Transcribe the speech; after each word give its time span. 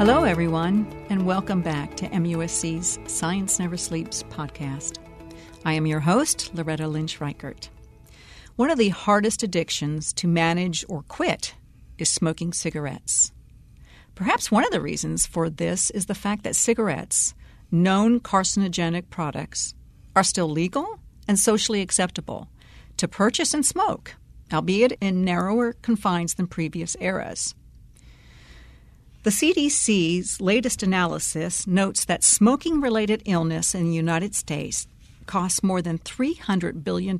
Hello, 0.00 0.24
everyone, 0.24 0.90
and 1.10 1.26
welcome 1.26 1.60
back 1.60 1.94
to 1.96 2.08
MUSC's 2.08 2.98
Science 3.06 3.58
Never 3.58 3.76
Sleeps 3.76 4.22
podcast. 4.30 4.96
I 5.66 5.74
am 5.74 5.84
your 5.84 6.00
host, 6.00 6.54
Loretta 6.54 6.88
Lynch 6.88 7.20
Reichert. 7.20 7.68
One 8.56 8.70
of 8.70 8.78
the 8.78 8.88
hardest 8.88 9.42
addictions 9.42 10.14
to 10.14 10.26
manage 10.26 10.86
or 10.88 11.02
quit 11.02 11.54
is 11.98 12.08
smoking 12.08 12.54
cigarettes. 12.54 13.30
Perhaps 14.14 14.50
one 14.50 14.64
of 14.64 14.70
the 14.70 14.80
reasons 14.80 15.26
for 15.26 15.50
this 15.50 15.90
is 15.90 16.06
the 16.06 16.14
fact 16.14 16.44
that 16.44 16.56
cigarettes, 16.56 17.34
known 17.70 18.20
carcinogenic 18.20 19.10
products, 19.10 19.74
are 20.16 20.24
still 20.24 20.48
legal 20.48 20.98
and 21.28 21.38
socially 21.38 21.82
acceptable 21.82 22.48
to 22.96 23.06
purchase 23.06 23.52
and 23.52 23.66
smoke, 23.66 24.14
albeit 24.50 24.96
in 25.02 25.26
narrower 25.26 25.74
confines 25.74 26.36
than 26.36 26.46
previous 26.46 26.96
eras. 27.00 27.54
The 29.22 29.28
CDC's 29.28 30.40
latest 30.40 30.82
analysis 30.82 31.66
notes 31.66 32.06
that 32.06 32.24
smoking 32.24 32.80
related 32.80 33.22
illness 33.26 33.74
in 33.74 33.84
the 33.84 33.94
United 33.94 34.34
States 34.34 34.86
costs 35.26 35.62
more 35.62 35.82
than 35.82 35.98
$300 35.98 36.82
billion 36.82 37.18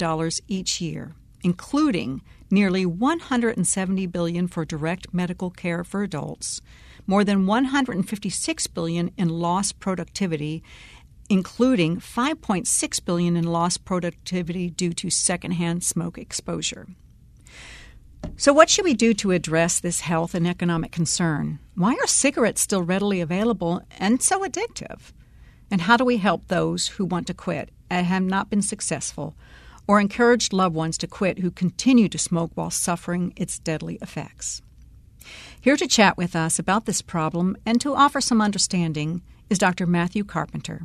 each 0.49 0.81
year, 0.81 1.13
including 1.43 2.23
nearly 2.51 2.87
170 2.87 4.07
billion 4.07 4.49
for 4.49 4.65
direct 4.65 5.13
medical 5.13 5.51
care 5.51 5.85
for 5.85 6.03
adults, 6.03 6.63
more 7.07 7.23
than 7.23 7.47
156 7.47 8.67
billion 8.69 9.11
in 9.19 9.29
lost 9.29 9.79
productivity, 9.79 10.63
including 11.29 11.99
5.6 11.99 13.05
billion 13.05 13.37
in 13.37 13.45
lost 13.45 13.85
productivity 13.85 14.71
due 14.71 14.95
to 14.95 15.11
secondhand 15.11 15.85
smoke 15.85 16.17
exposure. 16.17 16.87
So, 18.37 18.53
what 18.53 18.71
should 18.71 18.85
we 18.85 18.95
do 18.95 19.13
to 19.15 19.33
address 19.33 19.81
this 19.81 20.01
health 20.01 20.35
and 20.35 20.47
economic 20.47 20.93
concern? 20.93 21.59
Why 21.75 21.93
are 21.95 22.07
cigarettes 22.07 22.61
still 22.61 22.83
readily 22.83 23.21
available 23.21 23.83
and 23.99 24.23
so 24.23 24.41
addictive? 24.41 25.13
And 25.71 25.83
how 25.83 25.97
do 25.97 26.05
we 26.05 26.17
help 26.17 26.49
those 26.49 26.89
who 26.89 27.05
want 27.05 27.27
to 27.27 27.35
quit 27.35 27.71
and 27.91 28.07
have 28.07 28.23
not 28.23 28.51
been 28.51 28.63
successful, 28.63 29.35
or 29.87 30.01
encourage 30.01 30.53
loved 30.53 30.75
ones 30.75 30.97
to 30.99 31.07
quit 31.07 31.41
who 31.41 31.51
continue 31.51 32.09
to 32.09 32.19
smoke 32.19 32.53
while 32.55 32.71
suffering 32.71 33.33
its 33.37 33.59
deadly 33.59 33.99
effects? 34.01 34.63
Here 35.61 35.77
to 35.77 35.87
chat 35.87 36.17
with 36.17 36.35
us 36.35 36.59
about 36.59 36.87
this 36.87 37.03
problem 37.03 37.57
and 37.67 37.81
to 37.81 37.95
offer 37.95 38.21
some 38.21 38.41
understanding 38.41 39.23
is 39.51 39.59
Dr. 39.59 39.87
Matthew 39.87 40.25
Carpenter, 40.25 40.83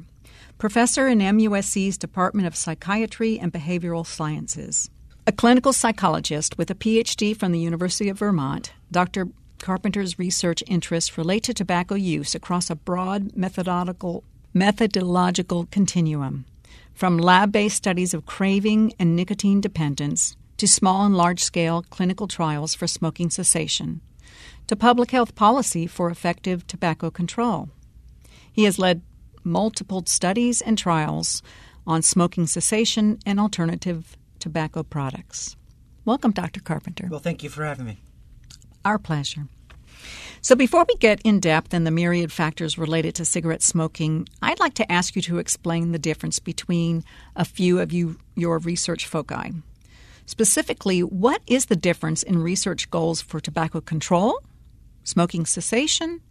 professor 0.57 1.07
in 1.07 1.19
MUSC's 1.19 1.97
Department 1.97 2.47
of 2.47 2.55
Psychiatry 2.55 3.39
and 3.39 3.53
Behavioral 3.53 4.05
Sciences. 4.05 4.89
A 5.27 5.31
clinical 5.31 5.73
psychologist 5.73 6.55
with 6.55 6.69
a 6.69 6.75
PhD 6.75 7.35
from 7.35 7.51
the 7.51 7.59
University 7.59 8.09
of 8.09 8.19
Vermont, 8.19 8.73
Dr. 8.91 9.29
Carpenter's 9.57 10.19
research 10.19 10.63
interests 10.67 11.17
relate 11.17 11.41
to 11.45 11.53
tobacco 11.53 11.95
use 11.95 12.35
across 12.35 12.69
a 12.69 12.75
broad 12.75 13.35
methodological, 13.35 14.23
methodological 14.53 15.65
continuum, 15.71 16.45
from 16.93 17.17
lab 17.17 17.51
based 17.51 17.75
studies 17.75 18.13
of 18.13 18.27
craving 18.27 18.93
and 18.99 19.15
nicotine 19.15 19.61
dependence 19.61 20.37
to 20.57 20.67
small 20.67 21.03
and 21.03 21.17
large 21.17 21.43
scale 21.43 21.83
clinical 21.89 22.27
trials 22.27 22.75
for 22.75 22.85
smoking 22.85 23.31
cessation, 23.31 24.01
to 24.67 24.75
public 24.75 25.09
health 25.09 25.33
policy 25.33 25.87
for 25.87 26.11
effective 26.11 26.67
tobacco 26.67 27.09
control. 27.09 27.69
He 28.53 28.65
has 28.65 28.77
led 28.77 29.01
multiple 29.43 30.03
studies 30.05 30.61
and 30.61 30.77
trials 30.77 31.41
on 31.87 32.03
smoking 32.03 32.45
cessation 32.45 33.17
and 33.25 33.39
alternative 33.39 34.15
tobacco 34.45 34.83
products. 34.83 35.57
Welcome, 36.05 36.29
Dr. 36.29 36.59
Carpenter. 36.59 37.07
Well, 37.09 37.19
thank 37.19 37.41
you 37.41 37.49
for 37.49 37.65
having 37.65 37.87
me. 37.87 37.97
Our 38.85 38.99
pleasure. 38.99 39.47
So, 40.39 40.55
before 40.55 40.85
we 40.87 40.93
get 40.97 41.19
in 41.23 41.39
depth 41.39 41.73
in 41.73 41.83
the 41.83 41.89
myriad 41.89 42.31
factors 42.31 42.77
related 42.77 43.15
to 43.15 43.25
cigarette 43.25 43.63
smoking, 43.63 44.27
I'd 44.43 44.59
like 44.59 44.75
to 44.75 44.91
ask 44.91 45.15
you 45.15 45.23
to 45.23 45.39
explain 45.39 45.93
the 45.93 45.97
difference 45.97 46.37
between 46.37 47.03
a 47.35 47.43
few 47.43 47.79
of 47.79 47.91
you, 47.91 48.19
your 48.35 48.59
research 48.59 49.07
foci. 49.07 49.51
Specifically, 50.27 51.01
what 51.01 51.41
is 51.47 51.65
the 51.65 51.75
difference 51.75 52.21
in 52.21 52.37
research 52.43 52.91
goals 52.91 53.23
for 53.23 53.39
tobacco 53.39 53.81
control, 53.81 54.39
smoking 55.03 55.47
cessation, 55.47 56.21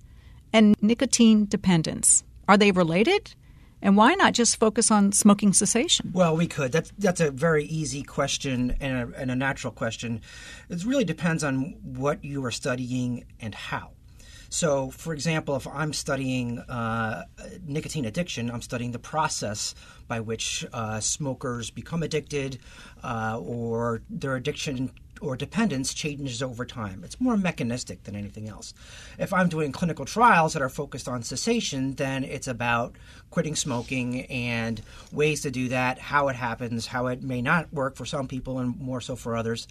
and 0.53 0.77
nicotine 0.81 1.47
dependence? 1.47 2.23
Are 2.47 2.57
they 2.57 2.71
related? 2.71 3.35
And 3.85 3.99
why 3.99 4.15
not 4.15 4.33
just 4.33 4.59
focus 4.59 4.91
on 4.91 5.13
smoking 5.13 5.53
cessation? 5.53 6.11
Well, 6.15 6.35
we 6.35 6.47
could. 6.47 6.73
That's 6.73 6.91
that's 6.99 7.21
a 7.21 7.31
very 7.31 7.65
easy 7.65 8.03
question 8.03 8.77
and 8.81 9.15
a, 9.15 9.21
and 9.21 9.31
a 9.31 9.37
natural 9.37 9.75
question. 9.75 10.23
It 10.71 10.85
really 10.87 11.05
depends 11.05 11.45
on 11.45 11.77
what 11.83 12.25
you 12.25 12.43
are 12.47 12.51
studying 12.51 13.27
and 13.41 13.55
how. 13.55 13.91
So, 14.49 14.91
for 14.91 15.13
example, 15.13 15.57
if 15.57 15.67
I'm 15.67 15.93
studying 15.93 16.61
uh, 16.61 17.25
nicotine 17.67 18.07
addiction, 18.07 18.51
I'm 18.51 18.63
studying 18.63 18.93
the 18.93 18.99
process 18.99 19.75
by 20.09 20.21
which 20.21 20.65
uh, 20.73 21.01
smokers 21.01 21.71
become 21.71 22.03
addicted 22.03 22.61
uh, 23.03 23.39
or 23.39 24.01
their 24.09 24.37
addiction 24.37 24.93
or 25.25 25.37
dependence 25.37 25.95
changes 25.95 26.43
over 26.43 26.65
time. 26.65 27.03
It's 27.05 27.21
more 27.21 27.37
mechanistic 27.37 28.05
than 28.05 28.15
anything 28.15 28.49
else. 28.49 28.75
If 29.19 29.33
I'm 29.33 29.49
doing 29.49 29.73
clinical 29.73 30.05
trials 30.05 30.53
that 30.53 30.63
are 30.63 30.69
focused 30.69 31.09
on 31.09 31.23
cessation, 31.23 31.95
then 31.95 32.25
it's 32.25 32.49
about 32.49 32.97
quitting 33.31 33.57
smoking 33.57 34.27
and 34.27 34.83
ways 35.11 35.43
to 35.43 35.51
do 35.51 35.69
that, 35.69 35.99
how 35.99 36.29
it 36.29 36.37
happens, 36.37 36.87
how 36.87 37.07
it 37.09 37.23
may 37.23 37.43
not 37.43 37.73
work 37.73 37.97
for 37.97 38.05
some 38.05 38.29
people 38.29 38.59
and 38.59 38.79
more 38.81 39.01
so 39.01 39.17
for 39.17 39.37
others. 39.37 39.67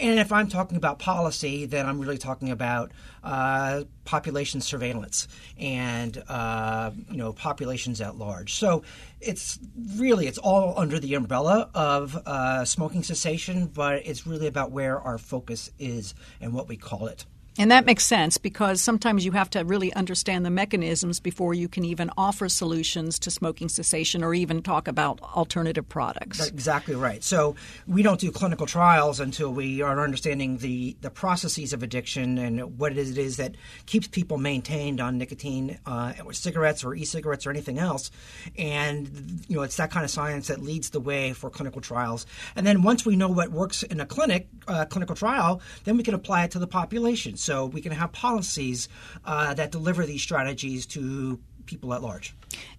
And 0.00 0.18
if 0.18 0.32
I'm 0.32 0.48
talking 0.48 0.78
about 0.78 0.98
policy, 0.98 1.66
then 1.66 1.86
I'm 1.86 2.00
really 2.00 2.16
talking 2.16 2.50
about 2.50 2.90
uh, 3.22 3.84
population 4.06 4.62
surveillance 4.62 5.28
and 5.58 6.22
uh, 6.26 6.90
you 7.10 7.18
know 7.18 7.34
populations 7.34 8.00
at 8.00 8.16
large. 8.16 8.54
So 8.54 8.82
it's 9.20 9.58
really 9.96 10.26
it's 10.26 10.38
all 10.38 10.78
under 10.78 10.98
the 10.98 11.14
umbrella 11.14 11.68
of 11.74 12.16
uh, 12.26 12.64
smoking 12.64 13.02
cessation, 13.02 13.66
but 13.66 14.06
it's 14.06 14.26
really 14.26 14.46
about 14.46 14.70
where 14.70 14.98
our 14.98 15.18
focus 15.18 15.70
is 15.78 16.14
and 16.40 16.54
what 16.54 16.66
we 16.66 16.78
call 16.78 17.06
it. 17.06 17.26
And 17.58 17.70
that 17.72 17.84
makes 17.84 18.04
sense 18.04 18.38
because 18.38 18.80
sometimes 18.80 19.24
you 19.24 19.32
have 19.32 19.50
to 19.50 19.64
really 19.64 19.92
understand 19.94 20.46
the 20.46 20.50
mechanisms 20.50 21.18
before 21.18 21.52
you 21.52 21.68
can 21.68 21.84
even 21.84 22.10
offer 22.16 22.48
solutions 22.48 23.18
to 23.18 23.30
smoking 23.30 23.68
cessation 23.68 24.22
or 24.22 24.32
even 24.34 24.62
talk 24.62 24.86
about 24.86 25.20
alternative 25.20 25.88
products. 25.88 26.38
That's 26.38 26.50
exactly 26.50 26.94
right. 26.94 27.22
So 27.24 27.56
we 27.88 28.02
don't 28.02 28.20
do 28.20 28.30
clinical 28.30 28.66
trials 28.66 29.18
until 29.18 29.52
we 29.52 29.82
are 29.82 30.00
understanding 30.00 30.58
the, 30.58 30.96
the 31.00 31.10
processes 31.10 31.72
of 31.72 31.82
addiction 31.82 32.38
and 32.38 32.78
what 32.78 32.92
it 32.96 33.18
is 33.18 33.36
that 33.38 33.56
keeps 33.86 34.06
people 34.06 34.38
maintained 34.38 35.00
on 35.00 35.18
nicotine, 35.18 35.78
uh, 35.86 36.12
or 36.24 36.32
cigarettes 36.32 36.84
or 36.84 36.94
e-cigarettes 36.94 37.46
or 37.46 37.50
anything 37.50 37.78
else. 37.78 38.12
And 38.56 39.44
you 39.48 39.56
know, 39.56 39.62
it's 39.62 39.76
that 39.76 39.90
kind 39.90 40.04
of 40.04 40.10
science 40.10 40.46
that 40.48 40.62
leads 40.62 40.90
the 40.90 41.00
way 41.00 41.32
for 41.32 41.50
clinical 41.50 41.80
trials. 41.80 42.26
And 42.54 42.64
then 42.64 42.82
once 42.82 43.04
we 43.04 43.16
know 43.16 43.28
what 43.28 43.50
works 43.50 43.82
in 43.82 44.00
a 44.00 44.06
clinic, 44.06 44.48
uh, 44.68 44.84
clinical 44.84 45.16
trial, 45.16 45.60
then 45.84 45.96
we 45.96 46.04
can 46.04 46.14
apply 46.14 46.44
it 46.44 46.52
to 46.52 46.58
the 46.60 46.68
population. 46.68 47.36
So 47.40 47.66
we 47.66 47.80
can 47.80 47.92
have 47.92 48.12
policies 48.12 48.88
uh, 49.24 49.54
that 49.54 49.70
deliver 49.72 50.06
these 50.06 50.22
strategies 50.22 50.86
to 50.86 51.38
people 51.66 51.94
at 51.94 52.02
large. 52.02 52.34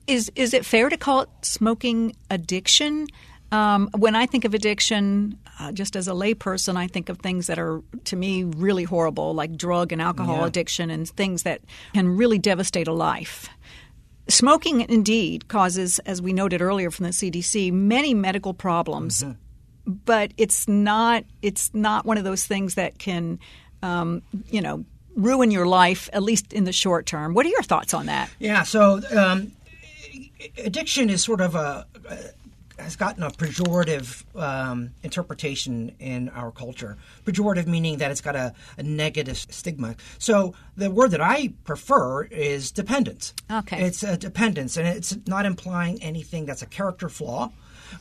Is 0.08 0.32
is 0.36 0.54
it 0.54 0.66
fair 0.66 0.90
to 0.90 0.98
call 0.98 1.22
it 1.22 1.30
smoking 1.42 2.16
addiction? 2.30 3.08
Um, 3.52 3.90
when 3.98 4.16
I 4.16 4.26
think 4.28 4.46
of 4.46 4.54
addiction, 4.54 5.38
uh, 5.60 5.74
just 5.74 5.96
as 5.98 6.08
a 6.08 6.12
layperson, 6.12 6.78
I 6.78 6.88
think 6.88 7.10
of 7.10 7.20
things 7.20 7.48
that 7.48 7.60
are 7.60 7.82
to 8.06 8.16
me 8.16 8.44
really 8.44 8.84
horrible, 8.84 9.34
like 9.34 9.58
drug 9.58 9.92
and 9.92 10.02
alcohol 10.02 10.38
yeah. 10.38 10.48
addiction, 10.48 10.90
and 10.90 11.08
things 11.08 11.44
that 11.44 11.62
can 11.94 12.16
really 12.16 12.40
devastate 12.40 12.88
a 12.88 12.94
life. 12.94 13.50
Smoking, 14.30 14.82
indeed, 14.90 15.50
causes, 15.50 16.00
as 16.00 16.22
we 16.22 16.32
noted 16.32 16.62
earlier 16.62 16.92
from 16.92 17.06
the 17.06 17.12
CDC, 17.12 17.74
many 17.74 18.14
medical 18.14 18.54
problems. 18.54 19.24
Mm-hmm. 19.24 19.94
But 20.06 20.32
it's 20.38 20.68
not 20.68 21.26
it's 21.42 21.74
not 21.74 22.06
one 22.06 22.18
of 22.18 22.24
those 22.24 22.46
things 22.46 22.76
that 22.76 23.00
can 23.00 23.40
um, 23.82 24.22
you 24.50 24.62
know, 24.62 24.86
ruin 25.16 25.52
your 25.52 25.66
life, 25.66 26.10
at 26.14 26.24
least 26.24 26.54
in 26.54 26.64
the 26.64 26.72
short 26.72 27.06
term. 27.06 27.34
What 27.34 27.46
are 27.46 27.50
your 27.50 27.64
thoughts 27.64 27.94
on 27.94 28.06
that? 28.06 28.30
Yeah, 28.40 28.64
so 28.64 29.02
um, 29.16 29.52
addiction 30.58 31.10
is 31.10 31.24
sort 31.24 31.42
of 31.42 31.56
a, 31.56 31.86
a 32.10 32.18
has 32.82 32.96
gotten 32.96 33.24
a 33.24 33.30
pejorative 33.30 34.24
um, 34.36 34.92
interpretation 35.04 35.96
in 36.00 36.30
our 36.30 36.52
culture. 36.52 36.98
Pejorative 37.26 37.68
meaning 37.68 37.98
that 38.00 38.12
it's 38.12 38.22
got 38.22 38.36
a, 38.36 38.54
a, 38.78 38.84
negative 38.84 39.38
stigma. 39.38 39.96
So 40.18 40.54
the 40.76 40.90
word 40.90 41.12
that 41.12 41.22
I 41.22 41.54
prefer 41.64 42.24
is 42.24 42.72
dependence. 42.72 43.34
Okay. 43.50 43.84
It's 43.84 44.04
a 44.04 44.18
dependence, 44.18 44.78
and 44.78 44.88
it's 44.88 45.18
not 45.28 45.46
implying 45.46 46.02
anything 46.02 46.46
that's 46.46 46.62
a 46.62 46.66
character 46.66 47.10
flaw 47.10 47.52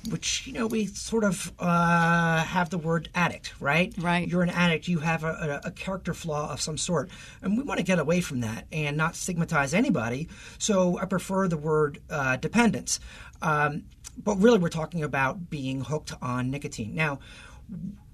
which 0.08 0.46
you 0.46 0.52
know 0.52 0.66
we 0.66 0.86
sort 0.86 1.24
of 1.24 1.52
uh, 1.58 2.42
have 2.42 2.70
the 2.70 2.78
word 2.78 3.08
addict, 3.14 3.54
right? 3.60 3.92
Right. 3.98 4.26
You're 4.26 4.42
an 4.42 4.50
addict. 4.50 4.88
You 4.88 5.00
have 5.00 5.24
a, 5.24 5.60
a, 5.64 5.68
a, 5.68 5.70
character 5.70 6.14
flaw 6.14 6.52
of 6.52 6.60
some 6.60 6.78
sort, 6.78 7.10
and 7.42 7.56
we 7.56 7.62
want 7.62 7.78
to 7.78 7.84
get 7.84 7.98
away 7.98 8.20
from 8.20 8.40
that 8.40 8.66
and 8.72 8.96
not 8.96 9.16
stigmatize 9.16 9.74
anybody. 9.74 10.28
So 10.58 10.98
I 10.98 11.04
prefer 11.04 11.48
the 11.48 11.56
word 11.56 12.00
uh, 12.10 12.36
dependence. 12.36 13.00
Um, 13.42 13.84
but 14.22 14.36
really, 14.36 14.58
we're 14.58 14.68
talking 14.68 15.02
about 15.02 15.50
being 15.50 15.82
hooked 15.82 16.12
on 16.20 16.50
nicotine. 16.50 16.94
Now, 16.94 17.20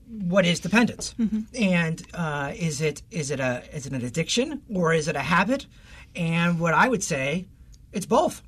what 0.08 0.46
is 0.46 0.60
dependence, 0.60 1.14
and 1.58 2.02
uh, 2.14 2.52
is 2.54 2.80
it 2.80 3.02
is 3.10 3.30
it 3.30 3.40
a 3.40 3.64
is 3.74 3.86
it 3.86 3.92
an 3.92 4.04
addiction 4.04 4.62
or 4.72 4.92
is 4.92 5.08
it 5.08 5.16
a 5.16 5.20
habit? 5.20 5.66
And 6.14 6.58
what 6.58 6.74
I 6.74 6.88
would 6.88 7.02
say, 7.02 7.46
it's 7.92 8.06
both. 8.06 8.42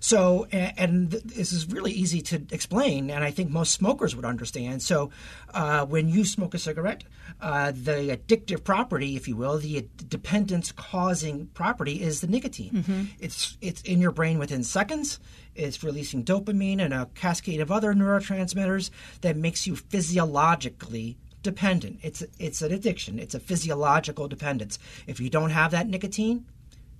So, 0.00 0.46
a- 0.52 0.74
and 0.80 1.10
this 1.10 1.52
is 1.52 1.68
really 1.68 1.92
easy 1.92 2.20
to 2.22 2.42
explain, 2.50 3.10
and 3.10 3.22
I 3.24 3.30
think 3.30 3.50
most 3.50 3.72
smokers 3.72 4.14
would 4.16 4.24
understand. 4.24 4.82
So, 4.82 5.10
uh, 5.54 5.84
when 5.86 6.08
you 6.08 6.24
smoke 6.24 6.54
a 6.54 6.58
cigarette, 6.58 7.04
uh, 7.40 7.70
the 7.72 8.16
addictive 8.16 8.64
property, 8.64 9.16
if 9.16 9.26
you 9.28 9.36
will, 9.36 9.58
the 9.58 9.86
dependence 10.08 10.72
causing 10.72 11.46
property 11.54 12.02
is 12.02 12.20
the 12.20 12.26
nicotine. 12.26 13.08
It's 13.20 13.56
it's 13.60 13.80
in 13.82 14.00
your 14.00 14.12
brain 14.12 14.38
within 14.38 14.64
seconds. 14.64 15.18
It's 15.54 15.82
releasing 15.84 16.24
dopamine 16.24 16.80
and 16.80 16.92
a 16.94 17.06
cascade 17.14 17.60
of 17.60 17.70
other 17.70 17.94
neurotransmitters 17.94 18.90
that 19.20 19.36
makes 19.36 19.66
you 19.66 19.76
physiologically 19.76 21.16
dependent. 21.42 21.98
It's 22.02 22.22
it's 22.38 22.62
an 22.62 22.72
addiction. 22.72 23.18
It's 23.18 23.34
a 23.34 23.40
physiological 23.40 24.28
dependence. 24.28 24.78
If 25.06 25.20
you 25.20 25.28
don't 25.30 25.50
have 25.50 25.70
that 25.72 25.88
nicotine, 25.88 26.46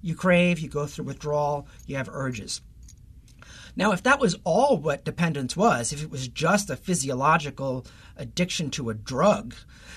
you 0.02 0.14
crave, 0.14 0.58
you 0.58 0.68
go 0.68 0.86
through 0.86 1.06
withdrawal, 1.06 1.66
you 1.86 1.96
have 1.96 2.08
urges. 2.12 2.60
Now, 3.74 3.92
if 3.92 4.02
that 4.02 4.20
was 4.20 4.36
all 4.44 4.76
what 4.76 5.04
dependence 5.04 5.56
was, 5.56 5.92
if 5.92 6.02
it 6.02 6.10
was 6.10 6.28
just 6.28 6.68
a 6.68 6.76
physiological 6.76 7.86
addiction 8.18 8.70
to 8.72 8.90
a 8.90 8.94
drug, 8.94 9.54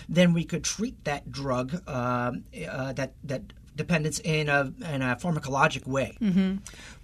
then 0.07 0.31
we 0.31 0.45
could 0.45 0.63
treat 0.63 1.03
that 1.03 1.29
drug, 1.31 1.87
um, 1.89 2.45
uh, 2.69 2.93
that 2.93 3.13
that 3.25 3.41
dependence, 3.75 4.19
in 4.19 4.47
a 4.47 4.71
in 4.93 5.01
a 5.01 5.17
pharmacologic 5.17 5.85
way. 5.85 6.15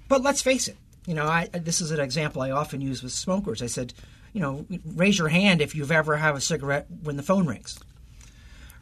But 0.08 0.22
let's 0.22 0.42
face 0.42 0.70
it. 0.70 0.78
You 1.06 1.16
know, 1.16 1.26
I, 1.26 1.50
this 1.52 1.82
is 1.82 1.92
an 1.92 2.00
example 2.00 2.42
I 2.42 2.52
often 2.52 2.80
use 2.80 3.04
with 3.04 3.12
smokers. 3.12 3.62
I 3.62 3.66
said, 3.66 3.94
you 4.32 4.40
know, 4.40 4.66
raise 4.86 5.18
your 5.18 5.28
hand 5.28 5.62
if 5.62 5.76
you've 5.76 5.92
ever 5.92 6.16
have 6.16 6.38
a 6.38 6.42
cigarette 6.42 6.86
when 7.04 7.18
the 7.18 7.24
phone 7.24 7.48
rings 7.48 7.80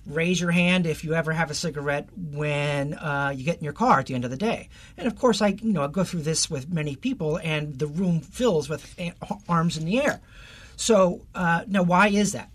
raise 0.09 0.39
your 0.41 0.51
hand 0.51 0.85
if 0.85 1.03
you 1.03 1.13
ever 1.13 1.31
have 1.31 1.51
a 1.51 1.53
cigarette 1.53 2.09
when 2.15 2.93
uh, 2.95 3.33
you 3.35 3.43
get 3.43 3.57
in 3.57 3.63
your 3.63 3.73
car 3.73 3.99
at 3.99 4.07
the 4.07 4.15
end 4.15 4.25
of 4.25 4.31
the 4.31 4.37
day. 4.37 4.69
And 4.97 5.07
of 5.07 5.17
course, 5.17 5.41
I 5.41 5.49
you 5.49 5.73
know 5.73 5.83
I 5.83 5.87
go 5.87 6.03
through 6.03 6.23
this 6.23 6.49
with 6.49 6.69
many 6.69 6.95
people, 6.95 7.37
and 7.43 7.77
the 7.77 7.87
room 7.87 8.21
fills 8.21 8.69
with 8.69 8.95
arms 9.47 9.77
in 9.77 9.85
the 9.85 10.01
air. 10.01 10.21
So 10.75 11.25
uh, 11.35 11.63
now, 11.67 11.83
why 11.83 12.07
is 12.07 12.31
that? 12.31 12.49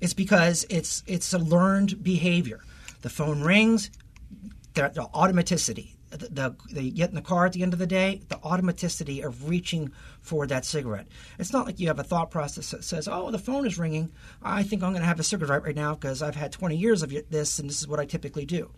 It's 0.00 0.14
because 0.14 0.64
it's 0.70 1.02
it's 1.06 1.32
a 1.32 1.38
learned 1.38 2.02
behavior. 2.02 2.60
The 3.02 3.10
phone 3.10 3.42
rings, 3.42 3.90
the, 4.74 4.90
automaticity. 5.14 5.95
The, 6.16 6.28
the, 6.28 6.56
they 6.72 6.90
get 6.90 7.10
in 7.10 7.14
the 7.14 7.22
car 7.22 7.46
at 7.46 7.52
the 7.52 7.62
end 7.62 7.72
of 7.72 7.78
the 7.78 7.86
day, 7.86 8.22
the 8.28 8.36
automaticity 8.36 9.24
of 9.24 9.48
reaching 9.48 9.92
for 10.20 10.46
that 10.46 10.64
cigarette. 10.64 11.06
It's 11.38 11.52
not 11.52 11.66
like 11.66 11.78
you 11.78 11.88
have 11.88 11.98
a 11.98 12.04
thought 12.04 12.30
process 12.30 12.70
that 12.70 12.84
says, 12.84 13.08
oh, 13.08 13.30
the 13.30 13.38
phone 13.38 13.66
is 13.66 13.78
ringing. 13.78 14.12
I 14.42 14.62
think 14.62 14.82
I'm 14.82 14.92
going 14.92 15.02
to 15.02 15.08
have 15.08 15.20
a 15.20 15.24
cigarette 15.24 15.64
right 15.64 15.76
now 15.76 15.94
because 15.94 16.22
I've 16.22 16.36
had 16.36 16.52
20 16.52 16.76
years 16.76 17.02
of 17.02 17.14
this 17.30 17.58
and 17.58 17.68
this 17.68 17.80
is 17.80 17.88
what 17.88 18.00
I 18.00 18.04
typically 18.04 18.44
do. 18.44 18.70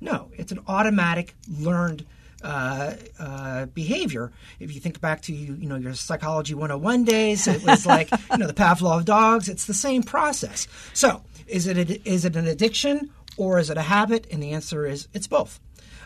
No, 0.00 0.30
it's 0.32 0.52
an 0.52 0.60
automatic, 0.66 1.34
learned 1.48 2.06
uh, 2.42 2.94
uh, 3.18 3.66
behavior. 3.66 4.32
If 4.58 4.74
you 4.74 4.80
think 4.80 5.00
back 5.00 5.22
to 5.22 5.34
you 5.34 5.68
know 5.68 5.76
your 5.76 5.94
psychology 5.94 6.54
101 6.54 7.04
days, 7.04 7.46
it 7.46 7.62
was 7.62 7.84
like 7.84 8.10
you 8.30 8.38
know 8.38 8.46
the 8.46 8.54
Pavlov 8.54 9.04
dogs. 9.04 9.48
It's 9.48 9.66
the 9.66 9.74
same 9.74 10.02
process. 10.02 10.66
So 10.94 11.22
is 11.46 11.66
it 11.66 11.76
a, 11.76 12.08
is 12.08 12.24
it 12.24 12.36
an 12.36 12.46
addiction 12.46 13.10
or 13.36 13.58
is 13.58 13.70
it 13.70 13.76
a 13.76 13.82
habit? 13.82 14.26
And 14.30 14.42
the 14.42 14.52
answer 14.52 14.86
is 14.86 15.08
it's 15.12 15.26
both. 15.26 15.60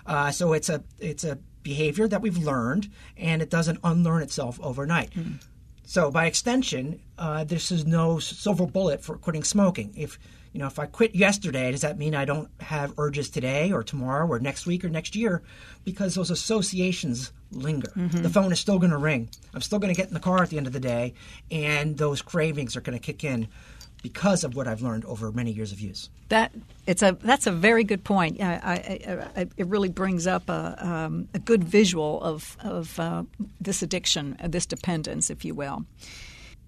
Uh, 0.06 0.31
so 0.31 0.53
it's 0.53 0.69
a 0.69 0.83
it's 0.99 1.25
a 1.25 1.39
behavior 1.62 2.06
that 2.09 2.21
we've 2.21 2.39
learned, 2.39 2.91
and 3.17 3.41
it 3.43 3.51
doesn't 3.51 3.79
unlearn 3.83 4.23
itself 4.23 4.61
overnight. 4.62 5.11
So 5.87 6.11
by 6.11 6.27
extension, 6.27 7.01
uh, 7.19 7.45
this 7.45 7.71
is 7.71 7.87
no 7.87 8.19
silver 8.19 8.67
bullet 8.67 9.03
for 9.03 9.17
quitting 9.17 9.45
smoking. 9.45 9.93
If 9.97 10.19
you 10.53 10.61
know, 10.61 10.67
if 10.69 10.79
I 10.79 10.87
quit 10.87 11.17
yesterday, 11.17 11.73
does 11.73 11.81
that 11.81 11.99
mean 11.99 12.15
I 12.15 12.25
don't 12.25 12.49
have 12.61 12.95
urges 12.97 13.29
today 13.29 13.73
or 13.73 13.83
tomorrow 13.83 14.27
or 14.27 14.39
next 14.39 14.67
week 14.67 14.85
or 14.85 14.89
next 14.89 15.17
year? 15.17 15.43
Because 15.85 16.15
those 16.15 16.31
associations 16.31 17.33
linger. 17.51 17.91
The 18.23 18.29
phone 18.31 18.53
is 18.53 18.61
still 18.61 18.79
going 18.79 18.93
to 18.93 18.97
ring. 18.99 19.31
I'm 19.53 19.61
still 19.62 19.79
going 19.81 19.93
to 19.93 19.97
get 20.01 20.09
in 20.09 20.15
the 20.15 20.21
car 20.21 20.43
at 20.43 20.51
the 20.51 20.56
end 20.56 20.67
of 20.67 20.73
the 20.73 20.81
day, 20.81 21.15
and 21.51 21.97
those 21.99 22.23
cravings 22.23 22.77
are 22.77 22.81
going 22.81 22.97
to 22.97 23.05
kick 23.05 23.25
in 23.25 23.49
because 24.05 24.45
of 24.45 24.55
what 24.55 24.69
I've 24.69 24.83
learned 24.83 25.06
over 25.06 25.33
many 25.33 25.51
years 25.51 25.73
of 25.73 25.81
use. 25.81 26.11
That 26.29 26.53
it's 26.87 27.03
a 27.03 27.17
that's 27.23 27.47
a 27.47 27.51
very 27.51 27.85
good 27.85 28.05
point. 28.05 28.39
I, 28.39 28.53
I, 28.53 29.41
I, 29.41 29.47
it 29.56 29.67
really 29.67 29.89
brings 29.89 30.27
up 30.27 30.47
a, 30.51 30.77
um, 30.79 31.27
a 31.33 31.39
good 31.39 31.65
visual 31.65 32.23
of 32.23 32.59
of 32.62 33.01
uh, 33.01 33.23
this 33.62 33.83
addiction, 33.83 34.37
uh, 34.43 34.49
this 34.49 34.67
dependence, 34.67 35.31
if 35.31 35.43
you 35.43 35.55
will. 35.55 35.87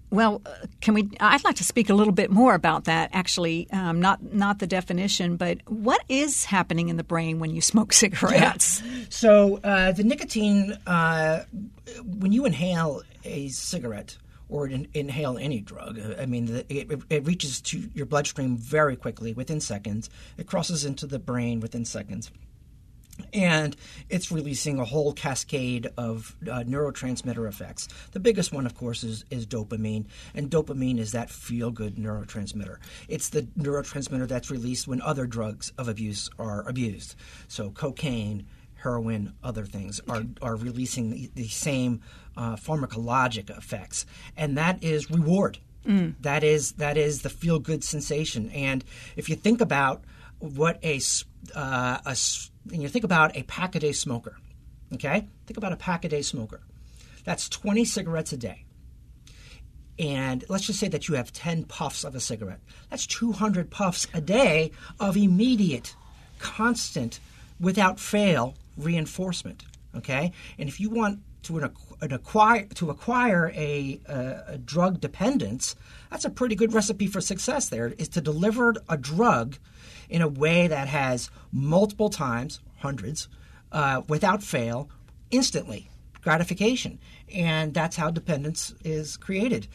Well, 0.09 0.41
uh, 0.47 0.65
can 0.81 0.95
we? 0.95 1.11
I'd 1.19 1.43
like 1.43 1.57
to 1.57 1.63
speak 1.63 1.91
a 1.91 1.93
little 1.93 2.11
bit 2.11 2.31
more 2.31 2.55
about 2.55 2.85
that. 2.85 3.11
Actually, 3.13 3.67
um, 3.71 4.01
not 4.01 4.33
not 4.33 4.57
the 4.57 4.67
definition, 4.67 5.37
but 5.37 5.59
what 5.67 6.01
is 6.09 6.43
happening 6.43 6.89
in 6.89 6.97
the 6.97 7.03
brain 7.03 7.37
when 7.37 7.53
you 7.53 7.61
smoke 7.61 7.93
cigarettes? 8.03 8.81
So 9.09 9.59
uh, 9.63 9.91
the 9.91 10.03
nicotine, 10.03 10.75
uh, 10.87 11.43
when 12.03 12.31
you 12.31 12.45
inhale 12.45 13.03
a 13.23 13.49
cigarette 13.49 14.17
or 14.49 14.67
in, 14.67 14.87
inhale 14.93 15.37
any 15.37 15.59
drug, 15.59 15.99
I 16.19 16.25
mean, 16.25 16.45
the, 16.45 16.73
it, 16.73 17.01
it 17.09 17.25
reaches 17.25 17.61
to 17.61 17.89
your 17.93 18.05
bloodstream 18.05 18.57
very 18.57 18.95
quickly 18.95 19.33
within 19.33 19.59
seconds. 19.59 20.09
It 20.37 20.47
crosses 20.47 20.85
into 20.85 21.05
the 21.05 21.19
brain 21.19 21.59
within 21.59 21.85
seconds. 21.85 22.31
And 23.33 23.75
it's 24.09 24.31
releasing 24.31 24.79
a 24.79 24.85
whole 24.85 25.11
cascade 25.11 25.89
of 25.97 26.35
uh, 26.43 26.63
neurotransmitter 26.63 27.47
effects. 27.47 27.87
The 28.11 28.19
biggest 28.19 28.53
one, 28.53 28.65
of 28.65 28.75
course, 28.75 29.03
is, 29.03 29.25
is 29.31 29.47
dopamine. 29.47 30.05
And 30.35 30.49
dopamine 30.49 30.99
is 30.99 31.13
that 31.13 31.29
feel 31.29 31.71
good 31.71 31.95
neurotransmitter. 31.95 32.77
It's 33.07 33.29
the 33.29 33.43
neurotransmitter 33.59 34.27
that's 34.27 34.51
released 34.51 34.87
when 34.87 35.01
other 35.01 35.25
drugs 35.25 35.71
of 35.77 35.87
abuse 35.87 36.29
are 36.37 36.67
abused. 36.69 37.15
So, 37.47 37.71
cocaine, 37.71 38.45
heroin, 38.75 39.33
other 39.43 39.65
things 39.65 39.99
are, 40.07 40.23
are 40.41 40.55
releasing 40.55 41.09
the, 41.09 41.31
the 41.33 41.47
same 41.47 42.01
uh, 42.37 42.55
pharmacologic 42.55 43.49
effects. 43.49 44.05
And 44.37 44.57
that 44.57 44.83
is 44.83 45.09
reward. 45.09 45.57
That 46.21 46.43
is 46.43 46.73
that 46.73 46.97
is 46.97 47.21
the 47.21 47.29
feel 47.29 47.59
good 47.59 47.83
sensation. 47.83 48.49
And 48.51 48.83
if 49.15 49.29
you 49.29 49.35
think 49.35 49.61
about 49.61 50.03
what 50.39 50.79
a 50.83 50.99
uh, 51.55 51.97
a 52.05 52.17
and 52.71 52.81
you 52.81 52.89
think 52.89 53.05
about 53.05 53.35
a 53.35 53.43
pack 53.43 53.75
a 53.75 53.79
day 53.79 53.93
smoker, 53.93 54.37
okay? 54.93 55.27
Think 55.45 55.57
about 55.57 55.71
a 55.71 55.77
pack 55.77 56.05
a 56.05 56.09
day 56.09 56.21
smoker. 56.21 56.61
That's 57.23 57.49
20 57.49 57.85
cigarettes 57.85 58.33
a 58.33 58.37
day. 58.37 58.65
And 59.99 60.43
let's 60.47 60.65
just 60.65 60.79
say 60.79 60.87
that 60.89 61.07
you 61.07 61.15
have 61.15 61.33
10 61.33 61.63
puffs 61.63 62.03
of 62.03 62.13
a 62.15 62.19
cigarette. 62.19 62.59
That's 62.89 63.07
200 63.07 63.71
puffs 63.71 64.07
a 64.13 64.21
day 64.21 64.71
of 64.99 65.17
immediate, 65.17 65.95
constant, 66.39 67.19
without 67.59 67.99
fail 67.99 68.55
reinforcement. 68.77 69.65
Okay? 69.95 70.31
And 70.59 70.69
if 70.69 70.79
you 70.79 70.89
want 70.89 71.19
to 71.47 71.57
an, 71.57 71.71
an 72.01 72.13
acquire 72.13 72.65
to 72.75 72.89
acquire 72.89 73.51
a, 73.55 73.99
a, 74.07 74.43
a 74.47 74.57
drug 74.57 75.01
dependence, 75.01 75.75
that's 76.11 76.25
a 76.25 76.29
pretty 76.29 76.55
good 76.55 76.73
recipe 76.73 77.07
for 77.07 77.21
success. 77.21 77.69
There 77.69 77.93
is 77.97 78.09
to 78.09 78.21
deliver 78.21 78.75
a 78.87 78.97
drug 78.97 79.57
in 80.09 80.21
a 80.21 80.27
way 80.27 80.67
that 80.67 80.87
has 80.87 81.29
multiple 81.51 82.09
times, 82.09 82.59
hundreds, 82.77 83.27
uh, 83.71 84.01
without 84.07 84.43
fail, 84.43 84.89
instantly 85.31 85.89
gratification, 86.21 86.99
and 87.33 87.73
that's 87.73 87.95
how 87.95 88.11
dependence 88.11 88.73
is 88.83 89.17
created. 89.17 89.67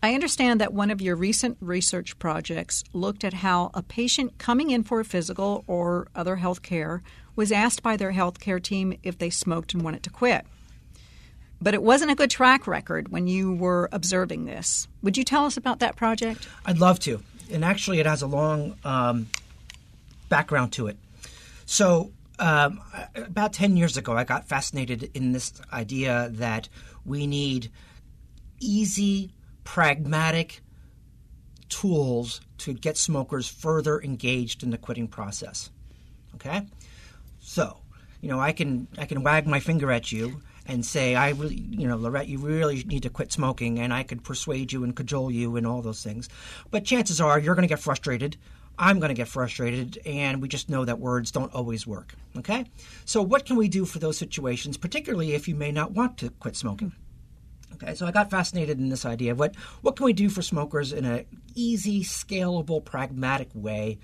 I 0.00 0.14
understand 0.14 0.60
that 0.60 0.72
one 0.72 0.92
of 0.92 1.00
your 1.00 1.16
recent 1.16 1.56
research 1.60 2.16
projects 2.20 2.84
looked 2.92 3.24
at 3.24 3.32
how 3.34 3.72
a 3.74 3.82
patient 3.82 4.38
coming 4.38 4.70
in 4.70 4.84
for 4.84 5.00
a 5.00 5.04
physical 5.04 5.64
or 5.66 6.06
other 6.14 6.36
health 6.36 6.62
care 6.62 7.02
was 7.34 7.50
asked 7.50 7.82
by 7.82 7.96
their 7.96 8.12
health 8.12 8.38
care 8.38 8.60
team 8.60 8.96
if 9.02 9.18
they 9.18 9.30
smoked 9.30 9.74
and 9.74 9.82
wanted 9.82 10.04
to 10.04 10.10
quit. 10.10 10.46
But 11.60 11.74
it 11.74 11.82
wasn't 11.82 12.10
a 12.10 12.14
good 12.14 12.30
track 12.30 12.66
record 12.66 13.08
when 13.08 13.26
you 13.26 13.52
were 13.52 13.88
observing 13.90 14.44
this. 14.44 14.86
Would 15.02 15.16
you 15.16 15.24
tell 15.24 15.44
us 15.44 15.56
about 15.56 15.80
that 15.80 15.96
project? 15.96 16.48
I'd 16.64 16.78
love 16.78 17.00
to, 17.00 17.22
and 17.50 17.64
actually, 17.64 17.98
it 17.98 18.06
has 18.06 18.22
a 18.22 18.26
long 18.26 18.76
um, 18.84 19.28
background 20.28 20.72
to 20.74 20.86
it. 20.86 20.96
So, 21.66 22.12
um, 22.38 22.80
about 23.16 23.52
10 23.52 23.76
years 23.76 23.96
ago, 23.96 24.12
I 24.12 24.24
got 24.24 24.48
fascinated 24.48 25.10
in 25.14 25.32
this 25.32 25.52
idea 25.72 26.28
that 26.34 26.68
we 27.04 27.26
need 27.26 27.70
easy, 28.60 29.32
pragmatic 29.64 30.60
tools 31.68 32.40
to 32.58 32.72
get 32.72 32.96
smokers 32.96 33.48
further 33.48 34.00
engaged 34.00 34.62
in 34.62 34.70
the 34.70 34.78
quitting 34.78 35.08
process. 35.08 35.70
Okay? 36.36 36.62
So, 37.40 37.78
you 38.20 38.28
know, 38.28 38.40
I 38.40 38.52
can 38.52 38.88
I 38.98 39.04
can 39.04 39.22
wag 39.22 39.46
my 39.46 39.60
finger 39.60 39.90
at 39.90 40.12
you 40.12 40.40
and 40.68 40.84
say, 40.84 41.14
I 41.14 41.30
really, 41.30 41.56
you 41.56 41.88
know, 41.88 41.96
Lorette, 41.96 42.28
you 42.28 42.38
really 42.38 42.84
need 42.84 43.02
to 43.04 43.10
quit 43.10 43.32
smoking, 43.32 43.78
and 43.78 43.92
I 43.92 44.02
could 44.02 44.22
persuade 44.22 44.70
you 44.70 44.84
and 44.84 44.94
cajole 44.94 45.30
you 45.30 45.56
and 45.56 45.66
all 45.66 45.80
those 45.80 46.04
things. 46.04 46.28
But 46.70 46.84
chances 46.84 47.20
are 47.20 47.38
you're 47.38 47.54
going 47.54 47.66
to 47.66 47.74
get 47.74 47.80
frustrated. 47.80 48.36
I'm 48.78 49.00
going 49.00 49.08
to 49.08 49.14
get 49.14 49.26
frustrated, 49.26 49.98
and 50.06 50.40
we 50.40 50.46
just 50.46 50.68
know 50.68 50.84
that 50.84 51.00
words 51.00 51.32
don't 51.32 51.52
always 51.52 51.86
work. 51.86 52.14
Okay? 52.36 52.66
So, 53.06 53.22
what 53.22 53.46
can 53.46 53.56
we 53.56 53.68
do 53.68 53.84
for 53.84 53.98
those 53.98 54.18
situations, 54.18 54.76
particularly 54.76 55.32
if 55.32 55.48
you 55.48 55.56
may 55.56 55.72
not 55.72 55.92
want 55.92 56.18
to 56.18 56.30
quit 56.30 56.54
smoking? 56.54 56.92
Okay, 57.74 57.94
so 57.94 58.06
I 58.06 58.12
got 58.12 58.30
fascinated 58.30 58.78
in 58.78 58.88
this 58.88 59.04
idea 59.04 59.32
of 59.32 59.38
what 59.38 59.54
what 59.82 59.96
can 59.96 60.04
we 60.04 60.12
do 60.12 60.28
for 60.28 60.42
smokers 60.42 60.92
in 60.92 61.04
an 61.04 61.26
easy, 61.54 62.02
scalable, 62.02 62.84
pragmatic 62.84 63.48
way 63.54 63.98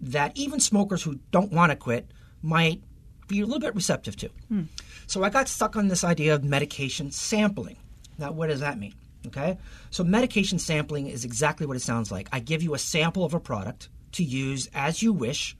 that 0.00 0.36
even 0.36 0.60
smokers 0.60 1.02
who 1.02 1.18
don't 1.30 1.52
want 1.52 1.70
to 1.70 1.76
quit 1.76 2.10
might 2.42 2.82
be 3.26 3.40
a 3.40 3.44
little 3.44 3.60
bit 3.60 3.74
receptive 3.74 4.16
to. 4.16 4.28
Hmm. 4.48 4.62
So 5.08 5.24
I 5.24 5.30
got 5.30 5.48
stuck 5.48 5.74
on 5.74 5.88
this 5.88 6.04
idea 6.04 6.34
of 6.34 6.44
medication 6.44 7.10
sampling. 7.10 7.78
Now, 8.18 8.30
what 8.30 8.48
does 8.48 8.60
that 8.60 8.78
mean? 8.78 8.94
Okay, 9.26 9.58
so 9.90 10.04
medication 10.04 10.58
sampling 10.58 11.08
is 11.08 11.24
exactly 11.24 11.66
what 11.66 11.76
it 11.76 11.82
sounds 11.82 12.12
like. 12.12 12.28
I 12.30 12.40
give 12.40 12.62
you 12.62 12.74
a 12.74 12.78
sample 12.78 13.24
of 13.24 13.34
a 13.34 13.40
product 13.40 13.88
to 14.12 14.22
use 14.22 14.68
as 14.74 15.02
you 15.02 15.12
wish, 15.12 15.56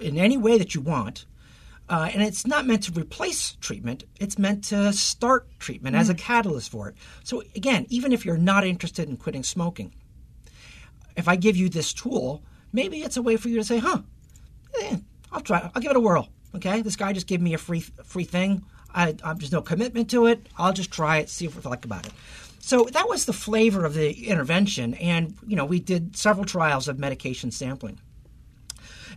in 0.00 0.18
any 0.18 0.36
way 0.36 0.58
that 0.58 0.74
you 0.74 0.80
want. 0.80 1.26
Uh, 1.88 2.10
and 2.12 2.22
it's 2.22 2.46
not 2.46 2.66
meant 2.66 2.82
to 2.84 2.92
replace 2.92 3.52
treatment, 3.60 4.04
it's 4.18 4.38
meant 4.38 4.64
to 4.64 4.92
start 4.92 5.48
treatment 5.58 5.94
as 5.94 6.08
a 6.08 6.14
catalyst 6.14 6.70
for 6.70 6.88
it. 6.88 6.96
So, 7.22 7.42
again, 7.54 7.86
even 7.88 8.12
if 8.12 8.24
you're 8.24 8.36
not 8.36 8.66
interested 8.66 9.08
in 9.08 9.16
quitting 9.16 9.42
smoking, 9.42 9.94
if 11.16 11.28
I 11.28 11.36
give 11.36 11.56
you 11.56 11.68
this 11.68 11.92
tool, 11.92 12.42
maybe 12.72 13.02
it's 13.02 13.16
a 13.16 13.22
way 13.22 13.36
for 13.36 13.48
you 13.48 13.56
to 13.58 13.64
say, 13.64 13.78
huh, 13.78 14.00
eh, 14.80 14.96
I'll 15.30 15.40
try, 15.40 15.70
I'll 15.74 15.82
give 15.82 15.90
it 15.90 15.96
a 15.96 16.00
whirl. 16.00 16.28
Okay, 16.54 16.82
this 16.82 16.96
guy 16.96 17.12
just 17.12 17.26
gave 17.26 17.40
me 17.40 17.54
a 17.54 17.58
free 17.58 17.80
free 17.80 18.24
thing. 18.24 18.64
I, 18.94 19.14
I, 19.24 19.34
there's 19.34 19.52
no 19.52 19.62
commitment 19.62 20.10
to 20.10 20.26
it. 20.26 20.46
I'll 20.58 20.72
just 20.72 20.90
try 20.90 21.18
it, 21.18 21.30
see 21.30 21.48
what 21.48 21.64
I 21.64 21.70
like 21.70 21.84
about 21.84 22.06
it. 22.06 22.12
So 22.60 22.84
that 22.92 23.08
was 23.08 23.24
the 23.24 23.32
flavor 23.32 23.84
of 23.84 23.94
the 23.94 24.28
intervention, 24.28 24.94
and 24.94 25.34
you 25.46 25.56
know 25.56 25.64
we 25.64 25.80
did 25.80 26.16
several 26.16 26.44
trials 26.44 26.88
of 26.88 26.98
medication 26.98 27.50
sampling 27.50 27.98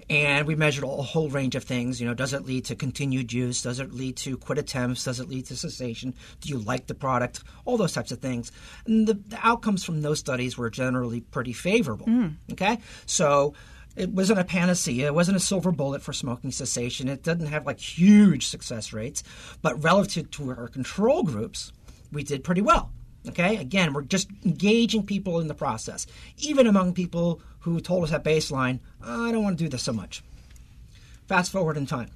and 0.10 0.46
we 0.46 0.56
measured 0.56 0.84
a 0.84 0.88
whole 0.88 1.30
range 1.30 1.56
of 1.56 1.64
things. 1.64 2.00
You 2.00 2.08
know, 2.08 2.14
does 2.14 2.34
it 2.34 2.46
lead 2.46 2.66
to 2.66 2.76
continued 2.76 3.34
use? 3.34 3.62
Does 3.62 3.80
it 3.80 3.94
lead 3.94 4.18
to 4.18 4.38
quit 4.38 4.58
attempts? 4.58 5.06
Does 5.06 5.20
it 5.20 5.28
lead 5.28 5.48
to 5.48 5.56
cessation? 5.56 6.14
Do 6.42 6.50
you 6.50 6.60
like 6.60 6.88
the 6.88 6.94
product? 6.94 7.44
All 7.66 7.78
those 7.78 7.94
types 7.94 8.12
of 8.12 8.20
things. 8.20 8.52
And 8.86 9.08
the, 9.08 9.16
the 9.16 9.40
outcomes 9.42 9.84
from 9.84 10.02
those 10.02 10.20
studies 10.20 10.58
were 10.58 10.70
generally 10.70 11.22
pretty 11.22 11.54
favorable. 11.54 12.06
Mm. 12.06 12.36
Okay, 12.52 12.80
so 13.06 13.54
it 13.96 14.10
wasn't 14.10 14.40
a 14.40 14.44
panacea. 14.44 15.08
It 15.08 15.14
wasn't 15.14 15.38
a 15.38 15.42
silver 15.42 15.72
bullet 15.72 16.02
for 16.02 16.14
smoking 16.14 16.52
cessation. 16.52 17.08
It 17.08 17.24
didn't 17.24 17.48
have 17.48 17.66
like 17.66 17.80
huge 17.80 18.48
success 18.48 18.94
rates, 18.94 19.24
but 19.62 19.82
relative 19.84 20.30
to 20.32 20.50
our 20.50 20.68
control 20.68 21.24
groups, 21.24 21.72
we 22.12 22.24
did 22.24 22.44
pretty 22.44 22.62
well. 22.62 22.92
Okay, 23.28 23.58
again, 23.58 23.94
we're 23.94 24.04
just 24.04 24.30
engaging 24.44 25.04
people 25.04 25.40
in 25.40 25.48
the 25.48 25.56
process, 25.56 26.06
even 26.38 26.68
among 26.68 26.94
people 26.94 27.42
who 27.60 27.80
told 27.80 28.04
us 28.04 28.14
at 28.14 28.24
baseline, 28.24 28.80
I 29.04 29.32
don't 29.32 29.44
want 29.44 29.58
to 29.58 29.64
do 29.64 29.70
this 29.70 29.82
so 29.82 29.94
much. 29.94 30.24
Fast 31.28 31.52
forward 31.52 31.76
in 31.76 31.88
time. 31.88 32.12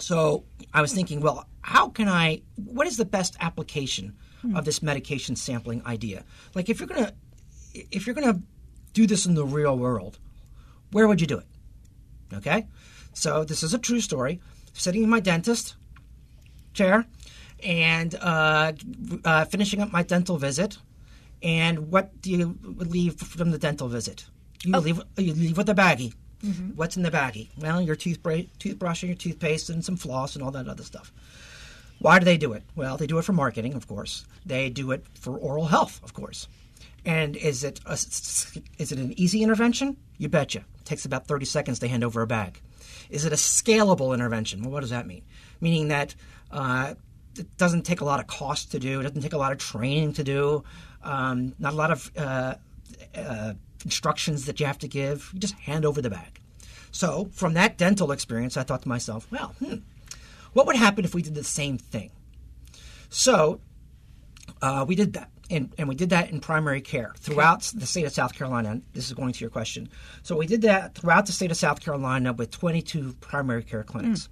So 0.00 0.44
I 0.74 0.80
was 0.80 0.92
thinking, 0.92 1.20
well, 1.20 1.46
how 1.60 1.90
can 1.90 2.08
I, 2.08 2.42
what 2.56 2.88
is 2.88 2.96
the 2.96 3.04
best 3.04 3.36
application 3.40 4.16
of 4.54 4.64
this 4.64 4.82
medication 4.82 5.36
sampling 5.36 5.84
idea? 5.86 6.24
Like 6.54 6.68
if 6.68 6.80
you're 6.80 6.88
going 6.88 7.04
to, 7.04 7.14
if 7.92 8.06
you're 8.06 8.14
going 8.14 8.34
to 8.34 8.42
do 8.92 9.06
this 9.06 9.26
in 9.26 9.34
the 9.34 9.44
real 9.44 9.78
world, 9.78 10.18
where 10.92 11.08
would 11.08 11.20
you 11.20 11.26
do 11.26 11.38
it? 11.38 11.46
Okay, 12.34 12.66
so 13.12 13.44
this 13.44 13.62
is 13.62 13.74
a 13.74 13.78
true 13.78 14.00
story. 14.00 14.40
Sitting 14.72 15.02
in 15.02 15.08
my 15.08 15.20
dentist 15.20 15.74
chair 16.74 17.06
and 17.62 18.14
uh, 18.16 18.72
uh, 19.24 19.44
finishing 19.46 19.80
up 19.80 19.92
my 19.92 20.02
dental 20.02 20.36
visit. 20.36 20.78
And 21.42 21.90
what 21.90 22.20
do 22.20 22.30
you 22.30 22.58
leave 22.62 23.18
from 23.18 23.50
the 23.50 23.58
dental 23.58 23.88
visit? 23.88 24.26
You 24.64 24.78
leave 24.78 25.00
you 25.16 25.34
leave 25.34 25.56
with 25.56 25.68
a 25.68 25.74
baggie. 25.74 26.14
What's 26.74 26.96
in 26.96 27.02
the 27.02 27.10
baggie? 27.10 27.48
Well, 27.58 27.80
your 27.80 27.96
toothbrush, 27.96 28.44
toothbrush 28.58 29.02
and 29.02 29.10
your 29.10 29.16
toothpaste 29.16 29.70
and 29.70 29.84
some 29.84 29.96
floss 29.96 30.34
and 30.34 30.44
all 30.44 30.50
that 30.52 30.68
other 30.68 30.82
stuff. 30.82 31.12
Why 31.98 32.18
do 32.18 32.24
they 32.24 32.36
do 32.36 32.52
it? 32.52 32.62
Well, 32.74 32.96
they 32.96 33.06
do 33.06 33.18
it 33.18 33.22
for 33.22 33.32
marketing, 33.32 33.74
of 33.74 33.86
course. 33.86 34.24
They 34.44 34.68
do 34.68 34.90
it 34.90 35.04
for 35.14 35.36
oral 35.36 35.66
health, 35.66 36.00
of 36.04 36.12
course. 36.12 36.46
And 37.04 37.36
is 37.36 37.64
it 37.64 37.80
a, 37.86 37.92
is 37.92 38.92
it 38.92 38.98
an 38.98 39.18
easy 39.18 39.42
intervention? 39.42 39.96
You 40.18 40.28
betcha. 40.28 40.64
Takes 40.86 41.04
about 41.04 41.26
30 41.26 41.44
seconds 41.44 41.78
to 41.80 41.88
hand 41.88 42.02
over 42.02 42.22
a 42.22 42.26
bag. 42.26 42.60
Is 43.10 43.24
it 43.24 43.32
a 43.32 43.36
scalable 43.36 44.14
intervention? 44.14 44.62
Well, 44.62 44.70
what 44.70 44.80
does 44.80 44.90
that 44.90 45.06
mean? 45.06 45.22
Meaning 45.60 45.88
that 45.88 46.14
uh, 46.50 46.94
it 47.36 47.56
doesn't 47.58 47.82
take 47.82 48.00
a 48.00 48.04
lot 48.04 48.20
of 48.20 48.26
cost 48.26 48.72
to 48.72 48.78
do. 48.78 49.00
It 49.00 49.02
doesn't 49.02 49.20
take 49.20 49.34
a 49.34 49.38
lot 49.38 49.52
of 49.52 49.58
training 49.58 50.14
to 50.14 50.24
do. 50.24 50.64
Um, 51.02 51.54
not 51.58 51.74
a 51.74 51.76
lot 51.76 51.90
of 51.90 52.10
uh, 52.16 52.54
uh, 53.14 53.54
instructions 53.84 54.46
that 54.46 54.58
you 54.60 54.66
have 54.66 54.78
to 54.78 54.88
give. 54.88 55.30
You 55.34 55.40
just 55.40 55.54
hand 55.54 55.84
over 55.84 56.00
the 56.00 56.10
bag. 56.10 56.40
So 56.92 57.28
from 57.32 57.54
that 57.54 57.76
dental 57.76 58.10
experience, 58.10 58.56
I 58.56 58.62
thought 58.62 58.82
to 58.82 58.88
myself, 58.88 59.26
well, 59.30 59.54
hmm, 59.58 59.76
what 60.52 60.66
would 60.66 60.76
happen 60.76 61.04
if 61.04 61.14
we 61.14 61.22
did 61.22 61.34
the 61.34 61.44
same 61.44 61.76
thing? 61.78 62.10
So 63.10 63.60
uh, 64.62 64.84
we 64.88 64.94
did 64.94 65.12
that. 65.12 65.30
And, 65.50 65.72
and 65.78 65.88
we 65.88 65.94
did 65.94 66.10
that 66.10 66.30
in 66.30 66.40
primary 66.40 66.80
care 66.80 67.12
throughout 67.18 67.62
the 67.74 67.86
state 67.86 68.04
of 68.04 68.12
South 68.12 68.34
Carolina. 68.34 68.80
This 68.92 69.06
is 69.06 69.12
going 69.12 69.32
to 69.32 69.40
your 69.40 69.50
question. 69.50 69.88
So 70.22 70.36
we 70.36 70.46
did 70.46 70.62
that 70.62 70.94
throughout 70.94 71.26
the 71.26 71.32
state 71.32 71.50
of 71.50 71.56
South 71.56 71.80
Carolina 71.80 72.32
with 72.32 72.50
22 72.50 73.14
primary 73.20 73.62
care 73.62 73.84
clinics. 73.84 74.28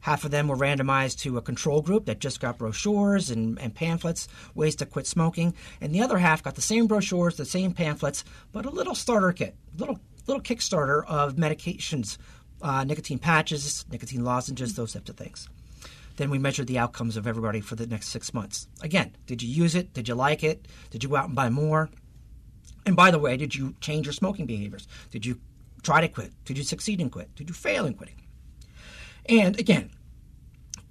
Half 0.00 0.24
of 0.24 0.32
them 0.32 0.48
were 0.48 0.56
randomized 0.56 1.20
to 1.20 1.36
a 1.36 1.42
control 1.42 1.80
group 1.80 2.06
that 2.06 2.18
just 2.18 2.40
got 2.40 2.58
brochures 2.58 3.30
and, 3.30 3.56
and 3.60 3.72
pamphlets, 3.72 4.26
ways 4.54 4.74
to 4.76 4.86
quit 4.86 5.06
smoking, 5.06 5.54
and 5.80 5.94
the 5.94 6.02
other 6.02 6.18
half 6.18 6.42
got 6.42 6.56
the 6.56 6.60
same 6.60 6.88
brochures, 6.88 7.36
the 7.36 7.44
same 7.44 7.72
pamphlets, 7.72 8.24
but 8.50 8.66
a 8.66 8.70
little 8.70 8.96
starter 8.96 9.32
kit, 9.32 9.54
little 9.76 10.00
little 10.26 10.42
Kickstarter 10.42 11.04
of 11.06 11.36
medications, 11.36 12.18
uh, 12.62 12.84
nicotine 12.84 13.18
patches, 13.18 13.84
nicotine 13.90 14.24
lozenges, 14.24 14.74
those 14.74 14.92
types 14.92 15.10
of 15.10 15.16
things. 15.16 15.48
Then 16.16 16.30
we 16.30 16.38
measured 16.38 16.66
the 16.66 16.78
outcomes 16.78 17.16
of 17.16 17.26
everybody 17.26 17.60
for 17.60 17.74
the 17.74 17.86
next 17.86 18.08
six 18.08 18.34
months. 18.34 18.68
Again, 18.82 19.16
did 19.26 19.42
you 19.42 19.48
use 19.48 19.74
it? 19.74 19.92
Did 19.92 20.08
you 20.08 20.14
like 20.14 20.42
it? 20.42 20.66
Did 20.90 21.02
you 21.02 21.08
go 21.08 21.16
out 21.16 21.26
and 21.26 21.34
buy 21.34 21.48
more? 21.48 21.90
And 22.84 22.96
by 22.96 23.10
the 23.10 23.18
way, 23.18 23.36
did 23.36 23.54
you 23.54 23.74
change 23.80 24.06
your 24.06 24.12
smoking 24.12 24.46
behaviors? 24.46 24.88
Did 25.10 25.24
you 25.24 25.40
try 25.82 26.00
to 26.00 26.08
quit? 26.08 26.32
Did 26.44 26.58
you 26.58 26.64
succeed 26.64 27.00
in 27.00 27.10
quit? 27.10 27.34
Did 27.34 27.48
you 27.48 27.54
fail 27.54 27.86
in 27.86 27.94
quitting? 27.94 28.20
And 29.28 29.58
again, 29.58 29.90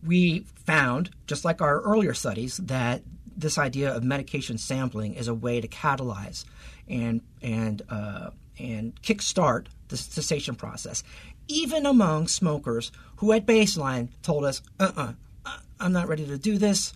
we 0.05 0.45
found, 0.65 1.11
just 1.27 1.45
like 1.45 1.61
our 1.61 1.81
earlier 1.81 2.13
studies, 2.13 2.57
that 2.57 3.03
this 3.35 3.57
idea 3.57 3.93
of 3.93 4.03
medication 4.03 4.57
sampling 4.57 5.15
is 5.15 5.27
a 5.27 5.33
way 5.33 5.61
to 5.61 5.67
catalyze 5.67 6.45
and 6.87 7.21
and 7.41 7.81
uh, 7.89 8.29
and 8.59 8.99
kickstart 9.01 9.67
the 9.87 9.97
cessation 9.97 10.55
process, 10.55 11.03
even 11.51 11.85
among 11.85 12.27
smokers 12.27 12.91
who 13.17 13.31
at 13.33 13.45
baseline 13.45 14.09
told 14.23 14.45
us, 14.45 14.61
"Uh-uh, 14.79 15.13
I'm 15.79 15.91
not 15.93 16.07
ready 16.07 16.25
to 16.27 16.37
do 16.37 16.57
this. 16.57 16.93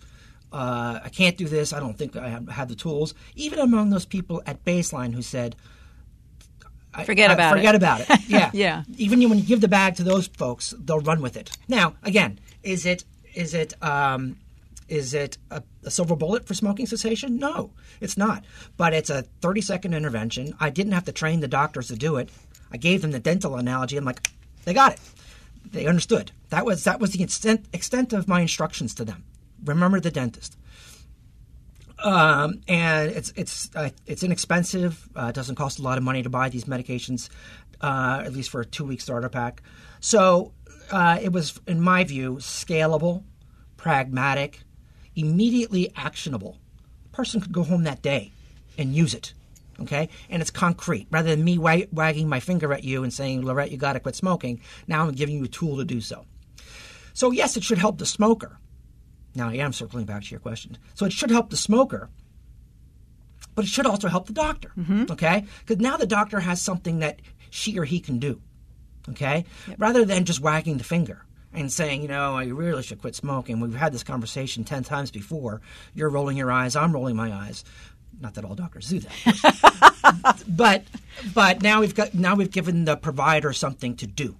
Uh, 0.51 0.99
I 1.03 1.09
can't 1.09 1.37
do 1.37 1.47
this. 1.47 1.73
I 1.73 1.79
don't 1.79 1.97
think 1.97 2.15
I 2.15 2.29
have, 2.29 2.47
have 2.49 2.67
the 2.69 2.75
tools." 2.75 3.13
Even 3.35 3.59
among 3.59 3.89
those 3.89 4.05
people 4.05 4.41
at 4.45 4.63
baseline 4.65 5.13
who 5.13 5.21
said, 5.21 5.55
I- 6.93 7.03
Forget 7.03 7.29
I- 7.29 7.33
about 7.33 7.53
it. 7.57 7.59
forget 7.59 7.75
about 7.75 7.99
it. 8.01 8.07
Yeah, 8.27 8.51
Yeah. 8.53 8.83
Even 8.97 9.19
when 9.29 9.37
you 9.37 9.43
give 9.43 9.61
the 9.61 9.67
bag 9.67 9.95
to 9.97 10.03
those 10.03 10.27
folks, 10.27 10.73
they'll 10.79 10.99
run 11.01 11.21
with 11.21 11.35
it. 11.37 11.51
Now, 11.67 11.95
again, 12.03 12.39
is 12.63 12.85
it 12.85 13.03
is 13.33 13.53
it 13.53 13.73
um, 13.83 14.37
is 14.87 15.13
it 15.13 15.37
a, 15.51 15.61
a 15.83 15.91
silver 15.91 16.15
bullet 16.15 16.47
for 16.47 16.53
smoking 16.53 16.85
cessation? 16.85 17.37
No, 17.37 17.71
it's 17.99 18.17
not. 18.17 18.45
But 18.77 18.93
it's 18.93 19.09
a 19.09 19.23
30 19.41 19.61
second 19.61 19.93
intervention. 19.93 20.55
I 20.59 20.69
didn't 20.69 20.93
have 20.93 21.05
to 21.05 21.11
train 21.11 21.39
the 21.41 21.47
doctors 21.49 21.87
to 21.89 21.95
do 21.95 22.15
it. 22.17 22.29
I 22.71 22.77
gave 22.77 23.01
them 23.01 23.11
the 23.11 23.19
dental 23.19 23.55
analogy. 23.55 23.97
I'm 23.97 24.05
like, 24.05 24.25
they 24.65 24.73
got 24.73 24.93
it. 24.93 24.99
They 25.71 25.87
understood. 25.87 26.31
That 26.49 26.65
was 26.65 26.83
that 26.83 26.99
was 26.99 27.11
the 27.11 27.23
extent 27.23 27.65
extent 27.73 28.13
of 28.13 28.27
my 28.27 28.41
instructions 28.41 28.93
to 28.95 29.05
them. 29.05 29.23
Remember 29.63 29.99
the 29.99 30.11
dentist. 30.11 30.57
Um, 32.03 32.61
and 32.67 33.11
it's 33.11 33.31
it's 33.35 33.69
uh, 33.75 33.89
it's 34.05 34.23
inexpensive. 34.23 35.07
Uh, 35.15 35.27
it 35.27 35.35
doesn't 35.35 35.55
cost 35.55 35.79
a 35.79 35.81
lot 35.81 35.97
of 35.97 36.03
money 36.03 36.21
to 36.23 36.29
buy 36.29 36.49
these 36.49 36.65
medications, 36.65 37.29
uh, 37.81 38.21
at 38.25 38.33
least 38.33 38.49
for 38.49 38.61
a 38.61 38.65
two 38.65 38.85
week 38.85 39.01
starter 39.01 39.29
pack. 39.29 39.61
So 40.01 40.53
uh, 40.91 41.19
it 41.21 41.31
was, 41.31 41.59
in 41.67 41.81
my 41.81 42.03
view, 42.03 42.35
scalable, 42.35 43.23
pragmatic, 43.77 44.61
immediately 45.15 45.91
actionable. 45.95 46.57
A 47.05 47.15
person 47.15 47.41
could 47.41 47.51
go 47.51 47.63
home 47.63 47.83
that 47.83 48.01
day 48.01 48.31
and 48.77 48.93
use 48.93 49.13
it. 49.13 49.33
Okay, 49.81 50.09
and 50.29 50.41
it's 50.41 50.51
concrete. 50.51 51.07
Rather 51.11 51.29
than 51.29 51.43
me 51.43 51.57
wag- 51.57 51.89
wagging 51.91 52.29
my 52.29 52.39
finger 52.39 52.71
at 52.71 52.83
you 52.83 53.03
and 53.03 53.13
saying, 53.13 53.43
"Lorette, 53.45 53.71
you 53.71 53.77
got 53.77 53.93
to 53.93 53.99
quit 53.99 54.15
smoking," 54.15 54.61
now 54.87 55.05
I'm 55.05 55.11
giving 55.13 55.35
you 55.35 55.43
a 55.43 55.49
tool 55.49 55.77
to 55.77 55.85
do 55.85 55.99
so. 55.99 56.25
So 57.13 57.31
yes, 57.31 57.57
it 57.57 57.63
should 57.63 57.77
help 57.77 57.97
the 57.97 58.05
smoker. 58.05 58.57
Now 59.35 59.49
I 59.49 59.55
am 59.55 59.73
circling 59.73 60.05
back 60.05 60.23
to 60.23 60.31
your 60.31 60.39
question. 60.39 60.77
So 60.93 61.05
it 61.05 61.11
should 61.13 61.31
help 61.31 61.49
the 61.49 61.57
smoker, 61.57 62.09
but 63.53 63.65
it 63.65 63.69
should 63.69 63.85
also 63.85 64.07
help 64.07 64.27
the 64.27 64.33
doctor. 64.33 64.71
Mm-hmm. 64.77 65.11
Okay? 65.11 65.45
Because 65.65 65.81
now 65.81 65.97
the 65.97 66.05
doctor 66.05 66.39
has 66.39 66.61
something 66.61 66.99
that 66.99 67.21
she 67.49 67.77
or 67.77 67.85
he 67.85 67.99
can 67.99 68.19
do. 68.19 68.41
Okay? 69.09 69.45
Rather 69.77 70.05
than 70.05 70.25
just 70.25 70.39
wagging 70.39 70.77
the 70.77 70.83
finger 70.83 71.25
and 71.53 71.71
saying, 71.71 72.01
you 72.01 72.07
know, 72.07 72.35
I 72.35 72.45
really 72.45 72.83
should 72.83 72.99
quit 72.99 73.15
smoking. 73.15 73.59
We've 73.59 73.73
had 73.73 73.93
this 73.93 74.03
conversation 74.03 74.63
10 74.63 74.83
times 74.83 75.11
before. 75.11 75.61
You're 75.93 76.09
rolling 76.09 76.37
your 76.37 76.51
eyes, 76.51 76.75
I'm 76.75 76.91
rolling 76.91 77.15
my 77.15 77.31
eyes. 77.31 77.63
Not 78.19 78.33
that 78.35 78.45
all 78.45 78.55
doctors 78.55 78.89
do 78.89 78.99
that. 78.99 79.59
but 80.47 80.83
but 81.33 81.61
now 81.61 81.81
we've 81.81 81.95
got 81.95 82.13
now 82.13 82.35
we've 82.35 82.51
given 82.51 82.85
the 82.85 82.95
provider 82.95 83.53
something 83.53 83.95
to 83.95 84.07
do 84.07 84.35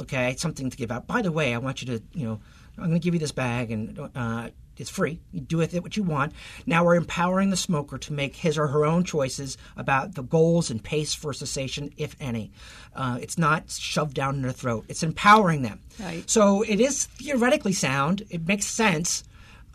okay 0.00 0.34
something 0.36 0.70
to 0.70 0.76
give 0.76 0.90
out 0.90 1.06
by 1.06 1.22
the 1.22 1.32
way 1.32 1.54
i 1.54 1.58
want 1.58 1.82
you 1.82 1.86
to 1.86 2.02
you 2.14 2.26
know 2.26 2.40
i'm 2.78 2.88
going 2.88 3.00
to 3.00 3.04
give 3.04 3.14
you 3.14 3.20
this 3.20 3.32
bag 3.32 3.70
and 3.70 3.98
uh, 4.14 4.48
it's 4.80 4.90
free. 4.90 5.20
You 5.30 5.40
do 5.40 5.58
with 5.58 5.74
it 5.74 5.82
what 5.82 5.96
you 5.96 6.02
want. 6.02 6.32
Now 6.64 6.84
we're 6.84 6.94
empowering 6.94 7.50
the 7.50 7.56
smoker 7.56 7.98
to 7.98 8.12
make 8.14 8.34
his 8.34 8.56
or 8.56 8.68
her 8.68 8.86
own 8.86 9.04
choices 9.04 9.58
about 9.76 10.14
the 10.14 10.22
goals 10.22 10.70
and 10.70 10.82
pace 10.82 11.12
for 11.12 11.34
cessation, 11.34 11.92
if 11.98 12.16
any. 12.18 12.50
Uh, 12.96 13.18
it's 13.20 13.36
not 13.36 13.70
shoved 13.70 14.14
down 14.14 14.36
in 14.36 14.42
their 14.42 14.52
throat. 14.52 14.86
It's 14.88 15.02
empowering 15.02 15.62
them. 15.62 15.80
Right. 15.98 16.28
So 16.28 16.62
it 16.62 16.80
is 16.80 17.04
theoretically 17.04 17.74
sound. 17.74 18.22
It 18.30 18.48
makes 18.48 18.64
sense. 18.64 19.22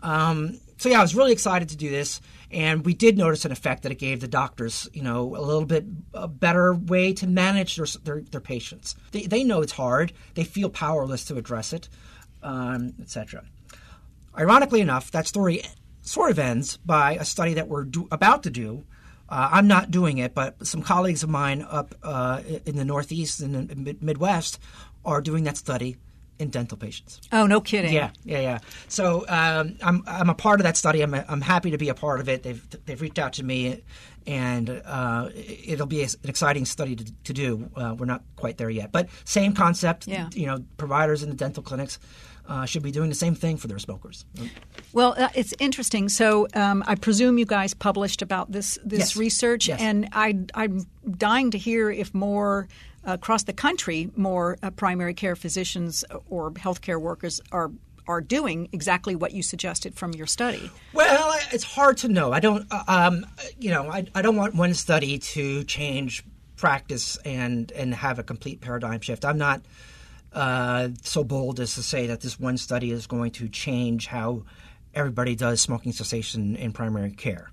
Um, 0.02 0.58
so 0.76 0.88
yeah, 0.88 0.98
I 0.98 1.02
was 1.02 1.14
really 1.14 1.32
excited 1.32 1.68
to 1.68 1.76
do 1.76 1.88
this, 1.88 2.20
and 2.50 2.84
we 2.84 2.94
did 2.94 3.18
notice 3.18 3.44
an 3.44 3.52
effect 3.52 3.82
that 3.82 3.92
it 3.92 3.98
gave 3.98 4.20
the 4.20 4.28
doctors, 4.28 4.88
you 4.92 5.02
know, 5.02 5.36
a 5.36 5.40
little 5.40 5.64
bit 5.64 5.84
a 6.14 6.28
better 6.28 6.74
way 6.74 7.12
to 7.14 7.26
manage 7.26 7.76
their 7.76 7.86
their, 8.04 8.20
their 8.22 8.40
patients. 8.40 8.94
They, 9.12 9.22
they 9.22 9.44
know 9.44 9.62
it's 9.62 9.72
hard. 9.72 10.12
They 10.34 10.44
feel 10.44 10.70
powerless 10.70 11.24
to 11.26 11.36
address 11.36 11.72
it, 11.72 11.88
um, 12.42 12.94
etc. 13.00 13.44
Ironically 14.38 14.80
enough, 14.80 15.10
that 15.10 15.26
story 15.26 15.62
sort 16.02 16.30
of 16.30 16.38
ends 16.38 16.76
by 16.78 17.16
a 17.16 17.24
study 17.24 17.54
that 17.54 17.68
we're 17.68 17.84
do, 17.84 18.06
about 18.10 18.44
to 18.44 18.50
do. 18.50 18.84
Uh, 19.28 19.48
I'm 19.52 19.66
not 19.66 19.90
doing 19.90 20.18
it, 20.18 20.34
but 20.34 20.64
some 20.64 20.82
colleagues 20.82 21.24
of 21.24 21.28
mine 21.28 21.66
up 21.68 21.96
uh, 22.04 22.42
in 22.64 22.76
the 22.76 22.84
Northeast 22.84 23.40
and 23.40 23.68
the 23.68 23.96
Midwest 24.00 24.60
are 25.04 25.20
doing 25.20 25.44
that 25.44 25.56
study 25.56 25.96
in 26.38 26.50
dental 26.50 26.76
patients. 26.78 27.20
Oh, 27.32 27.46
no 27.46 27.60
kidding. 27.60 27.92
Yeah, 27.92 28.10
yeah, 28.24 28.40
yeah. 28.40 28.58
So 28.88 29.24
um, 29.28 29.76
I'm 29.82 30.02
I'm 30.06 30.28
a 30.30 30.34
part 30.34 30.60
of 30.60 30.64
that 30.64 30.76
study. 30.76 31.02
I'm 31.02 31.14
I'm 31.14 31.40
happy 31.40 31.70
to 31.70 31.78
be 31.78 31.88
a 31.88 31.94
part 31.94 32.20
of 32.20 32.28
it. 32.28 32.42
They've 32.42 32.62
they've 32.84 33.00
reached 33.00 33.18
out 33.18 33.32
to 33.34 33.42
me, 33.44 33.82
and 34.26 34.68
uh, 34.84 35.28
it'll 35.34 35.86
be 35.86 36.02
an 36.02 36.10
exciting 36.24 36.64
study 36.64 36.96
to, 36.96 37.04
to 37.24 37.32
do. 37.32 37.70
Uh, 37.74 37.94
we're 37.98 38.06
not 38.06 38.22
quite 38.36 38.58
there 38.58 38.70
yet, 38.70 38.92
but 38.92 39.08
same 39.24 39.52
concept. 39.54 40.06
Yeah. 40.06 40.28
You 40.34 40.46
know, 40.46 40.64
providers 40.76 41.22
in 41.22 41.30
the 41.30 41.36
dental 41.36 41.62
clinics. 41.62 41.98
Uh, 42.48 42.64
should 42.64 42.84
be 42.84 42.92
doing 42.92 43.08
the 43.08 43.14
same 43.16 43.34
thing 43.34 43.56
for 43.56 43.66
their 43.66 43.80
smokers. 43.80 44.24
Well, 44.92 45.16
uh, 45.18 45.30
it's 45.34 45.52
interesting. 45.58 46.08
So 46.08 46.46
um, 46.54 46.84
I 46.86 46.94
presume 46.94 47.38
you 47.38 47.44
guys 47.44 47.74
published 47.74 48.22
about 48.22 48.52
this 48.52 48.78
this 48.84 48.98
Yes. 49.00 49.16
research, 49.16 49.66
Yes. 49.66 49.80
and 49.80 50.08
I, 50.12 50.38
I'm 50.54 50.86
dying 51.10 51.50
to 51.50 51.58
hear 51.58 51.90
if 51.90 52.14
more 52.14 52.68
across 53.06 53.44
the 53.44 53.52
country, 53.52 54.10
more 54.16 54.58
uh, 54.62 54.70
primary 54.70 55.14
care 55.14 55.36
physicians 55.36 56.04
or 56.28 56.50
healthcare 56.52 57.00
workers 57.00 57.40
are 57.52 57.70
are 58.08 58.20
doing 58.20 58.68
exactly 58.72 59.16
what 59.16 59.32
you 59.32 59.42
suggested 59.42 59.94
from 59.96 60.12
your 60.12 60.26
study. 60.26 60.70
Well, 60.92 61.34
it's 61.52 61.64
hard 61.64 61.96
to 61.98 62.08
know. 62.08 62.32
I 62.32 62.38
don't, 62.38 62.64
uh, 62.70 62.84
um, 62.86 63.26
you 63.58 63.70
know, 63.70 63.90
I, 63.90 64.06
I 64.14 64.22
don't 64.22 64.36
want 64.36 64.54
one 64.54 64.74
study 64.74 65.18
to 65.18 65.64
change 65.64 66.22
practice 66.56 67.16
and 67.24 67.70
and 67.72 67.94
have 67.94 68.18
a 68.18 68.22
complete 68.22 68.60
paradigm 68.60 69.00
shift. 69.00 69.24
I'm 69.24 69.38
not 69.38 69.62
uh, 70.32 70.90
so 71.02 71.24
bold 71.24 71.60
as 71.60 71.74
to 71.74 71.82
say 71.82 72.06
that 72.08 72.20
this 72.20 72.38
one 72.38 72.58
study 72.58 72.90
is 72.92 73.06
going 73.06 73.32
to 73.32 73.48
change 73.48 74.06
how 74.06 74.44
everybody 74.94 75.34
does 75.34 75.60
smoking 75.60 75.92
cessation 75.92 76.56
in 76.56 76.72
primary 76.72 77.10
care. 77.10 77.50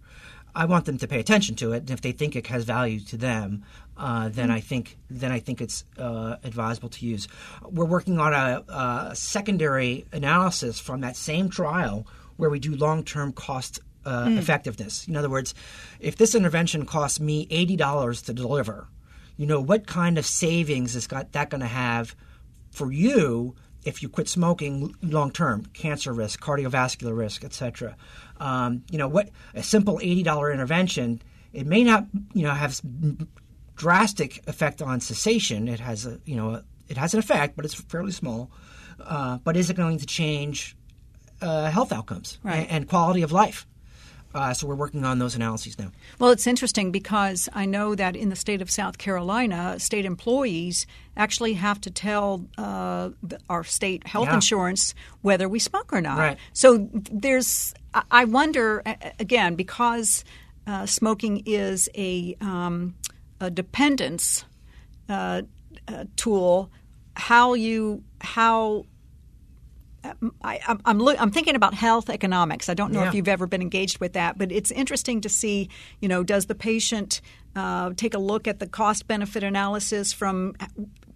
I 0.56 0.66
want 0.66 0.86
them 0.86 0.98
to 1.00 1.08
pay 1.08 1.20
attention 1.20 1.56
to 1.58 1.74
it, 1.74 1.78
and 1.78 1.92
if 1.92 2.02
they 2.02 2.12
think 2.12 2.36
it 2.36 2.48
has 2.48 2.64
value 2.64 3.00
to 3.00 3.18
them, 3.18 3.64
uh, 3.98 4.30
then 4.30 4.52
I 4.52 4.60
think 4.60 4.98
then 5.10 5.32
I 5.32 5.40
think 5.40 5.62
it's 5.62 5.84
uh, 5.98 6.38
advisable 6.44 6.90
to 6.90 7.06
use. 7.06 7.28
We're 7.64 7.86
working 7.86 8.20
on 8.20 8.34
a, 8.34 8.64
a 8.68 9.16
secondary 9.16 10.06
analysis 10.12 10.80
from 10.80 11.02
that 11.02 11.16
same 11.16 11.50
trial 11.50 12.08
where 12.38 12.50
we 12.50 12.60
do 12.60 12.76
long-term 12.76 13.34
cost 13.34 13.80
uh, 14.06 14.28
effectiveness. 14.30 15.08
In 15.08 15.16
other 15.16 15.30
words, 15.30 15.54
if 16.00 16.18
this 16.18 16.36
intervention 16.36 16.86
costs 16.86 17.20
me 17.20 17.48
eighty 17.50 17.76
dollars 17.76 18.22
to 18.24 18.34
deliver, 18.34 18.88
you 19.38 19.46
know 19.46 19.62
what 19.62 19.88
kind 19.88 20.18
of 20.18 20.26
savings 20.26 20.96
is 20.96 21.08
got 21.08 21.32
that 21.32 21.50
going 21.50 21.62
to 21.62 21.68
have 21.68 22.16
for 22.72 22.92
you 22.92 23.56
if 23.86 24.02
you 24.02 24.10
quit 24.10 24.30
smoking 24.30 24.96
long 25.02 25.32
term, 25.32 25.66
cancer 25.74 26.14
risk, 26.14 26.42
cardiovascular 26.42 27.16
risk, 27.16 27.44
etc. 27.44 27.96
Um, 28.44 28.84
you 28.92 28.98
know 28.98 29.08
what 29.08 29.30
a 29.54 29.64
simple 29.64 30.00
eighty 30.02 30.24
dollar 30.24 30.52
intervention 30.52 31.22
it 31.54 31.66
may 31.66 31.84
not 31.84 32.06
you 32.34 32.44
know 32.44 32.52
have 32.64 32.80
drastic 33.76 34.42
effect 34.48 34.82
on 34.82 35.00
cessation. 35.00 35.68
It 35.68 35.80
has 35.80 36.06
a 36.06 36.20
you 36.26 36.36
know 36.36 36.62
it 36.90 36.98
has 36.98 37.14
an 37.14 37.20
effect, 37.20 37.56
but 37.56 37.66
it's 37.66 37.74
fairly 37.74 38.12
small. 38.12 38.52
Uh, 39.00 39.38
but 39.46 39.56
is 39.58 39.70
it 39.70 39.76
going 39.78 39.98
to 39.98 40.06
change 40.06 40.76
uh, 41.42 41.70
health 41.70 41.92
outcomes 41.92 42.38
Right. 42.44 42.58
and, 42.58 42.70
and 42.72 42.88
quality 42.90 43.22
of 43.24 43.32
life? 43.32 43.66
Uh, 44.34 44.54
so 44.54 44.66
we're 44.68 44.76
working 44.76 45.06
on 45.06 45.20
those 45.20 45.36
analyses 45.36 45.78
now. 45.78 45.92
Well, 46.20 46.32
it's 46.32 46.48
interesting 46.48 46.92
because 46.92 47.48
I 47.54 47.66
know 47.66 47.94
that 47.96 48.16
in 48.16 48.30
the 48.30 48.36
state 48.36 48.62
of 48.62 48.72
South 48.72 48.98
Carolina, 48.98 49.80
state 49.80 50.06
employees 50.06 50.88
actually 51.16 51.54
have 51.54 51.80
to 51.82 51.92
tell 51.92 52.46
uh, 52.58 53.10
our 53.50 53.64
state 53.64 54.08
health 54.08 54.28
Yeah. 54.30 54.36
insurance 54.36 54.96
whether 55.22 55.48
we 55.48 55.60
smoke 55.60 55.94
or 55.94 56.02
not. 56.02 56.18
Right. 56.18 56.38
So 56.54 56.90
there's, 56.92 57.74
I- 58.12 58.26
wonder, 58.26 58.82
again, 59.20 59.56
because 59.56 60.24
uh, 60.66 60.86
smoking 60.88 61.44
is 61.46 61.88
a, 61.96 62.36
um, 62.42 62.96
a 63.40 63.52
dependence 63.52 64.46
uh, 65.10 65.44
uh, 65.88 66.06
tool, 66.16 66.72
how 67.16 67.54
you, 67.54 68.04
how 68.22 68.86
I, 70.44 70.60
I'm 70.68 70.82
I'm, 70.86 71.00
loo- 71.00 71.16
I'm 71.18 71.32
thinking 71.32 71.56
about 71.56 71.74
health 71.74 72.10
economics. 72.10 72.70
I 72.70 72.74
don't 72.74 72.92
know 72.92 73.04
if 73.04 73.14
you've 73.14 73.28
ever 73.28 73.48
been 73.48 73.62
engaged 73.62 74.00
with 74.00 74.14
that, 74.14 74.38
but 74.38 74.52
it's 74.52 74.72
interesting 74.72 75.22
to 75.22 75.30
see. 75.30 75.70
You 76.02 76.10
know, 76.10 76.24
does 76.24 76.48
the 76.48 76.56
patient 76.56 77.22
uh, 77.56 77.92
take 77.96 78.14
a 78.14 78.20
look 78.20 78.48
at 78.48 78.60
the 78.60 78.68
cost 78.68 79.08
benefit 79.08 79.44
analysis 79.44 80.12
from 80.14 80.56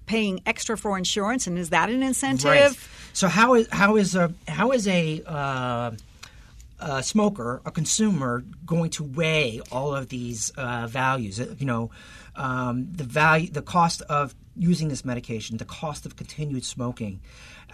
paying 0.06 0.40
extra 0.46 0.78
for 0.78 0.98
insurance, 0.98 1.48
and 1.48 1.58
is 1.58 1.70
that 1.70 1.90
an 1.90 2.02
incentive? 2.02 2.46
Right. 2.46 2.78
So 3.14 3.28
how 3.28 3.56
is 3.56 3.68
how 3.72 3.98
is 3.98 4.16
a 4.16 4.34
how 4.48 4.72
is 4.72 4.88
a 4.88 5.22
uh, 5.26 5.92
a 6.80 7.04
smoker, 7.04 7.62
a 7.66 7.72
consumer, 7.72 8.46
going 8.66 8.92
to 8.92 9.04
weigh 9.04 9.62
all 9.72 9.94
of 9.96 10.10
these 10.10 10.52
uh, 10.52 10.88
values? 10.88 11.40
Uh, 11.40 11.56
You 11.60 11.66
know, 11.66 11.92
um, 12.36 12.88
the 12.92 13.04
value, 13.04 13.50
the 13.50 13.64
cost 13.64 14.02
of 14.04 14.34
using 14.56 14.88
this 14.88 15.04
medication, 15.04 15.58
the 15.58 15.66
cost 15.66 16.06
of 16.06 16.16
continued 16.16 16.64
smoking, 16.64 17.20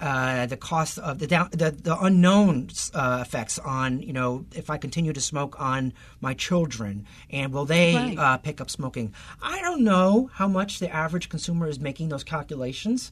uh, 0.08 0.46
the 0.54 0.58
cost 0.58 0.98
of 1.00 1.14
the 1.20 1.28
down, 1.28 1.48
the, 1.52 1.70
the 1.72 1.96
unknown 2.08 2.70
uh, 2.94 3.20
effects 3.26 3.58
on 3.60 3.90
you 4.02 4.14
know 4.20 4.46
if 4.62 4.70
I 4.70 4.78
continue 4.78 5.14
to 5.14 5.22
smoke 5.22 5.54
on 5.62 5.94
my 6.20 6.34
children, 6.34 7.06
and 7.30 7.54
will 7.54 7.66
they 7.66 7.96
Right. 7.96 8.18
uh, 8.18 8.38
pick 8.48 8.60
up 8.62 8.70
smoking? 8.70 9.14
I 9.42 9.62
don't 9.66 9.84
know 9.92 10.30
how 10.34 10.48
much 10.60 10.80
the 10.80 10.90
average 11.04 11.28
consumer 11.30 11.68
is 11.70 11.80
making 11.80 12.10
those 12.10 12.24
calculations. 12.24 13.12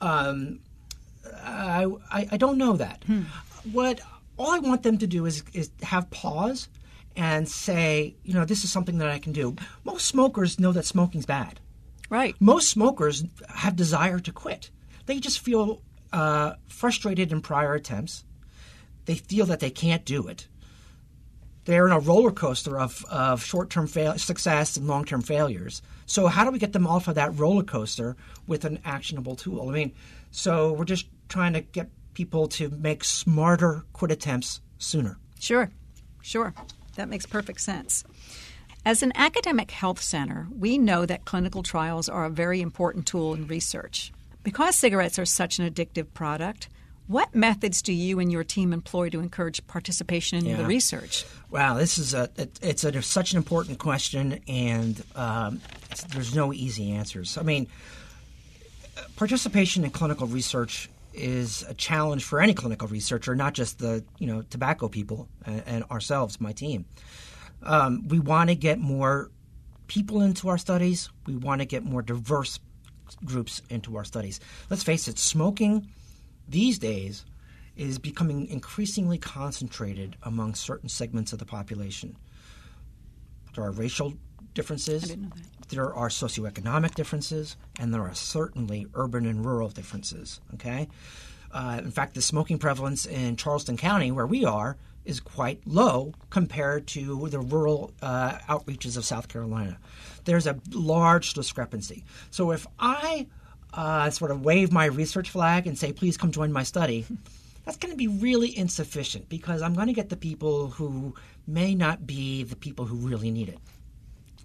Um, 0.00 0.60
I, 1.44 1.86
I, 2.10 2.20
I 2.32 2.36
don't 2.36 2.58
know 2.58 2.76
that. 2.76 3.04
What 3.72 4.00
all 4.38 4.50
I 4.50 4.58
want 4.58 4.82
them 4.82 4.98
to 4.98 5.06
do 5.06 5.26
is 5.26 5.42
is 5.52 5.70
have 5.82 6.10
pause 6.10 6.68
and 7.14 7.46
say, 7.48 8.14
you 8.24 8.32
know, 8.34 8.44
this 8.46 8.64
is 8.64 8.72
something 8.72 8.98
that 8.98 9.08
I 9.16 9.18
can 9.18 9.32
do. 9.32 9.54
Most 9.84 10.06
smokers 10.06 10.58
know 10.58 10.72
that 10.72 10.86
smoking's 10.86 11.26
bad. 11.26 11.60
Right. 12.08 12.34
Most 12.40 12.68
smokers 12.70 13.24
have 13.48 13.76
desire 13.76 14.18
to 14.20 14.32
quit. 14.32 14.70
They 15.06 15.18
just 15.20 15.38
feel 15.40 15.82
uh, 16.12 16.54
frustrated 16.68 17.32
in 17.32 17.40
prior 17.40 17.74
attempts. 17.74 18.24
They 19.04 19.14
feel 19.14 19.46
that 19.46 19.60
they 19.60 19.70
can't 19.70 20.04
do 20.04 20.28
it. 20.28 20.46
They're 21.64 21.86
in 21.86 21.92
a 21.92 21.98
roller 21.98 22.32
coaster 22.32 22.78
of, 22.78 23.04
of 23.10 23.42
short 23.44 23.70
term 23.70 23.86
fail- 23.86 24.18
success 24.18 24.76
and 24.76 24.86
long 24.86 25.04
term 25.04 25.22
failures. 25.22 25.82
So, 26.06 26.26
how 26.26 26.44
do 26.44 26.50
we 26.50 26.58
get 26.58 26.72
them 26.72 26.86
off 26.86 27.08
of 27.08 27.14
that 27.14 27.38
roller 27.38 27.62
coaster 27.62 28.16
with 28.46 28.64
an 28.64 28.80
actionable 28.84 29.36
tool? 29.36 29.68
I 29.68 29.72
mean, 29.72 29.92
so 30.30 30.72
we're 30.72 30.84
just 30.84 31.06
trying 31.28 31.52
to 31.52 31.60
get 31.60 31.88
people 32.14 32.48
to 32.48 32.68
make 32.70 33.04
smarter 33.04 33.84
quit 33.92 34.10
attempts 34.10 34.60
sooner. 34.78 35.18
Sure, 35.38 35.70
sure. 36.20 36.52
That 36.96 37.08
makes 37.08 37.26
perfect 37.26 37.60
sense. 37.60 38.04
As 38.84 39.02
an 39.02 39.12
academic 39.14 39.70
health 39.70 40.00
center, 40.00 40.48
we 40.50 40.76
know 40.76 41.06
that 41.06 41.24
clinical 41.24 41.62
trials 41.62 42.08
are 42.08 42.24
a 42.24 42.30
very 42.30 42.60
important 42.60 43.06
tool 43.06 43.32
in 43.32 43.46
research. 43.46 44.12
Because 44.42 44.76
cigarettes 44.76 45.18
are 45.18 45.24
such 45.24 45.58
an 45.58 45.68
addictive 45.68 46.12
product, 46.12 46.68
what 47.06 47.34
methods 47.34 47.82
do 47.82 47.92
you 47.92 48.18
and 48.20 48.30
your 48.30 48.44
team 48.44 48.72
employ 48.72 49.10
to 49.10 49.20
encourage 49.20 49.64
participation 49.66 50.46
in 50.46 50.56
the 50.56 50.64
research? 50.64 51.24
Wow, 51.50 51.74
this 51.74 51.98
is 51.98 52.14
a 52.14 52.30
it, 52.36 52.58
it's 52.62 52.84
a, 52.84 53.02
such 53.02 53.32
an 53.32 53.38
important 53.38 53.78
question, 53.78 54.40
and 54.48 55.02
um, 55.16 55.60
there's 56.10 56.34
no 56.34 56.52
easy 56.52 56.92
answers. 56.92 57.36
I 57.36 57.42
mean, 57.42 57.66
participation 59.16 59.84
in 59.84 59.90
clinical 59.90 60.26
research 60.26 60.88
is 61.12 61.64
a 61.68 61.74
challenge 61.74 62.24
for 62.24 62.40
any 62.40 62.54
clinical 62.54 62.88
researcher, 62.88 63.34
not 63.34 63.52
just 63.52 63.78
the 63.78 64.04
you 64.18 64.26
know 64.26 64.42
tobacco 64.42 64.88
people 64.88 65.28
and, 65.44 65.62
and 65.66 65.84
ourselves, 65.90 66.40
my 66.40 66.52
team. 66.52 66.84
Um, 67.62 68.08
we 68.08 68.20
want 68.20 68.50
to 68.50 68.56
get 68.56 68.78
more 68.78 69.30
people 69.86 70.22
into 70.22 70.48
our 70.48 70.58
studies. 70.58 71.10
We 71.26 71.36
want 71.36 71.60
to 71.60 71.64
get 71.64 71.84
more 71.84 72.02
diverse 72.02 72.58
groups 73.24 73.62
into 73.70 73.96
our 73.96 74.04
studies. 74.04 74.40
Let's 74.70 74.82
face 74.82 75.08
it, 75.08 75.18
smoking 75.18 75.88
these 76.48 76.78
days 76.78 77.24
is 77.76 77.98
becoming 77.98 78.46
increasingly 78.48 79.18
concentrated 79.18 80.16
among 80.22 80.54
certain 80.54 80.88
segments 80.88 81.32
of 81.32 81.38
the 81.38 81.46
population. 81.46 82.16
There 83.54 83.64
are 83.64 83.70
racial 83.70 84.14
differences, 84.54 85.04
didn't 85.04 85.22
know 85.22 85.28
that. 85.36 85.68
there 85.68 85.94
are 85.94 86.08
socioeconomic 86.08 86.94
differences, 86.94 87.56
and 87.78 87.92
there 87.94 88.02
are 88.02 88.14
certainly 88.14 88.86
urban 88.94 89.24
and 89.26 89.44
rural 89.44 89.68
differences. 89.68 90.40
Okay, 90.54 90.88
Uh, 91.50 91.80
in 91.84 91.90
fact, 91.90 92.14
the 92.14 92.22
smoking 92.22 92.58
prevalence 92.58 93.04
in 93.04 93.36
Charleston 93.36 93.76
County, 93.76 94.10
where 94.10 94.26
we 94.26 94.42
are, 94.42 94.78
is 95.04 95.20
quite 95.20 95.60
low 95.66 96.12
compared 96.30 96.86
to 96.88 97.28
the 97.28 97.40
rural 97.40 97.92
uh, 98.02 98.38
outreaches 98.48 98.96
of 98.96 99.04
South 99.04 99.28
Carolina. 99.28 99.78
There's 100.24 100.46
a 100.46 100.58
large 100.70 101.34
discrepancy. 101.34 102.04
So 102.30 102.52
if 102.52 102.66
I 102.78 103.26
uh, 103.74 104.10
sort 104.10 104.30
of 104.30 104.44
wave 104.44 104.72
my 104.72 104.86
research 104.86 105.30
flag 105.30 105.66
and 105.66 105.78
say, 105.78 105.92
please 105.92 106.16
come 106.16 106.30
join 106.30 106.52
my 106.52 106.62
study, 106.62 107.06
that's 107.64 107.76
going 107.76 107.92
to 107.92 107.96
be 107.96 108.08
really 108.08 108.56
insufficient 108.56 109.28
because 109.28 109.62
I'm 109.62 109.74
going 109.74 109.86
to 109.86 109.92
get 109.92 110.08
the 110.08 110.16
people 110.16 110.68
who 110.68 111.14
may 111.46 111.74
not 111.74 112.06
be 112.06 112.42
the 112.42 112.56
people 112.56 112.84
who 112.84 112.96
really 112.96 113.30
need 113.30 113.48
it. 113.48 113.58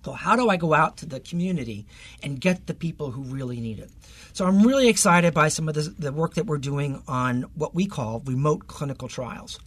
So, 0.06 0.14
how 0.14 0.38
do 0.38 0.48
I 0.48 0.56
go 0.56 0.74
out 0.74 0.98
to 0.98 1.06
the 1.06 1.20
community 1.20 1.86
and 2.24 2.40
get 2.40 2.68
the 2.68 2.74
people 2.74 3.12
who 3.12 3.24
really 3.24 3.60
need 3.60 3.80
it? 3.80 3.92
So, 4.32 4.46
I'm 4.46 4.62
really 4.62 4.88
excited 4.88 5.34
by 5.34 5.50
some 5.50 5.68
of 5.68 5.76
the, 5.76 5.82
the 5.82 6.14
work 6.14 6.36
that 6.36 6.46
we're 6.46 6.60
doing 6.60 7.04
on 7.10 7.42
what 7.56 7.76
we 7.76 7.88
call 7.88 8.22
remote 8.26 8.68
clinical 8.68 9.10
trials. 9.10 9.60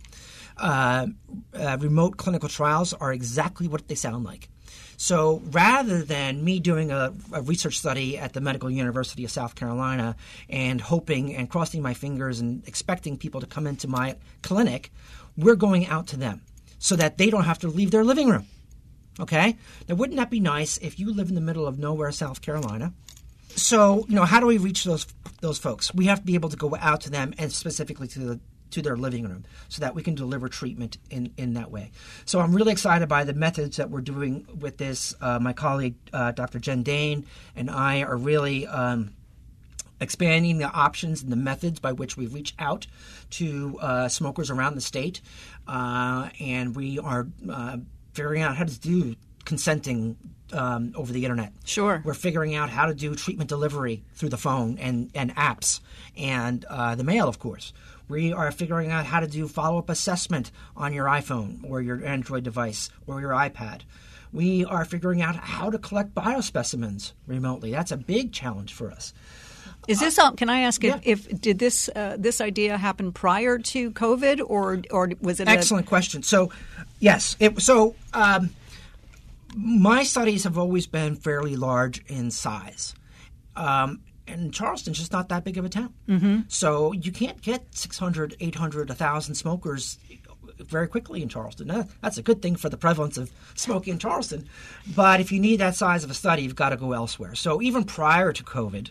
Uh, 0.60 1.06
uh, 1.54 1.78
remote 1.80 2.18
clinical 2.18 2.48
trials 2.48 2.92
are 2.92 3.12
exactly 3.12 3.66
what 3.66 3.88
they 3.88 3.94
sound 3.94 4.24
like. 4.24 4.50
So 4.98 5.40
rather 5.46 6.02
than 6.02 6.44
me 6.44 6.60
doing 6.60 6.90
a, 6.90 7.14
a, 7.32 7.40
research 7.40 7.78
study 7.78 8.18
at 8.18 8.34
the 8.34 8.42
Medical 8.42 8.70
University 8.70 9.24
of 9.24 9.30
South 9.30 9.54
Carolina 9.54 10.16
and 10.50 10.78
hoping 10.78 11.34
and 11.34 11.48
crossing 11.48 11.80
my 11.80 11.94
fingers 11.94 12.40
and 12.40 12.62
expecting 12.68 13.16
people 13.16 13.40
to 13.40 13.46
come 13.46 13.66
into 13.66 13.88
my 13.88 14.16
clinic, 14.42 14.92
we're 15.38 15.56
going 15.56 15.86
out 15.86 16.06
to 16.08 16.18
them 16.18 16.42
so 16.78 16.96
that 16.96 17.16
they 17.16 17.30
don't 17.30 17.44
have 17.44 17.58
to 17.60 17.68
leave 17.68 17.90
their 17.90 18.04
living 18.04 18.28
room. 18.28 18.46
Okay? 19.18 19.56
Now, 19.88 19.94
wouldn't 19.94 20.18
that 20.18 20.28
be 20.28 20.40
nice 20.40 20.76
if 20.78 20.98
you 20.98 21.14
live 21.14 21.30
in 21.30 21.34
the 21.34 21.40
middle 21.40 21.66
of 21.66 21.78
nowhere, 21.78 22.12
South 22.12 22.42
Carolina? 22.42 22.92
So, 23.56 24.04
you 24.08 24.14
know, 24.14 24.26
how 24.26 24.40
do 24.40 24.46
we 24.46 24.58
reach 24.58 24.84
those 24.84 25.06
those 25.40 25.58
folks? 25.58 25.94
We 25.94 26.06
have 26.06 26.20
to 26.20 26.26
be 26.26 26.34
able 26.34 26.50
to 26.50 26.56
go 26.56 26.76
out 26.78 27.00
to 27.02 27.10
them 27.10 27.32
and 27.38 27.50
specifically 27.50 28.06
to 28.08 28.18
the 28.18 28.40
to 28.70 28.82
their 28.82 28.96
living 28.96 29.24
room 29.24 29.44
so 29.68 29.80
that 29.80 29.94
we 29.94 30.02
can 30.02 30.14
deliver 30.14 30.48
treatment 30.48 30.98
in, 31.10 31.32
in 31.36 31.54
that 31.54 31.70
way. 31.70 31.90
So 32.24 32.40
I'm 32.40 32.54
really 32.54 32.72
excited 32.72 33.08
by 33.08 33.24
the 33.24 33.34
methods 33.34 33.76
that 33.76 33.90
we're 33.90 34.00
doing 34.00 34.46
with 34.58 34.76
this. 34.76 35.14
Uh, 35.20 35.38
my 35.38 35.52
colleague, 35.52 35.94
uh, 36.12 36.32
Dr. 36.32 36.58
Jen 36.58 36.84
Dahne, 36.84 37.24
and 37.56 37.70
I 37.70 38.02
are 38.02 38.16
really 38.16 38.66
um, 38.66 39.12
expanding 40.00 40.58
the 40.58 40.70
options 40.70 41.22
and 41.22 41.30
the 41.30 41.36
methods 41.36 41.78
by 41.78 41.92
which 41.92 42.16
we 42.16 42.26
reach 42.26 42.54
out 42.58 42.86
to 43.30 43.78
uh, 43.80 44.08
smokers 44.08 44.50
around 44.50 44.74
the 44.74 44.80
state. 44.80 45.20
Uh, 45.68 46.30
and 46.40 46.74
we 46.74 46.98
are 46.98 47.26
uh, 47.50 47.76
figuring 48.14 48.42
out 48.42 48.56
how 48.56 48.64
to 48.64 48.78
do 48.80 49.14
consenting 49.44 50.16
um, 50.52 50.92
over 50.96 51.12
the 51.12 51.24
internet. 51.24 51.52
Sure. 51.64 52.02
We're 52.04 52.14
figuring 52.14 52.54
out 52.54 52.70
how 52.70 52.86
to 52.86 52.94
do 52.94 53.14
treatment 53.14 53.48
delivery 53.48 54.02
through 54.14 54.30
the 54.30 54.36
phone 54.36 54.78
and, 54.78 55.10
and 55.14 55.34
apps 55.36 55.80
and 56.16 56.64
uh, 56.64 56.94
the 56.94 57.04
mail, 57.04 57.28
of 57.28 57.38
course. 57.38 57.72
We 58.10 58.32
are 58.32 58.50
figuring 58.50 58.90
out 58.90 59.06
how 59.06 59.20
to 59.20 59.28
do 59.28 59.46
follow 59.46 59.78
up 59.78 59.88
assessment 59.88 60.50
on 60.76 60.92
your 60.92 61.06
iPhone 61.06 61.60
or 61.62 61.80
your 61.80 62.04
Android 62.04 62.42
device 62.42 62.90
or 63.06 63.20
your 63.20 63.30
iPad. 63.30 63.82
We 64.32 64.64
are 64.64 64.84
figuring 64.84 65.22
out 65.22 65.36
how 65.36 65.70
to 65.70 65.78
collect 65.78 66.14
biospecimens 66.14 67.12
remotely. 67.26 67.70
That's 67.70 67.92
a 67.92 67.96
big 67.96 68.32
challenge 68.32 68.74
for 68.74 68.90
us. 68.90 69.14
Is 69.88 70.00
this? 70.00 70.18
Uh, 70.18 70.32
can 70.32 70.50
I 70.50 70.60
ask 70.60 70.84
if, 70.84 71.00
if 71.04 71.40
did 71.40 71.58
this 71.58 71.88
uh, 71.94 72.16
this 72.18 72.40
idea 72.40 72.76
happen 72.76 73.12
prior 73.12 73.58
to 73.58 73.90
COVID 73.92 74.40
or 74.44 74.82
or 74.90 75.12
was 75.20 75.40
it? 75.40 75.48
Excellent 75.48 75.86
a- 75.86 75.88
question. 75.88 76.22
So, 76.22 76.52
yes. 76.98 77.36
It, 77.40 77.60
so 77.62 77.94
um, 78.12 78.50
my 79.56 80.02
studies 80.02 80.44
have 80.44 80.58
always 80.58 80.86
been 80.86 81.16
fairly 81.16 81.56
large 81.56 82.04
in 82.06 82.30
size. 82.30 82.94
Um, 83.56 84.00
and 84.30 84.52
Charleston's 84.52 84.98
just 84.98 85.12
not 85.12 85.28
that 85.28 85.44
big 85.44 85.58
of 85.58 85.64
a 85.64 85.68
town. 85.68 85.92
Mm-hmm. 86.08 86.40
So 86.48 86.92
you 86.92 87.12
can't 87.12 87.40
get 87.40 87.74
600, 87.74 88.36
800, 88.40 88.88
1,000 88.88 89.34
smokers 89.34 89.98
very 90.58 90.88
quickly 90.88 91.22
in 91.22 91.28
Charleston. 91.28 91.86
that's 92.02 92.18
a 92.18 92.22
good 92.22 92.42
thing 92.42 92.56
for 92.56 92.68
the 92.68 92.76
prevalence 92.76 93.16
of 93.16 93.30
smoking 93.54 93.92
in 93.92 93.98
Charleston. 93.98 94.48
But 94.94 95.20
if 95.20 95.32
you 95.32 95.40
need 95.40 95.60
that 95.60 95.74
size 95.74 96.04
of 96.04 96.10
a 96.10 96.14
study, 96.14 96.42
you've 96.42 96.54
got 96.56 96.70
to 96.70 96.76
go 96.76 96.92
elsewhere. 96.92 97.34
So 97.34 97.62
even 97.62 97.84
prior 97.84 98.32
to 98.32 98.44
COVID, 98.44 98.90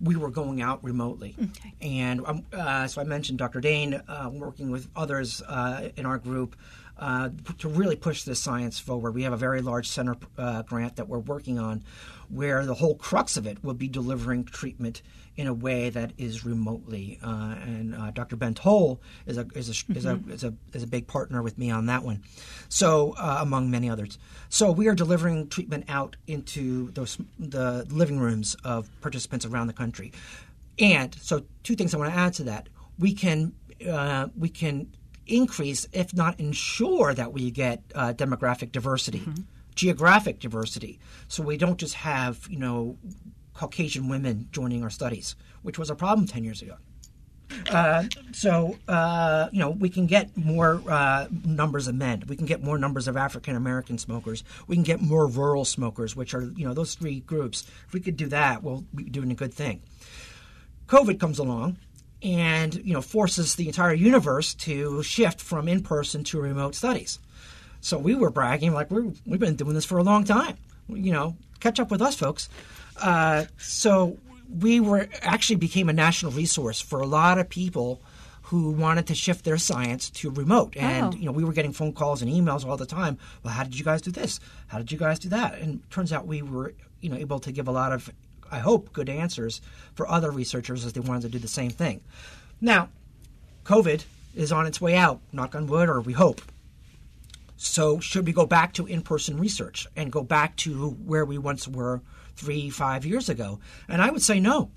we 0.00 0.16
were 0.16 0.30
going 0.30 0.60
out 0.60 0.82
remotely. 0.84 1.34
Okay. 1.42 1.74
And 1.80 2.24
um, 2.26 2.44
uh, 2.52 2.86
so 2.86 3.00
I 3.00 3.04
mentioned 3.04 3.38
Dr. 3.38 3.60
Dahne 3.60 4.02
uh, 4.08 4.30
working 4.30 4.70
with 4.70 4.88
others 4.94 5.42
uh, 5.42 5.88
in 5.96 6.06
our 6.06 6.18
group 6.18 6.56
uh, 6.98 7.30
to 7.58 7.68
really 7.68 7.96
push 7.96 8.22
this 8.22 8.40
science 8.40 8.78
forward. 8.78 9.14
We 9.14 9.22
have 9.24 9.32
a 9.32 9.38
very 9.38 9.60
large 9.60 9.88
center 9.88 10.16
uh, 10.38 10.62
grant 10.62 10.96
that 10.96 11.08
we're 11.08 11.18
working 11.18 11.58
on 11.58 11.84
where 12.28 12.64
the 12.66 12.74
whole 12.74 12.94
crux 12.94 13.36
of 13.36 13.46
it 13.46 13.62
will 13.62 13.74
be 13.74 13.88
delivering 13.88 14.44
treatment 14.44 15.02
in 15.36 15.46
a 15.46 15.54
way 15.54 15.90
that 15.90 16.12
is 16.16 16.44
remotely. 16.44 17.18
Uh, 17.22 17.54
and 17.62 17.94
uh, 17.94 18.10
Dr. 18.10 18.36
Ben 18.36 18.54
Toll 18.54 19.00
is 19.26 19.36
a 19.36 19.46
is 19.54 19.68
a, 19.68 19.72
mm-hmm. 19.72 19.98
is 19.98 20.06
a 20.06 20.20
is 20.32 20.44
a 20.44 20.54
is 20.72 20.82
a 20.82 20.86
big 20.86 21.06
partner 21.06 21.42
with 21.42 21.58
me 21.58 21.70
on 21.70 21.86
that 21.86 22.02
one. 22.02 22.22
So 22.68 23.14
uh, 23.18 23.38
among 23.40 23.70
many 23.70 23.90
others, 23.90 24.18
so 24.48 24.72
we 24.72 24.88
are 24.88 24.94
delivering 24.94 25.48
treatment 25.48 25.84
out 25.88 26.16
into 26.26 26.90
those 26.92 27.18
the 27.38 27.86
living 27.90 28.18
rooms 28.18 28.56
of 28.64 28.88
participants 29.00 29.44
around 29.44 29.66
the 29.66 29.72
country. 29.74 30.12
And 30.78 31.14
so, 31.14 31.44
two 31.62 31.74
things 31.74 31.94
I 31.94 31.98
want 31.98 32.12
to 32.12 32.18
add 32.18 32.34
to 32.34 32.44
that: 32.44 32.68
we 32.98 33.14
can 33.14 33.52
uh, 33.88 34.28
we 34.36 34.48
can 34.48 34.92
increase, 35.26 35.86
if 35.92 36.14
not 36.14 36.38
ensure, 36.40 37.14
that 37.14 37.32
we 37.32 37.50
get 37.50 37.82
uh, 37.94 38.12
demographic 38.12 38.72
diversity, 38.72 39.20
mm-hmm. 39.20 39.42
geographic 39.74 40.40
diversity. 40.40 40.98
So 41.28 41.42
we 41.42 41.56
don't 41.56 41.78
just 41.78 41.94
have, 41.94 42.46
you 42.48 42.58
know, 42.58 42.98
Caucasian 43.54 44.08
women 44.08 44.48
joining 44.52 44.82
our 44.82 44.90
studies, 44.90 45.34
which 45.62 45.78
was 45.78 45.90
a 45.90 45.94
problem 45.94 46.26
10 46.26 46.44
years 46.44 46.62
ago. 46.62 46.76
Uh, 47.70 48.04
so 48.32 48.76
uh, 48.88 49.48
you 49.52 49.60
know 49.60 49.70
we 49.70 49.88
can 49.88 50.06
get 50.06 50.36
more 50.36 50.82
uh, 50.88 51.26
numbers 51.44 51.88
of 51.88 51.94
men. 51.94 52.24
We 52.28 52.36
can 52.36 52.46
get 52.46 52.62
more 52.62 52.78
numbers 52.78 53.08
of 53.08 53.16
African 53.16 53.56
American 53.56 53.98
smokers. 53.98 54.44
We 54.66 54.76
can 54.76 54.82
get 54.82 55.00
more 55.00 55.26
rural 55.26 55.64
smokers, 55.64 56.16
which 56.16 56.34
are 56.34 56.42
you 56.56 56.66
know 56.66 56.74
those 56.74 56.94
three 56.94 57.20
groups. 57.20 57.64
If 57.86 57.92
we 57.92 58.00
could 58.00 58.16
do 58.16 58.26
that, 58.28 58.62
we'll 58.62 58.84
be 58.94 59.04
doing 59.04 59.30
a 59.30 59.34
good 59.34 59.54
thing. 59.54 59.82
COVID 60.88 61.18
comes 61.18 61.38
along, 61.38 61.78
and 62.22 62.74
you 62.74 62.92
know 62.92 63.02
forces 63.02 63.54
the 63.54 63.66
entire 63.66 63.94
universe 63.94 64.54
to 64.54 65.02
shift 65.02 65.40
from 65.40 65.68
in-person 65.68 66.24
to 66.24 66.40
remote 66.40 66.74
studies. 66.74 67.18
So 67.80 67.98
we 67.98 68.14
were 68.14 68.30
bragging 68.30 68.72
like 68.72 68.90
we 68.90 69.12
we've 69.26 69.40
been 69.40 69.56
doing 69.56 69.74
this 69.74 69.84
for 69.84 69.98
a 69.98 70.02
long 70.02 70.24
time. 70.24 70.56
You 70.88 71.12
know, 71.12 71.36
catch 71.60 71.80
up 71.80 71.90
with 71.90 72.02
us, 72.02 72.16
folks. 72.16 72.48
Uh, 73.00 73.44
so 73.58 74.18
we 74.60 74.80
were 74.80 75.08
actually 75.22 75.56
became 75.56 75.88
a 75.88 75.92
national 75.92 76.32
resource 76.32 76.80
for 76.80 77.00
a 77.00 77.06
lot 77.06 77.38
of 77.38 77.48
people 77.48 78.00
who 78.42 78.70
wanted 78.70 79.08
to 79.08 79.14
shift 79.14 79.44
their 79.44 79.58
science 79.58 80.08
to 80.08 80.30
remote. 80.30 80.76
And 80.76 81.14
oh. 81.14 81.16
you 81.16 81.26
know, 81.26 81.32
we 81.32 81.44
were 81.44 81.52
getting 81.52 81.72
phone 81.72 81.92
calls 81.92 82.22
and 82.22 82.30
emails 82.30 82.64
all 82.64 82.76
the 82.76 82.86
time. 82.86 83.18
Well, 83.42 83.52
how 83.52 83.64
did 83.64 83.76
you 83.76 83.84
guys 83.84 84.02
do 84.02 84.12
this? 84.12 84.38
How 84.68 84.78
did 84.78 84.92
you 84.92 84.98
guys 84.98 85.18
do 85.18 85.28
that? 85.30 85.58
And 85.58 85.88
turns 85.90 86.12
out 86.12 86.26
we 86.26 86.42
were 86.42 86.72
you 87.00 87.10
know 87.10 87.16
able 87.16 87.40
to 87.40 87.52
give 87.52 87.68
a 87.68 87.72
lot 87.72 87.92
of 87.92 88.10
I 88.50 88.58
hope, 88.58 88.92
good 88.92 89.08
answers 89.08 89.60
for 89.94 90.08
other 90.08 90.30
researchers 90.30 90.84
as 90.84 90.92
they 90.92 91.00
wanted 91.00 91.22
to 91.22 91.28
do 91.28 91.38
the 91.38 91.48
same 91.48 91.70
thing. 91.70 92.00
Now, 92.60 92.88
COVID 93.64 94.04
is 94.34 94.52
on 94.52 94.66
its 94.66 94.80
way 94.80 94.96
out, 94.96 95.20
knock 95.32 95.54
on 95.54 95.66
wood, 95.66 95.88
or 95.88 96.00
we 96.00 96.12
hope. 96.12 96.40
So, 97.56 98.00
should 98.00 98.26
we 98.26 98.32
go 98.32 98.46
back 98.46 98.74
to 98.74 98.86
in 98.86 99.02
person 99.02 99.38
research 99.38 99.86
and 99.96 100.12
go 100.12 100.22
back 100.22 100.56
to 100.56 100.90
where 100.90 101.24
we 101.24 101.38
once 101.38 101.66
were 101.66 102.02
three, 102.36 102.68
five 102.68 103.06
years 103.06 103.28
ago? 103.28 103.60
And 103.88 104.02
I 104.02 104.10
would 104.10 104.22
say 104.22 104.40
no. 104.40 104.70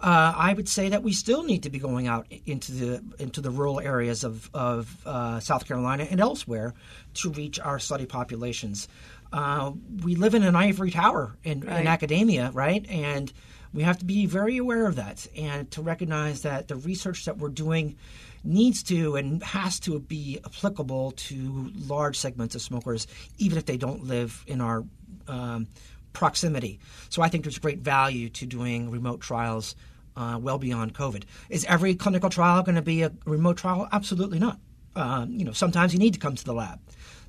Uh, 0.00 0.34
I 0.36 0.52
would 0.52 0.68
say 0.68 0.90
that 0.90 1.02
we 1.02 1.12
still 1.12 1.44
need 1.44 1.62
to 1.62 1.70
be 1.70 1.78
going 1.78 2.06
out 2.06 2.26
into 2.44 2.72
the 2.72 3.02
into 3.18 3.40
the 3.40 3.50
rural 3.50 3.80
areas 3.80 4.22
of, 4.22 4.50
of 4.52 4.94
uh, 5.06 5.40
South 5.40 5.66
Carolina 5.66 6.06
and 6.10 6.20
elsewhere 6.20 6.74
to 7.14 7.30
reach 7.30 7.58
our 7.58 7.78
study 7.78 8.04
populations 8.04 8.86
uh, 9.34 9.72
we 10.04 10.14
live 10.14 10.34
in 10.34 10.44
an 10.44 10.54
ivory 10.54 10.92
tower 10.92 11.36
in, 11.42 11.62
right. 11.62 11.80
in 11.80 11.86
academia, 11.88 12.52
right? 12.54 12.86
And 12.88 13.32
we 13.72 13.82
have 13.82 13.98
to 13.98 14.04
be 14.04 14.26
very 14.26 14.58
aware 14.58 14.86
of 14.86 14.94
that 14.94 15.26
and 15.36 15.68
to 15.72 15.82
recognize 15.82 16.42
that 16.42 16.68
the 16.68 16.76
research 16.76 17.24
that 17.24 17.36
we're 17.36 17.48
doing 17.48 17.96
needs 18.44 18.84
to 18.84 19.16
and 19.16 19.42
has 19.42 19.80
to 19.80 19.98
be 19.98 20.38
applicable 20.44 21.12
to 21.12 21.72
large 21.88 22.16
segments 22.16 22.54
of 22.54 22.62
smokers, 22.62 23.08
even 23.36 23.58
if 23.58 23.66
they 23.66 23.76
don't 23.76 24.04
live 24.04 24.44
in 24.46 24.60
our 24.60 24.84
um, 25.26 25.66
proximity. 26.12 26.78
So 27.08 27.20
I 27.20 27.28
think 27.28 27.42
there's 27.42 27.58
great 27.58 27.80
value 27.80 28.28
to 28.28 28.46
doing 28.46 28.92
remote 28.92 29.20
trials 29.20 29.74
uh, 30.16 30.38
well 30.40 30.58
beyond 30.58 30.94
COVID. 30.94 31.24
Is 31.50 31.64
every 31.64 31.96
clinical 31.96 32.30
trial 32.30 32.62
going 32.62 32.76
to 32.76 32.82
be 32.82 33.02
a 33.02 33.10
remote 33.26 33.56
trial? 33.56 33.88
Absolutely 33.90 34.38
not. 34.38 34.60
Um, 34.94 35.32
you 35.32 35.44
know, 35.44 35.50
sometimes 35.50 35.92
you 35.92 35.98
need 35.98 36.14
to 36.14 36.20
come 36.20 36.36
to 36.36 36.44
the 36.44 36.54
lab. 36.54 36.78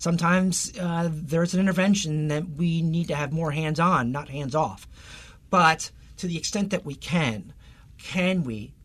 Sometimes 0.06 0.72
uh, 0.80 1.10
there's 1.12 1.56
an 1.56 1.60
intervention 1.60 2.28
that 2.28 2.48
we 2.48 2.84
need 2.84 3.08
to 3.08 3.15
have 3.15 3.34
more 3.34 3.50
hands 3.50 3.80
on, 3.80 4.12
not 4.12 4.30
hands 4.30 4.54
off. 4.54 4.88
But 5.50 5.89
to 6.18 6.28
the 6.28 6.38
extent 6.38 6.70
that 6.70 6.86
we 6.86 6.94
can, 6.94 7.54
can 7.98 8.44
we, 8.44 8.76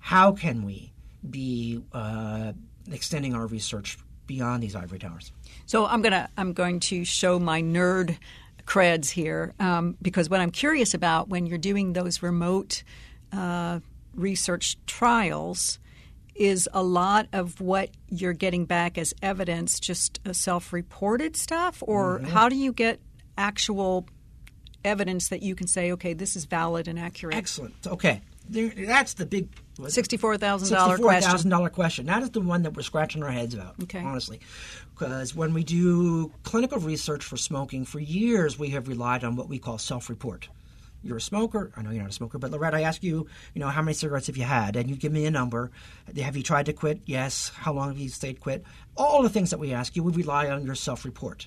how 0.00 0.32
can 0.32 0.64
we 0.64 0.92
be 1.30 1.80
uh, 1.92 2.54
extending 2.90 3.36
our 3.36 3.46
research 3.46 3.98
beyond 4.26 4.64
these 4.64 4.74
ivory 4.74 4.98
towers? 4.98 5.30
So 5.64 5.86
I'm 5.86 6.02
gonna 6.02 6.28
I'm 6.36 6.52
going 6.52 6.80
to 6.80 7.04
show 7.04 7.38
my 7.38 7.62
nerd 7.62 8.18
creds 8.66 9.10
here 9.10 9.54
um, 9.60 9.96
because 10.02 10.28
what 10.28 10.40
I'm 10.40 10.50
curious 10.50 10.92
about 10.92 11.28
when 11.28 11.46
you're 11.46 11.56
doing 11.56 11.92
those 11.92 12.20
remote 12.20 12.82
uh, 13.32 13.78
research 14.16 14.76
trials, 14.86 15.78
is 16.34 16.68
a 16.72 16.82
lot 16.82 17.28
of 17.32 17.60
what 17.60 17.90
you're 18.08 18.32
getting 18.32 18.64
back 18.64 18.98
as 18.98 19.14
evidence 19.22 19.78
just 19.78 20.20
self 20.32 20.72
reported 20.72 21.36
stuff? 21.36 21.82
Or 21.86 22.18
mm-hmm. 22.18 22.26
how 22.26 22.48
do 22.48 22.56
you 22.56 22.72
get 22.72 23.00
actual 23.38 24.06
evidence 24.84 25.28
that 25.28 25.42
you 25.42 25.54
can 25.54 25.66
say, 25.66 25.92
okay, 25.92 26.12
this 26.12 26.36
is 26.36 26.44
valid 26.44 26.88
and 26.88 26.98
accurate? 26.98 27.36
Excellent. 27.36 27.74
Okay. 27.86 28.20
There, 28.46 28.70
that's 28.76 29.14
the 29.14 29.24
big 29.24 29.48
sixty-four 29.88 30.36
thousand 30.36 30.74
dollar 30.74 30.98
question. 30.98 31.12
Sixty-four 31.12 31.30
thousand 31.30 31.50
dollar 31.50 31.70
question. 31.70 32.06
That 32.06 32.22
is 32.22 32.30
the 32.30 32.42
one 32.42 32.62
that 32.64 32.76
we're 32.76 32.82
scratching 32.82 33.22
our 33.22 33.30
heads 33.30 33.54
about. 33.54 33.76
Okay. 33.84 34.00
Honestly, 34.00 34.40
because 34.92 35.34
when 35.34 35.54
we 35.54 35.64
do 35.64 36.30
clinical 36.42 36.78
research 36.78 37.24
for 37.24 37.38
smoking, 37.38 37.86
for 37.86 38.00
years 38.00 38.58
we 38.58 38.68
have 38.70 38.86
relied 38.86 39.24
on 39.24 39.36
what 39.36 39.48
we 39.48 39.58
call 39.58 39.78
self-report. 39.78 40.48
You're 41.04 41.18
a 41.18 41.20
smoker. 41.20 41.70
I 41.76 41.82
know 41.82 41.90
you're 41.90 42.02
not 42.02 42.10
a 42.10 42.14
smoker, 42.14 42.38
but 42.38 42.50
Loretta, 42.50 42.78
I 42.78 42.80
ask 42.80 43.02
you, 43.02 43.26
you 43.54 43.60
know, 43.60 43.68
how 43.68 43.82
many 43.82 43.94
cigarettes 43.94 44.26
have 44.28 44.36
you 44.36 44.44
had? 44.44 44.74
And 44.74 44.88
you 44.88 44.96
give 44.96 45.12
me 45.12 45.26
a 45.26 45.30
number. 45.30 45.70
Have 46.16 46.36
you 46.36 46.42
tried 46.42 46.66
to 46.66 46.72
quit? 46.72 47.02
Yes. 47.04 47.50
How 47.54 47.72
long 47.74 47.88
have 47.88 47.98
you 47.98 48.08
stayed 48.08 48.40
quit? 48.40 48.64
All 48.96 49.22
the 49.22 49.28
things 49.28 49.50
that 49.50 49.58
we 49.58 49.72
ask 49.72 49.94
you, 49.94 50.02
we 50.02 50.12
rely 50.12 50.48
on 50.48 50.64
your 50.64 50.74
self-report 50.74 51.46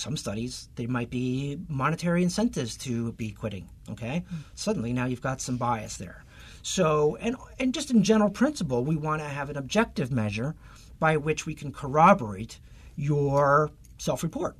some 0.00 0.16
studies 0.16 0.68
there 0.76 0.88
might 0.88 1.10
be 1.10 1.58
monetary 1.68 2.22
incentives 2.22 2.76
to 2.76 3.12
be 3.12 3.32
quitting 3.32 3.68
okay 3.90 4.24
mm. 4.32 4.38
suddenly 4.54 4.92
now 4.92 5.06
you've 5.06 5.20
got 5.20 5.40
some 5.40 5.56
bias 5.56 5.96
there 5.96 6.24
so 6.62 7.16
and 7.20 7.36
and 7.58 7.74
just 7.74 7.90
in 7.90 8.02
general 8.02 8.30
principle 8.30 8.84
we 8.84 8.96
want 8.96 9.20
to 9.20 9.28
have 9.28 9.50
an 9.50 9.56
objective 9.56 10.12
measure 10.12 10.54
by 10.98 11.16
which 11.16 11.46
we 11.46 11.54
can 11.54 11.72
corroborate 11.72 12.60
your 12.96 13.70
self-report 13.98 14.56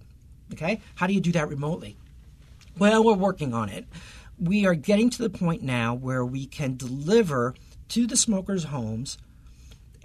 okay 0.53 0.81
how 0.97 1.07
do 1.07 1.13
you 1.13 1.21
do 1.21 1.33
that 1.33 1.49
remotely 1.49 1.97
well 2.79 3.05
we're 3.05 3.15
working 3.15 3.55
on 3.55 3.69
it 3.69 3.87
we 4.39 4.67
are 4.67 4.75
getting 4.75 5.11
to 5.11 5.23
the 5.23 5.31
point 5.31 5.63
now 5.63 5.95
where 5.95 6.25
we 6.25 6.47
can 6.47 6.77
deliver 6.77 7.55
to 7.89 8.07
the 8.07 8.17
smokers 8.17 8.65
homes 8.65 9.19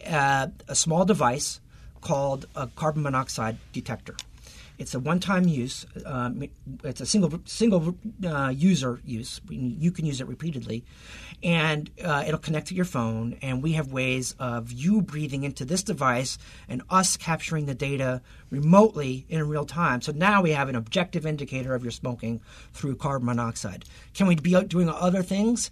uh, 0.08 0.48
a 0.68 0.76
small 0.76 1.06
device 1.06 1.62
called 2.02 2.46
a 2.56 2.68
carbon 2.68 3.04
monoxide 3.04 3.58
detector 3.72 4.16
it's 4.80 4.96
a 4.96 5.00
one-time 5.00 5.48
use. 5.48 5.86
Um, 6.06 6.44
it's 6.84 7.00
a 7.00 7.06
single 7.06 7.40
single 7.46 7.96
uh, 8.26 8.50
user 8.50 9.00
use. 9.06 9.40
You 9.50 9.92
can 9.92 10.06
use 10.06 10.20
it 10.20 10.28
repeatedly, 10.28 10.84
and 11.44 11.90
uh, 12.04 12.24
it'll 12.26 12.40
connect 12.40 12.68
to 12.68 12.76
your 12.76 12.86
phone. 12.86 13.38
And 13.42 13.62
we 13.62 13.74
have 13.74 13.92
ways 13.92 14.34
of 14.40 14.72
you 14.72 15.02
breathing 15.02 15.44
into 15.44 15.66
this 15.66 15.84
device 15.84 16.38
and 16.70 16.82
us 16.90 17.18
capturing 17.18 17.66
the 17.66 17.76
data 17.76 18.22
remotely 18.50 19.26
in 19.30 19.48
real 19.48 19.66
time. 19.66 20.02
So 20.02 20.12
now 20.12 20.42
we 20.42 20.52
have 20.52 20.70
an 20.70 20.76
objective 20.76 21.26
indicator 21.26 21.76
of 21.76 21.84
your 21.84 21.92
smoking 21.92 22.42
through 22.72 22.96
carbon 22.96 23.26
monoxide. 23.26 23.86
Can 24.14 24.28
we 24.28 24.36
be 24.36 24.60
doing 24.64 24.90
other 24.90 25.22
things? 25.24 25.70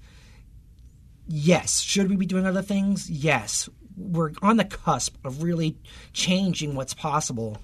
Yes. 1.27 1.79
Should 1.79 2.09
we 2.09 2.17
be 2.17 2.25
doing 2.25 2.45
other 2.45 2.61
things? 2.61 3.09
Yes. 3.09 3.69
We're 3.95 4.31
on 4.41 4.57
the 4.57 4.65
cusp 4.65 5.15
of 5.23 5.43
really 5.43 5.77
changing 6.13 6.75
what's 6.75 6.93
possible 6.93 7.57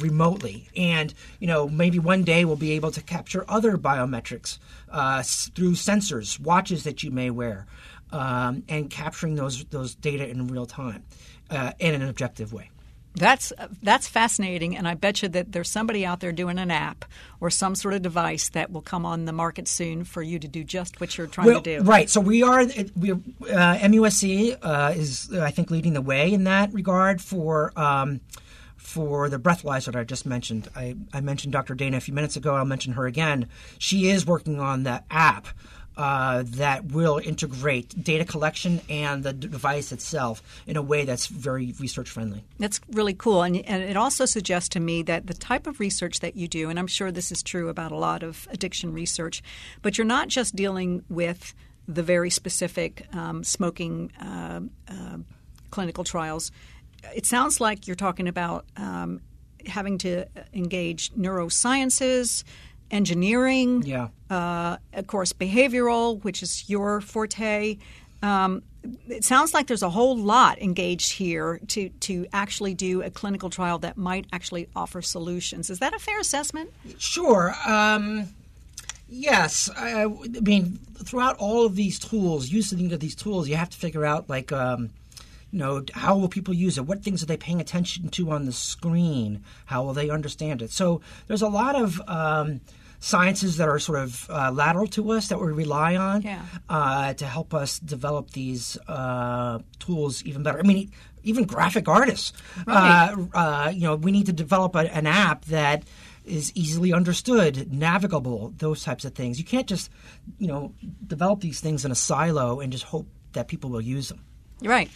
remotely. 0.00 0.68
And, 0.76 1.12
you 1.38 1.46
know, 1.46 1.68
maybe 1.68 1.98
one 1.98 2.24
day 2.24 2.44
we'll 2.44 2.56
be 2.56 2.72
able 2.72 2.90
to 2.92 3.02
capture 3.02 3.44
other 3.48 3.76
biometrics 3.76 4.58
uh, 4.90 5.22
through 5.22 5.72
sensors, 5.72 6.38
watches 6.38 6.84
that 6.84 7.02
you 7.02 7.10
may 7.10 7.30
wear, 7.30 7.66
um, 8.12 8.62
and 8.68 8.90
capturing 8.90 9.34
those, 9.34 9.64
those 9.66 9.94
data 9.94 10.28
in 10.28 10.46
real 10.48 10.66
time 10.66 11.04
uh, 11.50 11.72
in 11.78 11.94
an 11.94 12.08
objective 12.08 12.52
way. 12.52 12.70
That's 13.16 13.52
that's 13.80 14.08
fascinating, 14.08 14.76
and 14.76 14.88
I 14.88 14.94
bet 14.94 15.22
you 15.22 15.28
that 15.28 15.52
there's 15.52 15.70
somebody 15.70 16.04
out 16.04 16.18
there 16.18 16.32
doing 16.32 16.58
an 16.58 16.72
app 16.72 17.04
or 17.40 17.48
some 17.48 17.76
sort 17.76 17.94
of 17.94 18.02
device 18.02 18.48
that 18.50 18.72
will 18.72 18.82
come 18.82 19.06
on 19.06 19.24
the 19.24 19.32
market 19.32 19.68
soon 19.68 20.02
for 20.02 20.20
you 20.20 20.40
to 20.40 20.48
do 20.48 20.64
just 20.64 21.00
what 21.00 21.16
you're 21.16 21.28
trying 21.28 21.46
well, 21.46 21.60
to 21.60 21.78
do. 21.78 21.84
Right. 21.84 22.10
So 22.10 22.20
we 22.20 22.42
are 22.42 22.64
we 22.96 23.12
uh, 23.12 23.16
MUSC 23.78 24.58
uh, 24.60 24.94
is 24.96 25.32
I 25.32 25.52
think 25.52 25.70
leading 25.70 25.92
the 25.92 26.02
way 26.02 26.32
in 26.32 26.44
that 26.44 26.72
regard 26.74 27.20
for. 27.20 27.72
Um, 27.76 28.20
for 28.84 29.30
the 29.30 29.38
breathalyzer 29.38 29.86
that 29.86 29.96
I 29.96 30.04
just 30.04 30.26
mentioned. 30.26 30.68
I, 30.76 30.94
I 31.12 31.20
mentioned 31.20 31.52
Dr. 31.52 31.74
Dahne 31.74 31.96
a 31.96 32.00
few 32.00 32.12
minutes 32.12 32.36
ago. 32.36 32.54
I'll 32.54 32.66
mention 32.66 32.92
her 32.92 33.06
again. 33.06 33.48
She 33.78 34.10
is 34.10 34.26
working 34.26 34.60
on 34.60 34.82
the 34.82 35.02
app 35.10 35.48
uh, 35.96 36.42
that 36.46 36.86
will 36.86 37.18
integrate 37.18 38.02
data 38.02 38.24
collection 38.24 38.80
and 38.90 39.22
the 39.22 39.32
device 39.32 39.90
itself 39.90 40.42
in 40.66 40.76
a 40.76 40.82
way 40.82 41.04
that's 41.04 41.28
very 41.28 41.74
research 41.80 42.10
friendly. 42.10 42.44
That's 42.58 42.80
really 42.90 43.14
cool. 43.14 43.42
And, 43.42 43.56
and, 43.56 43.82
it 43.82 43.96
also 43.96 44.26
suggests 44.26 44.68
to 44.70 44.80
me 44.80 45.02
that 45.04 45.28
the 45.28 45.34
type 45.34 45.66
of 45.66 45.80
research 45.80 46.20
that 46.20 46.36
you 46.36 46.46
do, 46.46 46.68
and 46.68 46.78
I'm 46.78 46.86
sure 46.86 47.10
this 47.10 47.32
is 47.32 47.42
true 47.42 47.68
about 47.68 47.90
a 47.90 47.96
lot 47.96 48.22
of 48.22 48.46
addiction 48.50 48.92
research, 48.92 49.42
but 49.82 49.96
you're 49.96 50.04
not 50.04 50.28
just 50.28 50.54
dealing 50.54 51.04
with 51.08 51.54
the 51.88 52.02
very 52.02 52.30
specific 52.30 53.06
um, 53.14 53.44
smoking 53.44 54.10
uh, 54.20 54.60
uh, 54.88 55.18
clinical 55.70 56.04
trials 56.04 56.50
it 57.14 57.26
sounds 57.26 57.60
like 57.60 57.86
you're 57.86 57.96
talking 57.96 58.28
about 58.28 58.64
um, 58.76 59.20
having 59.66 59.98
to 59.98 60.26
engage 60.52 61.12
neurosciences, 61.12 62.44
engineering, 62.90 63.82
yeah. 63.82 64.08
Uh, 64.30 64.78
of 64.92 65.06
course, 65.06 65.32
behavioral, 65.32 66.22
which 66.24 66.42
is 66.42 66.68
your 66.68 67.00
forte. 67.00 67.78
Um, 68.22 68.62
it 69.08 69.24
sounds 69.24 69.54
like 69.54 69.66
there's 69.66 69.82
a 69.82 69.90
whole 69.90 70.16
lot 70.16 70.60
engaged 70.60 71.12
here 71.12 71.60
to 71.68 71.88
to 71.88 72.26
actually 72.32 72.74
do 72.74 73.02
a 73.02 73.10
clinical 73.10 73.50
trial 73.50 73.78
that 73.78 73.96
might 73.96 74.26
actually 74.32 74.68
offer 74.74 75.02
solutions. 75.02 75.70
Is 75.70 75.78
that 75.78 75.94
a 75.94 75.98
fair 75.98 76.18
assessment? 76.20 76.70
Sure. 76.98 77.54
Um, 77.66 78.28
yes. 79.08 79.70
I, 79.76 80.04
I, 80.04 80.06
mean, 80.06 80.78
throughout 81.02 81.36
all 81.38 81.64
of 81.64 81.76
these 81.76 81.98
tools, 81.98 82.50
using 82.50 82.88
these 82.98 83.14
tools, 83.14 83.48
you 83.48 83.56
have 83.56 83.70
to 83.70 83.78
figure 83.78 84.04
out 84.04 84.28
like. 84.28 84.52
Um, 84.52 84.90
you 85.54 85.60
know, 85.60 85.84
how 85.92 86.18
will 86.18 86.28
people 86.28 86.52
use 86.52 86.78
it? 86.78 86.84
What 86.84 87.04
things 87.04 87.22
are 87.22 87.26
they 87.26 87.36
paying 87.36 87.60
attention 87.60 88.08
to 88.08 88.32
on 88.32 88.44
the 88.44 88.52
screen? 88.52 89.44
How 89.66 89.84
will 89.84 89.92
they 89.92 90.10
understand 90.10 90.62
it? 90.62 90.72
So 90.72 91.00
there's 91.28 91.42
a 91.42 91.48
lot 91.48 91.76
of 91.76 92.02
um, 92.08 92.60
sciences 92.98 93.58
that 93.58 93.68
are 93.68 93.78
sort 93.78 94.00
of 94.00 94.28
uh, 94.30 94.50
lateral 94.50 94.88
to 94.88 95.12
us 95.12 95.28
that 95.28 95.40
we 95.40 95.52
rely 95.52 95.94
on 95.94 96.22
yeah. 96.22 96.42
uh, 96.68 97.14
to 97.14 97.24
help 97.24 97.54
us 97.54 97.78
develop 97.78 98.30
these 98.30 98.76
uh, 98.88 99.60
tools 99.78 100.24
even 100.24 100.42
better. 100.42 100.58
I 100.58 100.62
mean, 100.62 100.90
even 101.22 101.44
graphic 101.44 101.86
artists, 101.86 102.32
right. 102.66 103.14
Uh, 103.32 103.38
uh, 103.38 103.70
you 103.72 103.82
know, 103.82 103.94
we 103.94 104.10
need 104.10 104.26
to 104.26 104.32
develop 104.32 104.74
a, 104.74 104.92
an 104.92 105.06
app 105.06 105.44
that 105.44 105.84
is 106.24 106.50
easily 106.56 106.92
understood, 106.92 107.72
navigable, 107.72 108.52
those 108.58 108.82
types 108.82 109.04
of 109.04 109.14
things. 109.14 109.38
You 109.38 109.44
can't 109.44 109.68
just, 109.68 109.88
you 110.36 110.48
know, 110.48 110.74
develop 111.06 111.42
these 111.42 111.60
things 111.60 111.84
in 111.84 111.92
a 111.92 111.94
silo 111.94 112.58
and 112.58 112.72
just 112.72 112.84
hope 112.84 113.06
that 113.34 113.46
people 113.46 113.70
will 113.70 113.80
use 113.80 114.08
them. 114.08 114.24
You're 114.60 114.72
Right. 114.72 114.90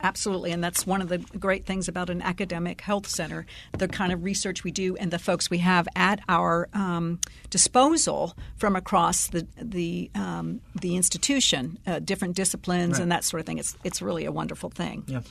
Absolutely, 0.00 0.52
and 0.52 0.62
that's 0.62 0.86
one 0.86 1.02
of 1.02 1.08
the 1.08 1.18
great 1.18 1.66
things 1.66 1.88
about 1.88 2.08
an 2.08 2.22
academic 2.22 2.80
health 2.80 3.08
center. 3.08 3.46
The 3.76 3.88
kind 3.88 4.12
of 4.12 4.22
research 4.22 4.62
we 4.62 4.70
do 4.70 4.96
and 4.96 5.10
the 5.10 5.18
folks 5.18 5.50
we 5.50 5.58
have 5.58 5.88
at 5.96 6.20
our 6.28 6.68
um, 6.72 7.18
disposal 7.50 8.36
from 8.56 8.76
across 8.76 9.26
the 9.28 9.46
the 9.60 10.10
um, 10.14 10.60
the 10.80 10.94
institution, 10.96 11.78
uh, 11.86 11.98
different 11.98 12.36
disciplines 12.36 12.94
right. 12.94 13.02
and 13.02 13.12
that 13.12 13.24
sort 13.24 13.40
of 13.40 13.46
thing. 13.46 13.58
It's 13.58 13.76
it's 13.82 14.00
really 14.00 14.24
a 14.24 14.32
wonderful 14.32 14.70
thing. 14.70 15.04
Yeah. 15.06 15.22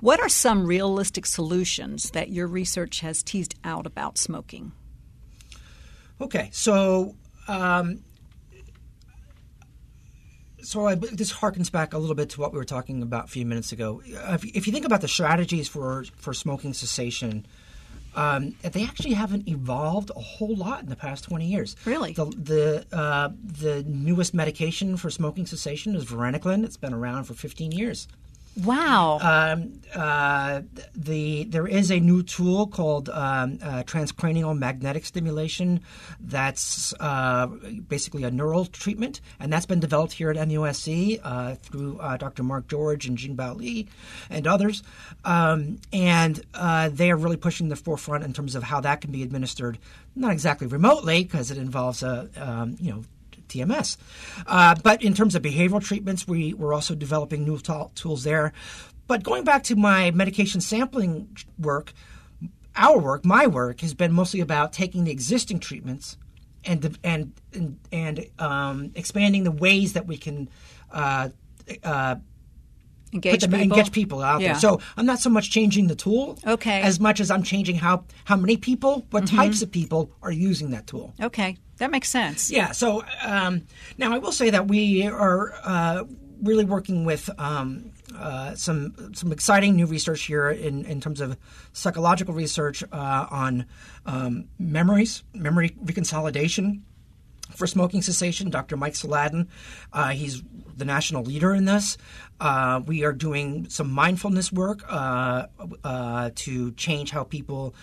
What 0.00 0.20
are 0.20 0.28
some 0.28 0.64
realistic 0.64 1.26
solutions 1.26 2.10
that 2.10 2.28
your 2.28 2.46
research 2.46 3.00
has 3.00 3.22
teased 3.22 3.56
out 3.64 3.84
about 3.84 4.16
smoking? 4.16 4.70
Okay, 6.20 6.50
so 6.52 7.16
um, 7.48 8.04
so 10.62 10.86
I, 10.86 10.94
this 10.94 11.32
harkens 11.32 11.70
back 11.70 11.94
a 11.94 11.98
little 11.98 12.14
bit 12.14 12.30
to 12.30 12.40
what 12.40 12.52
we 12.52 12.58
were 12.58 12.64
talking 12.64 13.02
about 13.02 13.26
a 13.26 13.28
few 13.28 13.46
minutes 13.46 13.72
ago. 13.72 14.02
If, 14.04 14.44
if 14.44 14.66
you 14.66 14.72
think 14.72 14.84
about 14.84 15.00
the 15.00 15.08
strategies 15.08 15.68
for 15.68 16.04
for 16.16 16.34
smoking 16.34 16.72
cessation, 16.74 17.46
um, 18.14 18.54
they 18.62 18.84
actually 18.84 19.14
haven't 19.14 19.48
evolved 19.48 20.10
a 20.14 20.20
whole 20.20 20.56
lot 20.56 20.82
in 20.82 20.88
the 20.88 20.96
past 20.96 21.24
20 21.24 21.46
years. 21.46 21.76
Really? 21.84 22.12
The 22.12 22.24
the, 22.24 22.96
uh, 22.96 23.30
the 23.42 23.84
newest 23.86 24.34
medication 24.34 24.96
for 24.96 25.10
smoking 25.10 25.46
cessation 25.46 25.94
is 25.94 26.04
varenicline. 26.04 26.64
It's 26.64 26.76
been 26.76 26.94
around 26.94 27.24
for 27.24 27.34
15 27.34 27.72
years. 27.72 28.08
Wow. 28.64 29.18
Um, 29.20 29.80
uh, 29.94 30.62
the 30.94 31.44
there 31.44 31.66
is 31.66 31.90
a 31.90 32.00
new 32.00 32.22
tool 32.24 32.66
called 32.66 33.08
um, 33.08 33.58
uh, 33.62 33.84
transcranial 33.84 34.56
magnetic 34.58 35.06
stimulation. 35.06 35.80
That's 36.20 36.92
uh, 36.98 37.46
basically 37.46 38.24
a 38.24 38.30
neural 38.30 38.66
treatment, 38.66 39.20
and 39.38 39.52
that's 39.52 39.66
been 39.66 39.80
developed 39.80 40.12
here 40.12 40.30
at 40.30 40.36
MUSC 40.36 41.20
uh, 41.22 41.54
through 41.54 41.98
uh, 41.98 42.16
Dr. 42.16 42.42
Mark 42.42 42.66
George 42.66 43.06
and 43.06 43.16
Xingbao 43.16 43.56
Li 43.56 43.88
and 44.28 44.46
others. 44.46 44.82
Um, 45.24 45.78
and 45.92 46.44
uh, 46.54 46.88
they 46.88 47.12
are 47.12 47.16
really 47.16 47.36
pushing 47.36 47.68
the 47.68 47.76
forefront 47.76 48.24
in 48.24 48.32
terms 48.32 48.56
of 48.56 48.64
how 48.64 48.80
that 48.80 49.00
can 49.00 49.12
be 49.12 49.22
administered, 49.22 49.78
not 50.16 50.32
exactly 50.32 50.66
remotely 50.66 51.22
because 51.22 51.52
it 51.52 51.58
involves 51.58 52.02
a 52.02 52.28
um, 52.36 52.76
you 52.80 52.90
know 52.90 53.04
TMS. 53.48 53.96
Uh, 54.46 54.74
but 54.82 55.02
in 55.02 55.14
terms 55.14 55.34
of 55.34 55.42
behavioral 55.42 55.82
treatments, 55.82 56.26
we, 56.28 56.54
we're 56.54 56.74
also 56.74 56.94
developing 56.94 57.44
new 57.44 57.58
t- 57.58 57.72
tools 57.94 58.24
there. 58.24 58.52
But 59.06 59.22
going 59.22 59.44
back 59.44 59.62
to 59.64 59.76
my 59.76 60.10
medication 60.10 60.60
sampling 60.60 61.36
work, 61.58 61.92
our 62.76 62.98
work, 62.98 63.24
my 63.24 63.46
work, 63.46 63.80
has 63.80 63.94
been 63.94 64.12
mostly 64.12 64.40
about 64.40 64.72
taking 64.72 65.04
the 65.04 65.10
existing 65.10 65.60
treatments 65.60 66.16
and 66.64 66.98
and 67.02 67.32
and, 67.54 67.78
and 67.90 68.26
um, 68.38 68.92
expanding 68.94 69.44
the 69.44 69.50
ways 69.50 69.94
that 69.94 70.06
we 70.06 70.16
can. 70.16 70.48
Uh, 70.92 71.30
uh, 71.82 72.16
Engage 73.10 73.40
them, 73.40 73.52
people. 73.52 73.62
engage 73.78 73.90
people 73.90 74.20
out 74.22 74.42
Yeah. 74.42 74.48
there. 74.52 74.60
So 74.60 74.80
I'm 74.98 75.06
not 75.06 75.18
so 75.18 75.30
much 75.30 75.50
changing 75.50 75.86
the 75.86 75.94
tool, 75.94 76.38
Okay. 76.46 76.82
as 76.82 77.00
much 77.00 77.20
as 77.20 77.30
I'm 77.30 77.42
changing 77.42 77.76
how 77.76 78.04
how 78.24 78.36
many 78.36 78.58
people, 78.58 79.06
what 79.10 79.26
types 79.26 79.62
of 79.62 79.70
people 79.72 80.10
are 80.20 80.30
using 80.30 80.70
that 80.72 80.86
tool. 80.86 81.14
Okay, 81.18 81.56
that 81.78 81.90
makes 81.90 82.08
sense. 82.08 82.50
Yeah. 82.50 82.72
So 82.72 83.04
um, 83.22 83.62
now 83.96 84.12
I 84.12 84.18
will 84.18 84.32
say 84.32 84.50
that 84.50 84.68
we 84.68 85.06
are 85.06 85.54
uh, 85.64 86.04
really 86.42 86.64
working 86.64 87.04
with 87.04 87.30
um, 87.38 87.92
uh, 88.16 88.54
some 88.54 89.14
some 89.14 89.32
exciting 89.32 89.76
new 89.76 89.86
research 89.86 90.22
here 90.22 90.50
in, 90.50 90.84
in 90.84 91.00
terms 91.00 91.20
of 91.20 91.36
psychological 91.72 92.34
research 92.34 92.82
uh, 92.92 93.26
on 93.30 93.66
um, 94.06 94.48
memories, 94.58 95.22
memory 95.34 95.70
reconsolidation 95.84 96.82
for 97.54 97.66
smoking 97.66 98.02
cessation. 98.02 98.50
Dr. 98.50 98.76
Mike 98.76 98.94
Saladin, 98.94 99.48
uh, 99.92 100.08
he's 100.10 100.42
the 100.76 100.84
national 100.84 101.22
leader 101.22 101.54
in 101.54 101.64
this. 101.64 101.96
Uh, 102.40 102.80
we 102.86 103.04
are 103.04 103.12
doing 103.12 103.68
some 103.68 103.90
mindfulness 103.90 104.52
work 104.52 104.84
uh, 104.88 105.46
to 106.34 106.72
change 106.72 107.10
how 107.10 107.24
people 107.24 107.74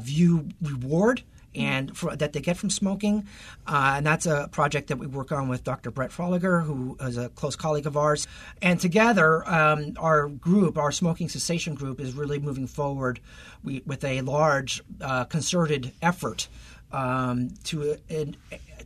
view 0.00 0.48
reward. 0.62 1.22
And 1.54 1.96
for, 1.96 2.14
that 2.14 2.32
they 2.32 2.40
get 2.40 2.56
from 2.56 2.70
smoking, 2.70 3.26
uh, 3.66 3.94
and 3.96 4.06
that's 4.06 4.24
a 4.24 4.48
project 4.52 4.86
that 4.88 4.98
we 4.98 5.08
work 5.08 5.32
on 5.32 5.48
with 5.48 5.64
Dr. 5.64 5.90
Brett 5.90 6.10
Froeliger, 6.10 6.64
who 6.64 6.96
is 7.00 7.16
a 7.16 7.28
close 7.30 7.56
colleague 7.56 7.86
of 7.86 7.96
ours. 7.96 8.28
And 8.62 8.78
together, 8.78 9.48
um, 9.50 9.94
our 9.98 10.28
group, 10.28 10.78
our 10.78 10.92
smoking 10.92 11.28
cessation 11.28 11.74
group, 11.74 12.00
is 12.00 12.14
really 12.14 12.38
moving 12.38 12.68
forward 12.68 13.18
we, 13.64 13.82
with 13.84 14.04
a 14.04 14.20
large 14.20 14.80
uh, 15.00 15.24
concerted 15.24 15.92
effort 16.00 16.46
um, 16.92 17.50
to 17.64 17.96
and, 18.08 18.36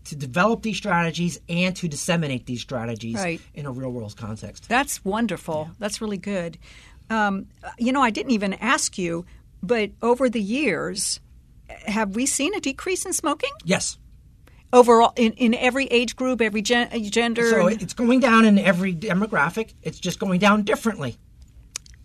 to 0.05 0.16
develop 0.16 0.62
these 0.62 0.77
strategies 0.77 1.40
and 1.48 1.74
to 1.77 1.88
disseminate 1.88 2.46
these 2.46 2.61
strategies 2.61 3.14
Right. 3.14 3.40
in 3.55 3.66
a 3.66 3.72
real 3.72 3.90
world 3.90 4.16
context. 4.16 4.68
That's 4.68 5.05
wonderful. 5.05 5.70
That's 5.79 6.00
really 6.00 6.18
good. 6.18 6.59
Um, 7.11 7.46
you 7.79 7.92
know, 7.92 8.03
I 8.03 8.11
didn't 8.11 8.33
even 8.33 8.55
ask 8.55 8.98
you, 8.98 9.24
but 9.62 9.90
over 10.03 10.29
the 10.29 10.40
years, 10.42 11.20
have 11.87 12.15
we 12.15 12.27
seen 12.27 12.55
a 12.55 12.61
decrease 12.61 13.05
in 13.07 13.13
smoking 13.13 13.51
Yes. 13.65 13.99
overall 14.73 15.13
in, 15.17 15.33
in 15.33 15.55
every 15.55 15.87
age 15.87 16.17
group, 16.17 16.41
every 16.41 16.63
gen- 16.63 16.91
gender? 17.11 17.49
So 17.49 17.67
it's 17.69 17.95
going 17.95 18.21
down 18.21 18.45
in 18.45 18.59
every 18.59 18.95
demographic. 18.95 19.75
It's 19.83 19.99
just 19.99 20.19
going 20.19 20.39
down 20.41 20.63
differently. 20.63 21.17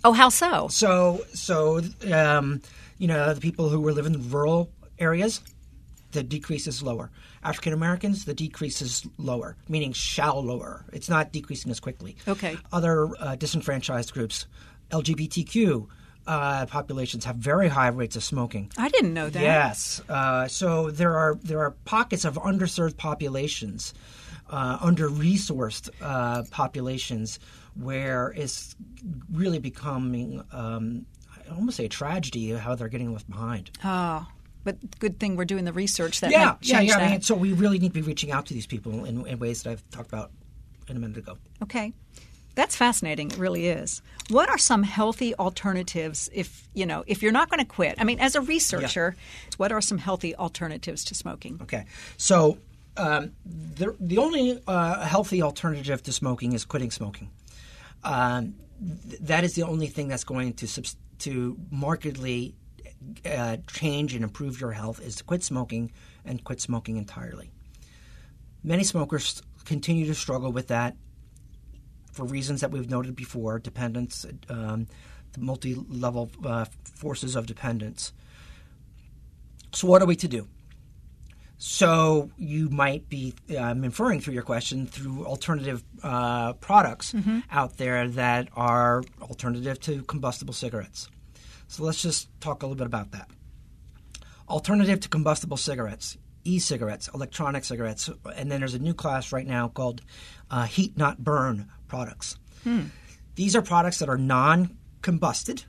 oh, 0.04 0.14
how 0.14 0.30
so? 0.30 0.68
So, 0.70 1.22
so 1.34 1.82
um, 2.12 2.62
you 2.98 3.08
know, 3.08 3.34
the 3.34 3.42
people 3.42 3.70
who 3.70 3.80
were 3.80 3.94
living 3.94 4.14
in 4.14 4.30
rural 4.30 4.72
areas, 4.98 5.42
the 6.12 6.24
decrease 6.24 6.68
is 6.68 6.82
lower. 6.84 7.12
African 7.44 7.72
Americans, 7.72 8.26
the 8.26 8.34
decrease 8.34 8.82
is 8.82 9.06
lower, 9.18 9.56
meaning 9.70 9.94
shallower. 9.94 10.86
It's 10.92 11.08
not 11.10 11.32
decreasing 11.32 11.72
as 11.72 11.80
quickly. 11.80 12.18
Okay. 12.28 12.58
Other 12.74 13.10
uh, 13.20 13.36
disenfranchised 13.36 14.12
groups, 14.14 14.46
LGBTQ 14.92 15.88
uh, 16.28 16.66
populations 16.68 17.26
have 17.26 17.36
very 17.36 17.68
high 17.68 17.88
rates 17.88 18.16
of 18.16 18.24
smoking. 18.24 18.72
I 18.78 18.90
didn't 18.90 19.14
know 19.14 19.30
that. 19.30 19.42
Yes. 19.42 20.02
Uh, 20.08 20.48
so 20.48 20.92
there 20.92 21.18
are 21.18 21.36
there 21.44 21.60
are 21.62 21.72
pockets 21.86 22.26
of 22.26 22.36
underserved 22.36 22.98
populations, 22.98 23.94
uh, 24.50 24.78
under 24.82 25.10
resourced 25.10 25.90
uh, 26.02 26.44
populations, 26.52 27.40
where 27.76 28.34
it's 28.36 28.76
really 29.32 29.60
becoming 29.60 30.44
um, 30.52 31.06
I 31.50 31.56
almost 31.56 31.78
say 31.78 31.86
a 31.86 31.90
tragedy 31.90 32.52
how 32.52 32.76
they're 32.76 32.90
getting 32.90 33.12
left 33.12 33.30
behind. 33.30 33.72
Oh, 33.84 34.28
but 34.64 35.00
good 35.00 35.20
thing 35.20 35.36
we're 35.36 35.46
doing 35.46 35.66
the 35.66 35.74
research 35.74 36.20
that 36.20 36.32
yeah, 36.32 36.56
yeah, 36.62 36.82
yeah. 36.82 37.00
that. 37.00 37.08
I 37.08 37.12
mean, 37.12 37.22
so 37.22 37.36
we 37.36 37.54
really 37.54 37.80
need 37.80 37.90
to 37.90 37.94
be 37.94 38.02
reaching 38.02 38.32
out 38.32 38.46
to 38.48 38.54
these 38.54 38.68
people 38.68 39.06
in, 39.06 39.26
in 39.26 39.40
ways 39.40 39.64
that 39.64 39.72
I've 39.72 39.90
talked 39.90 40.10
about 40.10 40.32
in 40.88 40.98
a 40.98 41.00
minute 41.00 41.18
ago. 41.18 41.38
Okay. 41.64 41.94
That's 42.56 42.76
fascinating. 42.76 43.32
It 43.32 43.38
really 43.38 43.68
is. 43.68 44.02
What 44.30 44.50
are 44.50 44.58
some 44.58 44.84
healthy 44.84 45.34
alternatives 45.36 46.30
if, 46.34 46.68
you 46.74 46.86
know, 46.86 47.04
if 47.08 47.24
you're 47.24 47.32
not 47.32 47.50
going 47.50 47.60
to 47.60 47.66
quit? 47.66 47.96
I 48.00 48.04
mean, 48.04 48.20
as 48.20 48.36
a 48.36 48.42
researcher, 48.42 49.16
what 49.58 49.72
are 49.72 49.82
some 49.82 49.98
healthy 49.98 50.36
alternatives 50.36 51.04
to 51.06 51.16
smoking? 51.16 51.60
Okay, 51.62 51.86
so 52.18 52.58
um, 52.98 53.32
the 53.46 53.96
the 54.00 54.18
only 54.18 54.62
uh, 54.68 55.06
healthy 55.06 55.42
alternative 55.42 56.04
to 56.04 56.12
smoking 56.12 56.54
is 56.54 56.66
quitting 56.66 56.92
smoking. 56.92 57.30
Um, 58.04 58.56
th- 59.10 59.22
that 59.22 59.44
is 59.44 59.56
the 59.56 59.64
only 59.64 59.88
thing 59.88 60.08
that's 60.08 60.24
going 60.24 60.54
to 60.54 60.68
subs- 60.68 60.98
to 61.20 61.58
markedly 61.72 62.56
uh, 63.26 63.58
change 63.68 64.14
and 64.14 64.24
improve 64.24 64.60
your 64.60 64.72
health 64.72 65.00
is 65.02 65.16
to 65.18 65.24
quit 65.24 65.44
smoking 65.44 65.92
and 66.26 66.44
quit 66.44 66.62
smoking 66.62 66.98
entirely. 66.98 67.52
Many 68.64 68.84
smokers 68.84 69.42
continue 69.66 70.06
to 70.08 70.16
struggle 70.16 70.52
with 70.52 70.68
that 70.68 70.96
for 72.12 72.26
reasons 72.26 72.62
that 72.62 72.72
we've 72.72 72.90
noted 72.90 73.16
before: 73.16 73.60
dependence, 73.60 74.26
um, 74.50 74.88
the 75.34 75.42
multi-level 75.42 76.32
uh, 76.46 76.66
forces 76.84 77.36
of 77.36 77.46
dependence. 77.46 78.14
So, 79.74 79.88
what 79.88 80.02
are 80.02 80.06
we 80.06 80.16
to 80.18 80.28
do? 80.28 80.48
So 81.62 82.32
you 82.38 82.70
might 82.70 83.10
be 83.10 83.34
um, 83.58 83.84
inferring 83.84 84.22
through 84.22 84.34
your 84.34 84.44
question 84.44 84.88
through 84.88 85.26
alternative 85.26 85.84
uh, 86.02 86.54
products 86.54 87.14
out 87.52 87.76
there 87.76 88.08
that 88.08 88.48
are 88.56 89.04
alternative 89.22 89.78
to 89.82 90.04
combustible 90.04 90.54
cigarettes. 90.54 91.10
So 91.68 91.84
let's 91.84 92.02
just 92.02 92.30
talk 92.40 92.64
a 92.64 92.66
little 92.66 92.78
bit 92.78 92.88
about 92.88 93.12
that. 93.12 93.30
Alternative 94.48 95.02
to 95.02 95.10
combustible 95.10 95.58
cigarettes, 95.58 96.18
e-cigarettes, 96.46 97.10
electronic 97.14 97.66
cigarettes, 97.66 98.10
and 98.38 98.50
then 98.50 98.62
there's 98.62 98.74
a 98.74 98.80
new 98.80 98.94
class 98.94 99.34
right 99.34 99.46
now 99.46 99.68
called 99.68 100.02
uh, 100.50 100.64
heat 100.64 100.98
not 100.98 101.26
burn 101.26 101.70
products. 101.90 102.38
Hmm. 102.64 102.84
These 103.36 103.56
are 103.56 103.62
products 103.62 104.00
that 104.00 104.08
are 104.10 104.18
non-combusted. 104.18 105.66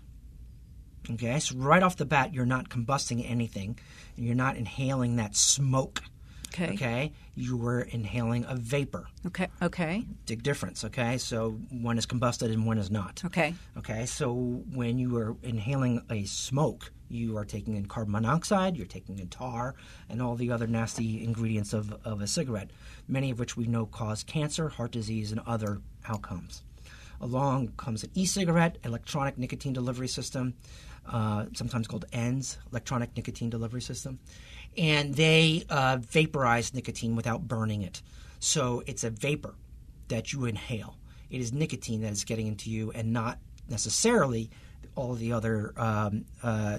Okay, 1.11 1.41
so 1.41 1.57
right 1.57 1.83
off 1.83 1.97
the 1.97 2.05
bat, 2.05 2.33
you're 2.33 2.47
not 2.47 2.69
combusting 2.69 3.29
anything, 3.29 3.79
and 4.17 4.27
you're 4.27 4.37
not 4.37 4.57
inhaling 4.57 5.17
that 5.17 5.35
smoke. 5.35 6.03
Okay. 6.53 6.73
Okay, 6.75 7.13
you 7.37 7.57
were 7.57 7.83
inhaling 7.83 8.45
a 8.49 8.57
vapor. 8.57 9.07
Okay. 9.27 9.47
Okay. 9.63 10.05
Big 10.27 10.43
difference. 10.43 10.85
Okay, 10.85 11.17
so 11.17 11.53
one 11.71 11.97
is 11.97 12.07
combusted 12.07 12.53
and 12.53 12.67
one 12.67 12.77
is 12.77 12.91
not. 12.91 13.23
Okay. 13.25 13.55
Okay, 13.79 14.05
so 14.07 14.35
when 14.75 14.99
you 14.99 15.17
are 15.17 15.37
inhaling 15.43 16.03
a 16.11 16.25
smoke, 16.25 16.91
you 17.09 17.37
are 17.37 17.45
taking 17.45 17.77
in 17.77 17.87
carbon 17.87 18.13
monoxide, 18.13 18.77
you're 18.77 18.87
taking 18.87 19.19
in 19.19 19.29
tar, 19.29 19.75
and 20.09 20.21
all 20.21 20.35
the 20.35 20.51
other 20.51 20.67
nasty 20.67 21.23
ingredients 21.23 21.73
of, 21.73 21.93
of 22.05 22.21
a 22.21 22.27
cigarette, 22.27 22.71
many 23.07 23.31
of 23.31 23.39
which 23.39 23.57
we 23.57 23.67
know 23.67 23.87
cause 23.87 24.25
cancer, 24.25 24.69
heart 24.69 24.91
disease, 24.91 25.31
and 25.31 25.41
other 25.47 25.81
outcomes. 26.09 26.63
Along 27.21 27.69
comes 27.77 28.03
an 28.03 28.11
e 28.15 28.25
cigarette, 28.25 28.79
electronic 28.85 29.37
nicotine 29.37 29.73
delivery 29.73 30.09
system, 30.09 30.55
uh, 31.11 31.47
sometimes 31.55 31.87
called 31.87 32.05
ENDS, 32.13 32.59
electronic 32.71 33.15
nicotine 33.17 33.51
delivery 33.51 33.83
system. 33.83 34.19
And 34.77 35.15
they 35.15 35.65
uh, 35.69 35.99
vaporize 36.01 36.73
nicotine 36.73 37.17
without 37.17 37.47
burning 37.47 37.83
it. 37.83 38.03
So 38.39 38.83
it's 38.87 39.05
a 39.05 39.11
vapor 39.11 39.55
that 40.09 40.33
you 40.33 40.45
inhale. 40.45 40.97
It 41.29 41.41
is 41.41 41.53
nicotine 41.53 42.01
that 42.03 42.13
is 42.13 42.25
getting 42.25 42.47
into 42.47 42.71
you 42.71 42.91
and 42.93 43.13
not 43.13 43.39
necessarily 43.69 44.51
all 44.95 45.13
of 45.13 45.19
the 45.19 45.33
other 45.33 45.73
um, 45.77 46.25
uh, 46.43 46.79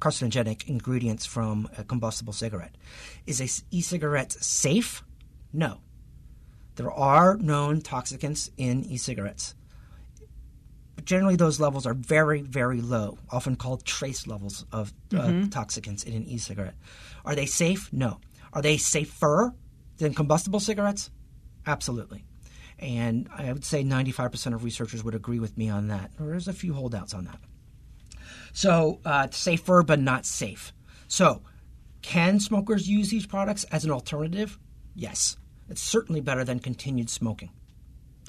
carcinogenic 0.00 0.68
ingredients 0.68 1.26
from 1.26 1.68
a 1.78 1.84
combustible 1.84 2.32
cigarette. 2.32 2.74
Is 3.26 3.40
a 3.40 3.48
e-cigarette 3.74 4.32
safe? 4.32 5.02
No. 5.52 5.80
There 6.76 6.90
are 6.90 7.36
known 7.36 7.80
toxicants 7.80 8.50
in 8.56 8.84
e-cigarettes. 8.84 9.54
But 10.94 11.04
generally, 11.04 11.36
those 11.36 11.58
levels 11.58 11.86
are 11.86 11.94
very, 11.94 12.42
very 12.42 12.80
low, 12.80 13.18
often 13.30 13.56
called 13.56 13.84
trace 13.84 14.26
levels 14.26 14.64
of 14.72 14.92
uh, 15.14 15.48
toxicants 15.48 16.04
in 16.04 16.14
an 16.14 16.26
e 16.26 16.38
cigarette. 16.38 16.74
Are 17.24 17.34
they 17.34 17.46
safe? 17.46 17.92
No. 17.92 18.20
Are 18.52 18.62
they 18.62 18.76
safer 18.76 19.54
than 19.98 20.14
combustible 20.14 20.60
cigarettes? 20.60 21.10
Absolutely. 21.66 22.24
And 22.78 23.28
I 23.34 23.52
would 23.52 23.64
say 23.64 23.82
95% 23.82 24.54
of 24.54 24.62
researchers 24.62 25.02
would 25.02 25.14
agree 25.14 25.38
with 25.38 25.56
me 25.56 25.68
on 25.70 25.88
that. 25.88 26.10
There's 26.18 26.48
a 26.48 26.52
few 26.52 26.74
holdouts 26.74 27.14
on 27.14 27.24
that. 27.24 27.38
So, 28.52 29.00
uh, 29.04 29.28
safer 29.30 29.82
but 29.82 30.00
not 30.00 30.26
safe. 30.26 30.72
So, 31.08 31.42
can 32.02 32.38
smokers 32.38 32.88
use 32.88 33.10
these 33.10 33.26
products 33.26 33.64
as 33.64 33.84
an 33.84 33.90
alternative? 33.90 34.58
Yes. 34.94 35.36
It's 35.68 35.82
certainly 35.82 36.20
better 36.20 36.44
than 36.44 36.58
continued 36.60 37.10
smoking. 37.10 37.50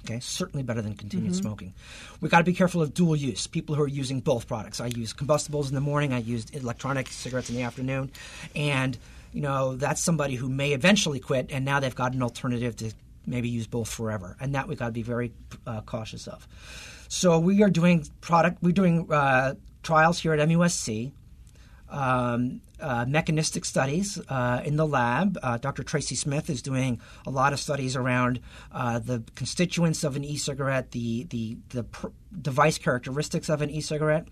Okay, 0.06 0.20
certainly 0.20 0.64
better 0.64 0.82
than 0.82 0.94
continued 0.94 1.36
smoking. 1.36 1.74
We've 2.22 2.32
got 2.32 2.38
to 2.38 2.44
be 2.44 2.54
careful 2.54 2.82
of 2.82 2.94
dual 2.94 3.16
use. 3.16 3.48
People 3.48 3.76
who 3.76 3.82
are 3.82 3.88
using 3.88 4.22
both 4.22 4.48
products. 4.48 4.80
I 4.80 4.88
use 4.88 5.12
combustibles 5.12 5.70
in 5.70 5.76
the 5.76 5.82
morning. 5.82 6.14
I 6.14 6.20
use 6.20 6.46
electronic 6.52 7.08
cigarettes 7.10 7.50
in 7.50 7.56
the 7.56 7.64
afternoon, 7.64 8.12
and 8.56 8.98
you 9.34 9.42
know 9.42 9.76
that's 9.76 10.00
somebody 10.00 10.36
who 10.36 10.50
may 10.50 10.72
eventually 10.72 11.20
quit, 11.20 11.48
and 11.52 11.66
now 11.66 11.80
they've 11.80 11.94
got 11.94 12.14
an 12.14 12.22
alternative 12.24 12.76
to 12.78 12.94
maybe 13.26 13.50
use 13.50 13.68
both 13.68 13.90
forever, 13.90 14.38
and 14.40 14.56
that 14.56 14.68
we've 14.68 14.78
got 14.78 14.86
to 14.86 14.92
be 14.92 15.02
very 15.02 15.34
uh, 15.66 15.82
cautious 15.82 16.28
of. 16.28 16.48
So 17.10 17.40
we 17.40 17.64
are 17.64 17.70
doing 17.70 18.06
product. 18.22 18.60
We're 18.62 18.72
doing 18.72 19.12
uh, 19.12 19.56
trials 19.84 20.20
here 20.20 20.34
at 20.34 20.48
MUSC 20.48 21.12
um, 21.90 22.62
uh, 22.80 23.06
mechanistic 23.08 23.66
studies 23.66 24.20
uh, 24.30 24.62
in 24.64 24.76
the 24.76 24.86
lab. 24.86 25.38
Uh, 25.42 25.58
Dr. 25.58 25.84
Tracy 25.84 26.16
Smith 26.16 26.50
is 26.50 26.62
doing 26.62 27.00
a 27.26 27.30
lot 27.30 27.54
of 27.54 27.60
studies 27.60 27.96
around 27.96 28.40
uh, 28.72 29.00
the 29.00 29.24
constituents 29.36 30.04
of 30.04 30.16
an 30.16 30.24
e-cigarette, 30.24 30.92
the 30.92 31.24
the 31.26 31.58
the 31.70 31.84
pr- 31.84 32.08
device 32.40 32.78
characteristics 32.78 33.50
of 33.50 33.62
an 33.62 33.70
e-cigarette 33.70 34.28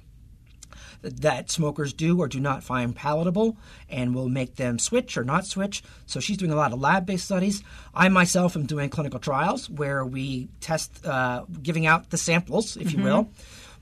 that 1.02 1.52
smokers 1.52 1.94
do 1.94 2.20
or 2.20 2.28
do 2.28 2.40
not 2.40 2.64
find 2.64 2.96
palatable 2.96 3.58
and 3.90 4.16
will 4.16 4.30
make 4.30 4.56
them 4.56 4.80
switch 4.80 5.18
or 5.18 5.24
not 5.24 5.46
switch. 5.46 5.84
So 6.06 6.20
she's 6.20 6.38
doing 6.38 6.52
a 6.52 6.56
lot 6.56 6.74
of 6.74 6.80
lab 6.80 7.06
based 7.06 7.26
studies. 7.26 7.64
I 7.94 8.10
myself 8.10 8.56
am 8.56 8.66
doing 8.66 8.90
clinical 8.90 9.20
trials 9.20 9.70
where 9.70 10.06
we 10.06 10.50
test, 10.62 11.06
uh, 11.06 11.46
giving 11.62 11.86
out 11.86 12.10
the 12.10 12.18
samples, 12.18 12.76
if 12.78 12.88
mm-hmm. 12.88 13.00
you 13.00 13.04
will 13.04 13.32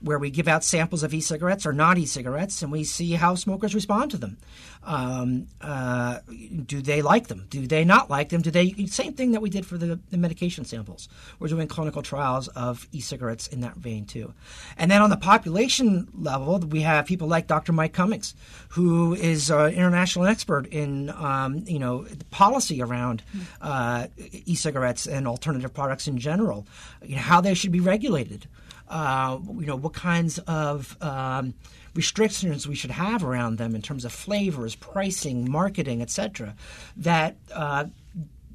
where 0.04 0.18
we 0.18 0.30
give 0.30 0.46
out 0.46 0.62
samples 0.62 1.02
of 1.02 1.14
e-cigarettes 1.14 1.64
or 1.64 1.72
not 1.72 1.96
e-cigarettes, 1.96 2.62
and 2.62 2.70
we 2.70 2.84
see 2.84 3.12
how 3.12 3.34
smokers 3.34 3.74
respond 3.74 4.10
to 4.10 4.18
them. 4.18 4.36
Um, 4.84 5.46
uh, 5.62 6.18
do 6.66 6.82
they 6.82 7.00
like 7.00 7.28
them? 7.28 7.46
Do 7.48 7.66
they 7.66 7.84
not 7.84 8.10
like 8.10 8.28
them? 8.28 8.42
Do 8.42 8.50
they? 8.50 8.72
Same 8.86 9.14
thing 9.14 9.32
that 9.32 9.40
we 9.40 9.48
did 9.48 9.64
for 9.64 9.78
the, 9.78 9.98
the, 10.10 10.18
medication 10.18 10.66
samples. 10.66 11.08
We're 11.38 11.48
doing 11.48 11.68
clinical 11.68 12.02
trials 12.02 12.48
of 12.48 12.86
e-cigarettes 12.92 13.46
in 13.46 13.62
that 13.62 13.76
vein 13.76 14.04
too. 14.04 14.34
And 14.76 14.90
then 14.90 15.00
on 15.00 15.08
the 15.08 15.16
population 15.16 16.08
level, 16.12 16.58
we 16.58 16.82
have 16.82 17.06
people 17.06 17.28
like 17.28 17.46
Dr. 17.46 17.72
Mike 17.72 17.94
Cummings, 17.94 18.34
who 18.70 19.14
is 19.14 19.50
an 19.50 19.72
international 19.72 20.26
expert 20.26 20.66
in 20.66 21.08
um, 21.10 21.64
you 21.66 21.78
know 21.78 22.06
policy 22.30 22.82
around 22.82 23.22
uh, 23.62 24.08
e-cigarettes 24.18 25.06
and 25.06 25.26
alternative 25.26 25.72
products 25.72 26.06
in 26.06 26.18
general, 26.18 26.66
you 27.02 27.16
know, 27.16 27.22
how 27.22 27.40
they 27.40 27.54
should 27.54 27.72
be 27.72 27.80
regulated 27.80 28.46
uh, 28.88 29.38
you 29.58 29.66
know, 29.66 29.76
what 29.76 29.92
kinds 29.92 30.38
of 30.40 30.96
um, 31.02 31.54
restrictions 31.94 32.66
we 32.66 32.74
should 32.74 32.90
have 32.90 33.24
around 33.24 33.58
them 33.58 33.74
in 33.74 33.82
terms 33.82 34.04
of 34.04 34.12
flavors, 34.12 34.74
pricing, 34.74 35.50
marketing, 35.50 36.02
etc., 36.02 36.54
that 36.96 37.36
uh, 37.52 37.84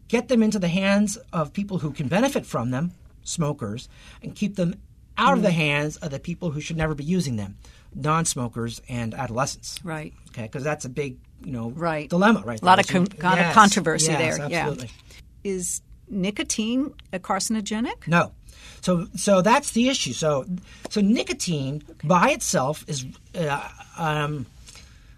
get 0.07 0.27
them 0.27 0.43
into 0.43 0.59
the 0.59 0.67
hands 0.67 1.17
of 1.31 1.53
people 1.53 1.79
who 1.79 1.91
can 1.91 2.07
benefit 2.07 2.45
from 2.45 2.71
them, 2.71 2.91
smokers, 3.23 3.89
and 4.21 4.35
keep 4.35 4.55
them 4.55 4.75
out 5.17 5.31
mm. 5.31 5.37
of 5.37 5.41
the 5.41 5.49
mm-hmm. 5.49 5.57
hands 5.57 5.97
of 5.97 6.11
the 6.11 6.19
people 6.19 6.51
who 6.51 6.61
should 6.61 6.77
never 6.77 6.95
be 6.95 7.03
using 7.03 7.37
them, 7.37 7.57
non-smokers 7.93 8.81
and 8.89 9.13
adolescents. 9.13 9.79
Right. 9.83 10.13
Okay, 10.29 10.43
because 10.43 10.63
that's 10.63 10.85
a 10.85 10.89
big, 10.89 11.17
you 11.43 11.51
know, 11.51 11.69
right. 11.71 12.09
dilemma, 12.09 12.43
right? 12.45 12.61
A 12.61 12.65
lot 12.65 12.79
of 12.79 12.87
con- 12.87 13.07
yes, 13.21 13.53
controversy 13.53 14.11
yes, 14.11 14.37
there. 14.37 14.45
Absolutely. 14.45 14.87
Yeah. 14.87 15.51
Is 15.51 15.81
nicotine 16.09 16.93
a 17.13 17.19
carcinogenic? 17.19 18.07
No. 18.07 18.33
So 18.81 19.07
so 19.15 19.41
that's 19.41 19.71
the 19.71 19.89
issue. 19.89 20.13
So 20.13 20.45
so 20.89 21.01
nicotine 21.01 21.83
okay. 21.89 22.07
by 22.07 22.29
itself 22.31 22.85
is 22.87 23.05
uh, 23.35 23.69
um, 23.97 24.45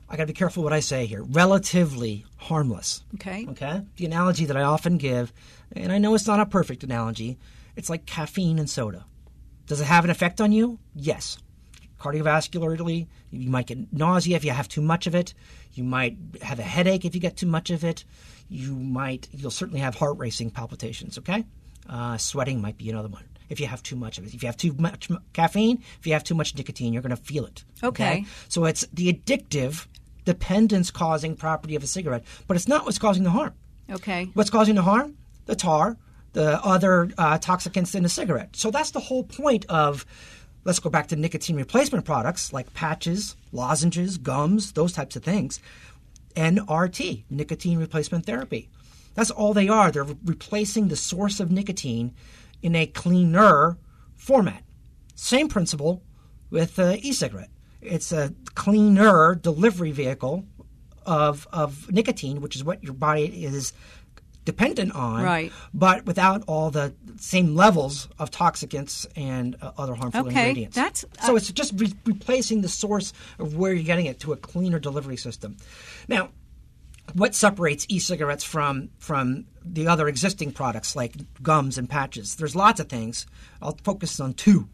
I 0.09 0.17
got 0.17 0.23
to 0.23 0.27
be 0.27 0.33
careful 0.33 0.63
what 0.63 0.73
I 0.73 0.81
say 0.81 1.05
here. 1.05 1.23
Relatively 1.23 2.25
harmless. 2.37 3.01
Okay. 3.15 3.45
Okay. 3.49 3.81
The 3.95 4.05
analogy 4.05 4.45
that 4.45 4.57
I 4.57 4.63
often 4.63 4.97
give, 4.97 5.31
and 5.73 5.91
I 5.91 5.99
know 5.99 6.13
it's 6.15 6.27
not 6.27 6.41
a 6.41 6.45
perfect 6.45 6.83
analogy, 6.83 7.37
it's 7.77 7.89
like 7.89 8.05
caffeine 8.05 8.59
and 8.59 8.69
soda. 8.69 9.05
Does 9.67 9.79
it 9.79 9.85
have 9.85 10.03
an 10.03 10.09
effect 10.09 10.41
on 10.41 10.51
you? 10.51 10.79
Yes. 10.93 11.37
Cardiovascularly, 11.97 13.07
you 13.29 13.49
might 13.49 13.67
get 13.67 13.93
nausea 13.93 14.35
if 14.35 14.43
you 14.43 14.51
have 14.51 14.67
too 14.67 14.81
much 14.81 15.07
of 15.07 15.15
it. 15.15 15.33
You 15.73 15.83
might 15.85 16.17
have 16.41 16.59
a 16.59 16.63
headache 16.63 17.05
if 17.05 17.15
you 17.15 17.21
get 17.21 17.37
too 17.37 17.45
much 17.45 17.69
of 17.69 17.85
it. 17.85 18.03
You 18.49 18.75
might, 18.75 19.29
you'll 19.31 19.51
certainly 19.51 19.79
have 19.79 19.95
heart 19.95 20.17
racing 20.17 20.49
palpitations. 20.49 21.17
Okay. 21.19 21.45
Uh, 21.89 22.17
sweating 22.17 22.61
might 22.61 22.77
be 22.77 22.89
another 22.89 23.09
one 23.09 23.25
if 23.51 23.59
you 23.59 23.67
have 23.67 23.83
too 23.83 23.97
much 23.97 24.17
of 24.17 24.25
it. 24.25 24.33
If 24.33 24.41
you 24.41 24.47
have 24.47 24.55
too 24.55 24.73
much 24.79 25.09
caffeine, 25.33 25.83
if 25.99 26.07
you 26.07 26.13
have 26.13 26.23
too 26.23 26.33
much 26.33 26.55
nicotine, 26.55 26.93
you're 26.93 27.01
going 27.01 27.15
to 27.15 27.21
feel 27.21 27.45
it. 27.45 27.65
Okay. 27.83 28.03
okay. 28.03 28.25
So 28.47 28.63
it's 28.63 28.87
the 28.93 29.11
addictive, 29.11 29.87
dependence 30.23 30.89
causing 30.89 31.35
property 31.35 31.75
of 31.75 31.83
a 31.83 31.87
cigarette, 31.87 32.23
but 32.47 32.55
it's 32.55 32.69
not 32.69 32.85
what's 32.85 32.97
causing 32.97 33.23
the 33.23 33.29
harm. 33.29 33.53
Okay. 33.91 34.29
What's 34.33 34.49
causing 34.49 34.75
the 34.75 34.81
harm? 34.81 35.17
The 35.47 35.55
tar, 35.55 35.97
the 36.31 36.63
other 36.63 37.11
uh, 37.17 37.39
toxicants 37.39 37.93
in 37.93 38.03
the 38.03 38.09
cigarette. 38.09 38.55
So 38.55 38.71
that's 38.71 38.91
the 38.91 39.01
whole 39.01 39.23
point 39.23 39.65
of. 39.67 40.05
Let's 40.63 40.77
go 40.77 40.91
back 40.91 41.07
to 41.07 41.15
nicotine 41.15 41.55
replacement 41.55 42.05
products 42.05 42.53
like 42.53 42.71
patches, 42.75 43.35
lozenges, 43.51 44.19
gums, 44.19 44.73
those 44.73 44.93
types 44.93 45.15
of 45.15 45.23
things. 45.23 45.59
NRT, 46.35 47.23
nicotine 47.31 47.79
replacement 47.79 48.27
therapy. 48.27 48.69
That's 49.13 49.31
all 49.31 49.53
they 49.53 49.67
are. 49.67 49.91
They're 49.91 50.05
replacing 50.25 50.87
the 50.87 50.95
source 50.95 51.39
of 51.39 51.51
nicotine 51.51 52.13
in 52.61 52.75
a 52.75 52.85
cleaner 52.85 53.77
format. 54.15 54.63
Same 55.15 55.47
principle 55.47 56.03
with 56.49 56.79
uh, 56.79 56.95
e-cigarette. 56.99 57.49
It's 57.81 58.11
a 58.11 58.33
cleaner 58.55 59.35
delivery 59.35 59.91
vehicle 59.91 60.45
of 61.05 61.47
of 61.51 61.91
nicotine, 61.91 62.41
which 62.41 62.55
is 62.55 62.63
what 62.63 62.83
your 62.83 62.93
body 62.93 63.43
is 63.43 63.73
dependent 64.45 64.93
on, 64.93 65.23
right. 65.23 65.51
but 65.73 66.05
without 66.05 66.43
all 66.47 66.71
the 66.71 66.93
same 67.17 67.55
levels 67.55 68.07
of 68.17 68.31
toxicants 68.31 69.05
and 69.15 69.55
uh, 69.61 69.71
other 69.77 69.93
harmful 69.93 70.27
okay. 70.27 70.49
ingredients. 70.49 70.75
That's, 70.75 71.03
uh, 71.03 71.27
so 71.27 71.35
it's 71.35 71.51
just 71.51 71.73
re- 71.75 71.93
replacing 72.05 72.61
the 72.61 72.69
source 72.69 73.13
of 73.37 73.55
where 73.55 73.71
you're 73.73 73.83
getting 73.83 74.07
it 74.07 74.19
to 74.21 74.33
a 74.33 74.37
cleaner 74.37 74.79
delivery 74.79 75.17
system. 75.17 75.57
Now, 76.07 76.29
what 77.13 77.35
separates 77.35 77.85
e-cigarettes 77.89 78.43
from 78.43 78.89
from 78.99 79.45
the 79.63 79.87
other 79.87 80.07
existing 80.07 80.51
products 80.51 80.95
like 80.95 81.13
gums 81.41 81.77
and 81.77 81.89
patches? 81.89 82.35
There's 82.35 82.55
lots 82.55 82.79
of 82.79 82.89
things. 82.89 83.25
I'll 83.61 83.77
focus 83.83 84.19
on 84.19 84.33
two. 84.33 84.67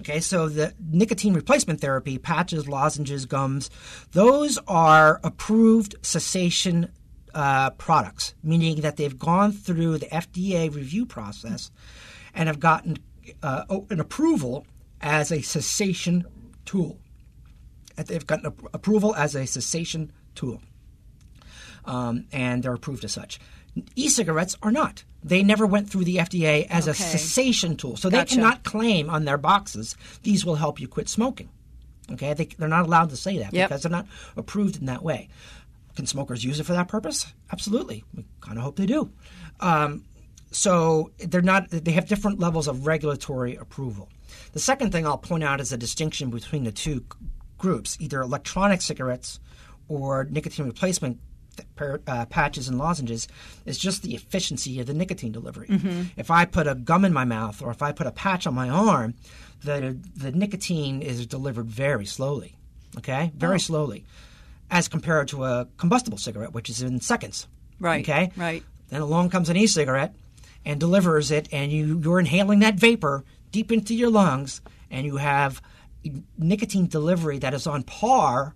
Okay, 0.00 0.20
so 0.20 0.48
the 0.48 0.74
nicotine 0.78 1.34
replacement 1.34 1.80
therapy, 1.80 2.18
patches, 2.18 2.68
lozenges, 2.68 3.26
gums, 3.26 3.68
those 4.12 4.56
are 4.68 5.20
approved 5.24 5.96
cessation 6.02 6.92
uh, 7.34 7.70
products, 7.70 8.34
meaning 8.42 8.80
that 8.82 8.96
they've 8.96 9.18
gone 9.18 9.50
through 9.50 9.98
the 9.98 10.06
FDA 10.06 10.72
review 10.72 11.04
process 11.04 11.72
and 12.32 12.46
have 12.46 12.60
gotten 12.60 12.98
uh, 13.42 13.64
an 13.90 13.98
approval 13.98 14.66
as 15.00 15.32
a 15.32 15.42
cessation 15.42 16.24
tool. 16.64 16.98
They've 17.96 18.26
gotten 18.26 18.46
approval 18.72 19.16
as 19.16 19.34
a 19.34 19.46
cessation 19.46 20.12
tool 20.36 20.62
um, 21.88 22.26
and 22.30 22.62
they're 22.62 22.74
approved 22.74 23.04
as 23.04 23.12
such. 23.12 23.40
E-cigarettes 23.96 24.56
are 24.62 24.70
not. 24.70 25.04
They 25.24 25.42
never 25.42 25.66
went 25.66 25.90
through 25.90 26.04
the 26.04 26.16
FDA 26.16 26.66
as 26.68 26.84
okay. 26.84 26.92
a 26.92 26.94
cessation 26.94 27.76
tool, 27.76 27.96
so 27.96 28.10
gotcha. 28.10 28.36
they 28.36 28.36
cannot 28.36 28.62
claim 28.62 29.10
on 29.10 29.24
their 29.24 29.38
boxes 29.38 29.96
these 30.22 30.44
will 30.44 30.54
help 30.54 30.80
you 30.80 30.86
quit 30.86 31.08
smoking. 31.08 31.48
Okay, 32.12 32.32
they, 32.34 32.48
are 32.60 32.68
not 32.68 32.86
allowed 32.86 33.10
to 33.10 33.16
say 33.16 33.38
that 33.38 33.52
yep. 33.52 33.68
because 33.68 33.82
they're 33.82 33.90
not 33.90 34.06
approved 34.36 34.76
in 34.76 34.86
that 34.86 35.02
way. 35.02 35.28
Can 35.96 36.06
smokers 36.06 36.44
use 36.44 36.60
it 36.60 36.64
for 36.64 36.72
that 36.72 36.88
purpose? 36.88 37.26
Absolutely. 37.52 38.04
We 38.14 38.24
kind 38.40 38.56
of 38.56 38.64
hope 38.64 38.76
they 38.76 38.86
do. 38.86 39.10
Um, 39.60 40.04
so 40.50 41.10
they're 41.18 41.42
not. 41.42 41.68
They 41.70 41.92
have 41.92 42.06
different 42.06 42.38
levels 42.38 42.68
of 42.68 42.86
regulatory 42.86 43.56
approval. 43.56 44.08
The 44.52 44.60
second 44.60 44.92
thing 44.92 45.06
I'll 45.06 45.18
point 45.18 45.44
out 45.44 45.60
is 45.60 45.72
a 45.72 45.76
distinction 45.76 46.30
between 46.30 46.64
the 46.64 46.72
two 46.72 47.04
groups: 47.58 47.98
either 48.00 48.20
electronic 48.22 48.80
cigarettes 48.80 49.40
or 49.88 50.24
nicotine 50.30 50.66
replacement 50.66 51.18
uh, 52.06 52.26
patches 52.26 52.68
and 52.68 52.78
lozenges 52.78 53.28
is 53.66 53.78
just 53.78 54.02
the 54.02 54.14
efficiency 54.14 54.80
of 54.80 54.86
the 54.86 54.94
nicotine 54.94 55.32
delivery. 55.32 55.68
Mm-hmm. 55.68 56.02
If 56.16 56.30
I 56.30 56.44
put 56.44 56.66
a 56.66 56.74
gum 56.74 57.04
in 57.04 57.12
my 57.12 57.24
mouth 57.24 57.62
or 57.62 57.70
if 57.70 57.82
I 57.82 57.92
put 57.92 58.06
a 58.06 58.12
patch 58.12 58.46
on 58.46 58.54
my 58.54 58.68
arm, 58.68 59.14
the 59.62 59.98
the 60.16 60.32
nicotine 60.32 61.02
is 61.02 61.26
delivered 61.26 61.66
very 61.66 62.06
slowly. 62.06 62.54
Okay, 62.96 63.32
very 63.36 63.56
oh. 63.56 63.58
slowly, 63.58 64.04
as 64.70 64.88
compared 64.88 65.28
to 65.28 65.44
a 65.44 65.68
combustible 65.76 66.18
cigarette, 66.18 66.52
which 66.52 66.70
is 66.70 66.82
in 66.82 67.00
seconds. 67.00 67.46
Right. 67.80 68.04
Okay. 68.04 68.32
Right. 68.36 68.62
Then 68.88 69.02
along 69.02 69.30
comes 69.30 69.50
an 69.50 69.56
e-cigarette 69.56 70.14
and 70.64 70.80
delivers 70.80 71.30
it, 71.30 71.48
and 71.52 71.70
you 71.70 72.00
you're 72.02 72.20
inhaling 72.20 72.60
that 72.60 72.74
vapor 72.74 73.24
deep 73.52 73.72
into 73.72 73.94
your 73.94 74.10
lungs, 74.10 74.60
and 74.90 75.06
you 75.06 75.16
have 75.16 75.62
nicotine 76.38 76.86
delivery 76.86 77.38
that 77.38 77.54
is 77.54 77.66
on 77.66 77.82
par 77.82 78.54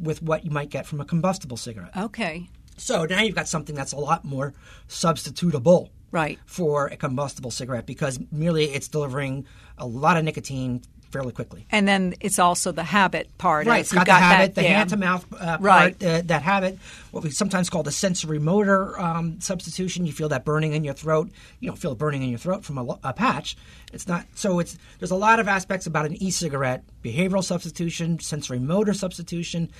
with 0.00 0.22
what 0.22 0.44
you 0.44 0.50
might 0.50 0.70
get 0.70 0.86
from 0.86 1.00
a 1.00 1.04
combustible 1.04 1.56
cigarette. 1.56 1.96
Okay. 1.96 2.48
So 2.76 3.04
now 3.04 3.20
you've 3.20 3.34
got 3.34 3.48
something 3.48 3.74
that's 3.74 3.92
a 3.92 3.98
lot 3.98 4.24
more 4.24 4.54
substitutable 4.88 5.90
right. 6.10 6.38
for 6.46 6.86
a 6.86 6.96
combustible 6.96 7.50
cigarette 7.50 7.86
because 7.86 8.18
merely 8.32 8.64
it's 8.64 8.88
delivering 8.88 9.46
a 9.76 9.86
lot 9.86 10.16
of 10.16 10.24
nicotine 10.24 10.82
fairly 11.10 11.32
quickly. 11.32 11.66
And 11.70 11.86
then 11.86 12.14
it's 12.20 12.38
also 12.38 12.72
the 12.72 12.84
habit 12.84 13.36
part. 13.38 13.66
Right, 13.66 13.80
it's 13.80 13.92
got, 13.92 14.06
got, 14.06 14.18
the 14.18 14.24
habit, 14.24 14.54
that, 14.54 14.60
the 14.60 14.68
yeah. 14.68 14.78
hand 14.78 14.90
to 14.90 14.96
mouth 14.96 15.26
uh, 15.32 15.58
right. 15.60 15.98
part, 15.98 16.10
uh, 16.10 16.22
that 16.26 16.42
habit, 16.42 16.78
what 17.10 17.22
we 17.22 17.30
sometimes 17.30 17.68
call 17.68 17.82
the 17.82 17.92
sensory 17.92 18.38
motor 18.38 18.98
um, 19.00 19.40
substitution. 19.40 20.06
You 20.06 20.12
feel 20.12 20.28
that 20.30 20.44
burning 20.44 20.72
in 20.72 20.84
your 20.84 20.94
throat. 20.94 21.30
You 21.58 21.68
don't 21.68 21.76
feel 21.76 21.94
burning 21.94 22.22
in 22.22 22.30
your 22.30 22.38
throat 22.38 22.64
from 22.64 22.78
a, 22.78 22.98
a, 23.04 23.12
patch. 23.12 23.56
It's 23.92 24.06
not 24.06 24.24
so. 24.34 24.60
It's 24.60 24.78
there's 24.98 25.10
a 25.10 25.16
lot 25.16 25.40
of 25.40 25.48
aspects 25.48 25.86
about 25.86 26.06
an 26.06 26.14
e-cigarette: 26.22 26.84
behavioral 27.02 27.44
substitution, 27.44 28.20
sensory 28.20 28.58
motor 28.58 28.94
substitution, 28.94 29.70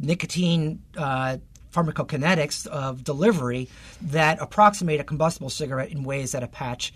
nicotine. 0.00 0.82
Uh, 0.96 1.38
pharmacokinetics 1.72 2.66
of 2.66 3.02
delivery 3.02 3.66
that 4.02 4.38
approximate 4.42 5.00
a 5.00 5.04
combustible 5.04 5.48
cigarette 5.48 5.90
in 5.90 6.04
ways 6.04 6.32
that 6.32 6.42
a 6.42 6.46
patch 6.46 6.92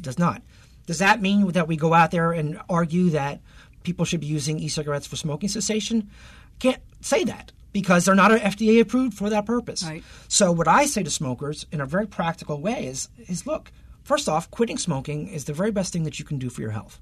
does 0.00 0.18
not. 0.18 0.42
Does 0.88 1.00
that 1.00 1.20
mean 1.20 1.48
that 1.52 1.68
we 1.68 1.76
go 1.76 1.92
out 1.92 2.12
there 2.12 2.32
and 2.32 2.58
argue 2.68 3.10
that 3.10 3.42
people 3.82 4.06
should 4.06 4.20
be 4.20 4.26
using 4.26 4.58
e-cigarettes 4.58 5.06
for 5.06 5.16
smoking 5.16 5.50
cessation? 5.50 6.08
can't 6.58 6.82
say 7.00 7.24
that 7.24 7.52
because 7.72 8.04
they're 8.04 8.14
not 8.14 8.30
FDA 8.30 8.80
approved 8.80 9.16
for 9.16 9.30
that 9.30 9.46
purpose. 9.46 9.84
Right. 9.84 10.02
So 10.28 10.50
what 10.50 10.66
I 10.66 10.86
say 10.86 11.02
to 11.02 11.10
smokers 11.10 11.66
in 11.70 11.82
a 11.82 11.86
very 11.86 12.06
practical 12.06 12.60
way 12.60 12.86
is 12.86 13.10
is 13.28 13.46
look, 13.46 13.70
first 14.02 14.30
off, 14.30 14.50
quitting 14.50 14.78
smoking 14.78 15.28
is 15.28 15.44
the 15.44 15.52
very 15.52 15.70
best 15.70 15.92
thing 15.92 16.04
that 16.04 16.18
you 16.18 16.24
can 16.24 16.38
do 16.38 16.48
for 16.48 16.62
your 16.62 16.70
health. 16.70 17.00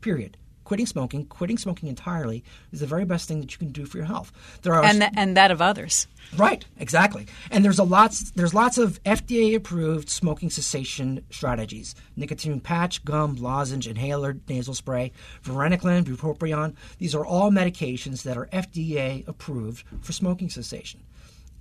Period. 0.00 0.36
Quitting 0.64 0.86
smoking, 0.86 1.26
quitting 1.26 1.58
smoking 1.58 1.88
entirely 1.88 2.44
is 2.72 2.80
the 2.80 2.86
very 2.86 3.04
best 3.04 3.28
thing 3.28 3.40
that 3.40 3.52
you 3.52 3.58
can 3.58 3.72
do 3.72 3.84
for 3.84 3.98
your 3.98 4.06
health. 4.06 4.32
There 4.62 4.74
are 4.74 4.84
and 4.84 5.00
th- 5.00 5.12
and 5.16 5.36
that 5.36 5.50
of 5.50 5.60
others. 5.60 6.06
Right, 6.36 6.64
exactly. 6.78 7.26
And 7.50 7.64
there's 7.64 7.78
a 7.78 7.84
lots 7.84 8.30
there's 8.30 8.54
lots 8.54 8.78
of 8.78 9.02
FDA 9.04 9.54
approved 9.54 10.08
smoking 10.08 10.50
cessation 10.50 11.24
strategies. 11.30 11.94
Nicotine 12.16 12.60
patch, 12.60 13.04
gum, 13.04 13.36
lozenge, 13.36 13.86
inhaler, 13.86 14.36
nasal 14.48 14.74
spray, 14.74 15.12
varenicline, 15.44 16.04
bupropion. 16.04 16.74
These 16.98 17.14
are 17.14 17.24
all 17.24 17.50
medications 17.50 18.22
that 18.22 18.36
are 18.36 18.46
FDA 18.46 19.26
approved 19.26 19.84
for 20.00 20.12
smoking 20.12 20.48
cessation. 20.48 21.00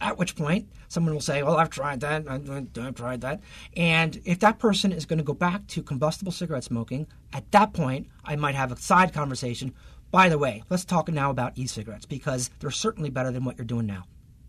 At 0.02 0.18
which 0.18 0.36
point, 0.36 0.68
someone 0.88 1.14
will 1.14 1.22
say, 1.22 1.44
Well, 1.44 1.58
I've 1.58 1.70
tried 1.70 2.00
that, 2.02 2.28
I've, 2.28 2.50
I've 2.78 2.96
tried 2.96 3.22
that. 3.22 3.40
And 3.78 4.20
if 4.26 4.40
that 4.40 4.58
person 4.58 4.92
is 4.92 5.06
going 5.06 5.20
to 5.20 5.24
go 5.24 5.34
back 5.34 5.68
to 5.68 5.84
combustible 5.84 6.32
cigarette 6.32 6.64
smoking, 6.64 7.06
at 7.34 7.50
that 7.52 7.72
point, 7.74 8.08
I 8.26 8.36
might 8.36 8.56
have 8.56 8.72
a 8.72 8.78
side 8.78 9.14
conversation. 9.14 9.74
By 10.10 10.28
the 10.28 10.38
way, 10.40 10.64
let's 10.70 10.84
talk 10.84 11.08
now 11.10 11.30
about 11.30 11.54
e 11.56 11.68
cigarettes 11.68 12.06
because 12.06 12.50
they're 12.60 12.72
certainly 12.72 13.10
better 13.12 13.32
than 13.32 13.46
what 13.46 13.58
you're 13.58 13.66
doing 13.66 13.86
now. 13.86 14.04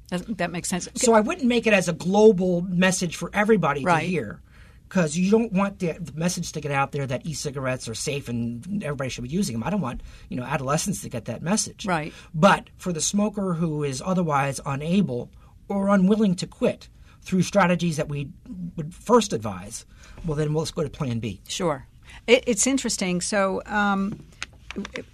That, 0.09 0.39
that 0.39 0.51
makes 0.51 0.69
sense. 0.69 0.89
So 0.95 1.13
I 1.13 1.21
wouldn't 1.21 1.47
make 1.47 1.67
it 1.67 1.73
as 1.75 1.89
a 1.89 1.93
global 1.93 2.63
message 2.63 3.17
for 3.17 3.31
everybody 3.33 3.85
Right. 3.85 4.01
to 4.01 4.07
hear. 4.07 4.41
Because 4.89 5.17
you 5.17 5.31
don't 5.31 5.53
want 5.55 5.79
the, 5.79 5.93
the 5.93 6.13
message 6.13 6.53
to 6.53 6.61
get 6.61 6.71
out 6.71 6.93
there 6.93 7.07
that 7.07 7.25
e-cigarettes 7.25 7.89
are 7.89 7.95
safe 7.95 8.29
and 8.29 8.85
everybody 8.85 9.09
should 9.09 9.25
be 9.25 9.31
using 9.31 9.55
them. 9.55 9.63
I 9.65 9.71
don't 9.71 9.81
want 9.81 10.03
you 10.29 10.37
know 10.37 10.43
adolescents 10.43 11.01
to 11.03 11.09
get 11.09 11.25
that 11.27 11.41
message. 11.43 11.87
Right. 11.87 12.13
But 12.35 12.69
for 12.77 12.93
the 12.93 13.01
smoker 13.01 13.55
who 13.55 13.85
is 13.85 14.03
otherwise 14.05 14.61
unable 14.67 15.31
or 15.69 15.89
unwilling 15.89 16.35
to 16.37 16.47
quit 16.47 16.89
through 17.23 17.43
strategies 17.43 17.97
that 17.97 18.09
we 18.09 18.29
would 18.77 18.95
first 18.95 19.33
advise, 19.33 19.87
well 20.25 20.37
then 20.37 20.53
let's 20.53 20.71
go 20.71 20.83
to 20.83 20.91
Plan 20.91 21.19
B. 21.21 21.41
Sure. 21.49 21.87
It, 22.27 22.45
it's 22.47 22.67
interesting. 22.67 23.21
So 23.21 23.63
um, 23.67 24.25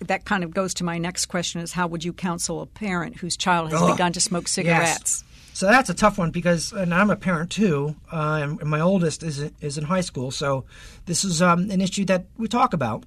that 0.01 0.25
kind 0.25 0.45
of 0.45 0.53
goes 0.53 0.75
to 0.75 0.85
my 0.85 0.99
next 0.99 1.27
question: 1.27 1.61
is 1.61 1.73
how 1.73 1.87
would 1.87 2.05
you 2.05 2.13
counsel 2.13 2.63
a 2.63 2.67
parent 2.67 3.17
whose 3.17 3.37
child 3.37 3.71
has 3.71 3.83
Ugh. 3.83 3.93
begun 3.93 4.13
to 4.13 4.21
smoke 4.21 4.49
cigarettes? 4.49 5.25
So 5.53 5.67
that's 5.67 5.91
a 5.91 5.95
tough 5.95 6.19
one 6.19 6.31
because, 6.31 6.73
and 6.73 6.95
I'm 6.95 7.11
a 7.11 7.17
parent 7.17 7.51
too, 7.51 7.97
uh, 8.13 8.57
and 8.61 8.71
my 8.71 8.81
oldest 8.81 9.23
is 9.23 9.51
is 9.61 9.77
in 9.77 9.85
high 9.85 10.03
school. 10.03 10.31
So 10.31 10.65
this 11.07 11.25
is 11.25 11.43
um, 11.43 11.71
an 11.71 11.81
issue 11.81 12.05
that 12.07 12.27
we 12.37 12.47
talk 12.49 12.73
about. 12.73 13.05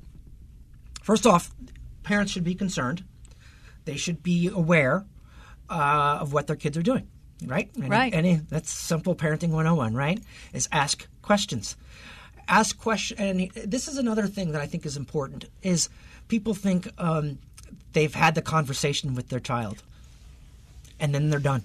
First 1.02 1.26
off, 1.26 1.52
parents 2.04 2.32
should 2.32 2.44
be 2.44 2.56
concerned. 2.56 3.04
They 3.86 3.96
should 3.96 4.22
be 4.22 4.48
aware 4.48 5.06
uh, 5.70 6.18
of 6.20 6.34
what 6.34 6.48
their 6.48 6.56
kids 6.56 6.78
are 6.78 6.84
doing. 6.84 7.08
Right. 7.46 7.70
And, 7.76 7.90
Right. 7.90 8.14
And 8.14 8.48
that's 8.50 8.70
simple 8.72 9.16
parenting 9.16 9.50
101. 9.50 9.94
Right. 9.94 10.22
Is 10.54 10.68
ask 10.72 11.08
questions. 11.22 11.76
Ask 12.48 12.78
question. 12.80 13.18
And 13.18 13.52
this 13.52 13.88
is 13.88 13.98
another 13.98 14.28
thing 14.28 14.52
that 14.52 14.62
I 14.62 14.68
think 14.68 14.86
is 14.86 14.98
important. 14.98 15.46
Is 15.64 15.90
people 16.28 16.54
think 16.54 16.90
um, 16.98 17.40
they've 17.94 18.14
had 18.14 18.36
the 18.36 18.42
conversation 18.42 19.16
with 19.16 19.30
their 19.30 19.40
child, 19.40 19.84
and 21.00 21.14
then 21.14 21.30
they're 21.30 21.40
done. 21.40 21.64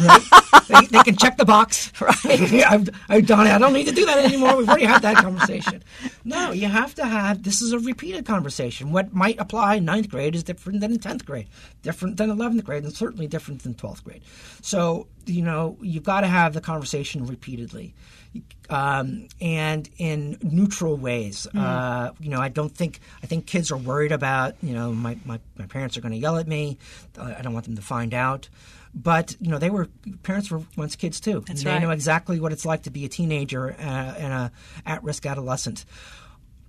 Right? 0.00 0.22
they, 0.68 0.86
they 0.86 1.02
can 1.02 1.16
check 1.16 1.36
the 1.36 1.44
box. 1.44 1.92
Right. 2.02 2.64
I've, 2.64 2.88
I've 3.08 3.26
done 3.26 3.46
it. 3.46 3.50
I 3.50 3.58
don't 3.58 3.72
need 3.72 3.86
to 3.86 3.92
do 3.92 4.04
that 4.06 4.18
anymore. 4.18 4.56
We've 4.56 4.68
already 4.68 4.86
had 4.86 5.02
that 5.02 5.16
conversation. 5.16 5.84
No, 6.24 6.50
you 6.50 6.66
have 6.66 6.94
to 6.96 7.06
have. 7.06 7.42
This 7.44 7.62
is 7.62 7.72
a 7.72 7.78
repeated 7.78 8.26
conversation. 8.26 8.90
What 8.90 9.14
might 9.14 9.38
apply 9.38 9.76
in 9.76 9.84
ninth 9.84 10.08
grade 10.08 10.34
is 10.34 10.42
different 10.42 10.80
than 10.80 10.92
in 10.92 10.98
tenth 10.98 11.24
grade, 11.24 11.46
different 11.82 12.16
than 12.16 12.28
eleventh 12.28 12.64
grade, 12.64 12.82
and 12.82 12.92
certainly 12.92 13.28
different 13.28 13.62
than 13.62 13.74
twelfth 13.74 14.02
grade. 14.04 14.22
So 14.62 15.06
you 15.26 15.42
know 15.42 15.78
you've 15.80 16.02
got 16.02 16.22
to 16.22 16.26
have 16.26 16.54
the 16.54 16.60
conversation 16.60 17.26
repeatedly. 17.26 17.94
Um, 18.70 19.28
and 19.42 19.88
in 19.98 20.38
neutral 20.42 20.96
ways. 20.96 21.46
Uh, 21.54 22.12
you 22.18 22.30
know, 22.30 22.40
I 22.40 22.48
don't 22.48 22.74
think 22.74 23.00
I 23.22 23.26
think 23.26 23.46
kids 23.46 23.70
are 23.70 23.76
worried 23.76 24.12
about. 24.12 24.56
You 24.62 24.72
know, 24.74 24.92
my 24.92 25.18
my, 25.24 25.38
my 25.58 25.66
parents 25.66 25.96
are 25.96 26.00
going 26.00 26.12
to 26.12 26.18
yell 26.18 26.38
at 26.38 26.48
me. 26.48 26.78
I 27.20 27.42
don't 27.42 27.52
want 27.52 27.66
them 27.66 27.76
to 27.76 27.82
find 27.82 28.14
out. 28.14 28.48
But 28.94 29.36
you 29.40 29.50
know, 29.50 29.58
they 29.58 29.70
were 29.70 29.88
parents 30.22 30.50
were 30.50 30.62
once 30.76 30.96
kids 30.96 31.18
too. 31.18 31.42
That's 31.46 31.50
and 31.50 31.58
they 31.58 31.70
right. 31.70 31.82
know 31.82 31.90
exactly 31.90 32.38
what 32.40 32.52
it's 32.52 32.66
like 32.66 32.82
to 32.82 32.90
be 32.90 33.04
a 33.04 33.08
teenager 33.08 33.70
uh, 33.70 33.82
and 33.82 34.32
a 34.32 34.52
at-risk 34.84 35.24
adolescent. 35.24 35.84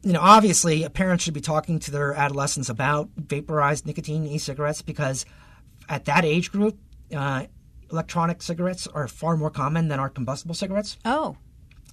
You 0.03 0.13
know, 0.13 0.21
obviously, 0.21 0.83
a 0.83 0.89
parent 0.89 1.21
should 1.21 1.33
be 1.33 1.41
talking 1.41 1.79
to 1.79 1.91
their 1.91 2.13
adolescents 2.13 2.69
about 2.69 3.09
vaporized 3.15 3.85
nicotine 3.85 4.25
e-cigarettes 4.25 4.81
because 4.81 5.25
at 5.89 6.05
that 6.05 6.23
age 6.25 6.51
group, 6.51 6.77
uh, 7.15 7.45
electronic 7.91 8.41
cigarettes 8.41 8.87
are 8.87 9.07
far 9.07 9.37
more 9.37 9.49
common 9.49 9.87
than 9.87 9.99
our 9.99 10.09
combustible 10.09 10.55
cigarettes. 10.55 10.97
Oh, 11.05 11.37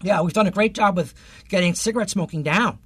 Yeah, 0.02 0.22
we've 0.22 0.32
done 0.32 0.46
a 0.46 0.50
great 0.52 0.74
job 0.74 0.96
with 0.96 1.12
getting 1.48 1.74
cigarette 1.74 2.10
smoking 2.10 2.42
down, 2.42 2.78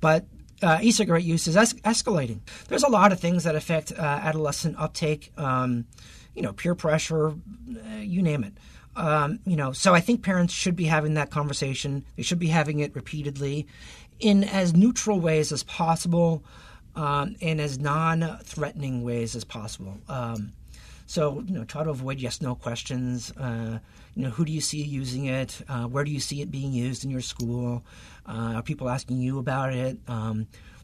but 0.00 0.26
uh, 0.62 0.78
e-cigarette 0.82 1.24
use 1.24 1.46
is 1.46 1.56
es- 1.56 1.74
escalating. 1.74 2.40
There's 2.68 2.82
a 2.82 2.88
lot 2.88 3.12
of 3.12 3.20
things 3.20 3.44
that 3.44 3.54
affect 3.54 3.92
uh, 3.92 4.00
adolescent 4.02 4.76
uptake. 4.78 5.32
Um, 5.38 5.86
you 6.34 6.42
know, 6.42 6.52
peer 6.52 6.74
pressure, 6.74 7.28
uh, 7.28 7.96
you 8.00 8.22
name 8.22 8.44
it. 8.44 8.54
Um, 8.96 9.38
you 9.46 9.56
know, 9.56 9.72
so 9.72 9.94
I 9.94 10.00
think 10.00 10.22
parents 10.22 10.52
should 10.52 10.76
be 10.76 10.84
having 10.84 11.14
that 11.14 11.30
conversation. 11.30 12.04
They 12.16 12.22
should 12.22 12.38
be 12.38 12.48
having 12.48 12.80
it 12.80 12.94
repeatedly, 12.94 13.66
in 14.18 14.44
as 14.44 14.74
neutral 14.74 15.20
ways 15.20 15.52
as 15.52 15.62
possible, 15.62 16.44
um, 16.96 17.36
and 17.40 17.60
as 17.60 17.78
non-threatening 17.78 19.02
ways 19.02 19.36
as 19.36 19.44
possible. 19.44 19.98
Um, 20.08 20.52
so, 21.06 21.40
you 21.46 21.54
know, 21.54 21.64
try 21.64 21.82
to 21.82 21.90
avoid 21.90 22.20
yes 22.20 22.40
no 22.40 22.54
questions. 22.54 23.32
Uh, 23.32 23.78
you 24.14 24.22
know, 24.24 24.30
who 24.30 24.44
do 24.44 24.52
you 24.52 24.60
see 24.60 24.82
using 24.82 25.26
it? 25.26 25.60
Uh, 25.68 25.84
where 25.84 26.04
do 26.04 26.10
you 26.10 26.20
see 26.20 26.42
it 26.42 26.50
being 26.50 26.72
used 26.72 27.04
in 27.04 27.10
your 27.10 27.20
school? 27.20 27.84
Uh, 28.26 28.54
are 28.56 28.62
people 28.62 28.88
asking 28.88 29.18
you 29.18 29.38
about 29.38 29.72
it? 29.72 29.98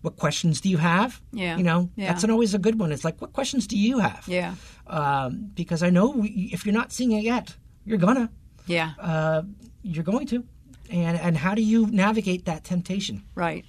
What 0.06 0.16
questions 0.16 0.60
do 0.60 0.68
you 0.68 0.76
have? 0.76 1.20
Yeah. 1.32 1.56
You 1.56 1.64
know, 1.64 1.90
Yeah. 1.96 2.06
that's 2.12 2.22
always 2.24 2.54
a 2.54 2.58
good 2.60 2.78
one. 2.78 2.92
It's 2.92 3.04
like, 3.04 3.20
what 3.20 3.32
questions 3.32 3.66
do 3.66 3.76
you 3.76 3.98
have? 3.98 4.22
yeah, 4.28 4.54
Um, 4.86 5.50
because 5.52 5.82
I 5.82 5.90
know 5.90 6.10
we, 6.10 6.28
if 6.52 6.64
you're 6.64 6.72
not 6.80 6.92
seeing 6.92 7.10
it 7.10 7.24
yet, 7.24 7.56
you're 7.84 7.98
gonna. 7.98 8.30
yeah, 8.66 8.92
Uh, 9.00 9.42
you're 9.82 10.04
going 10.04 10.28
to. 10.28 10.44
And, 10.90 11.18
and 11.18 11.36
how 11.36 11.56
do 11.56 11.62
you 11.62 11.88
navigate 11.88 12.44
that 12.44 12.62
temptation? 12.62 13.24
right. 13.34 13.64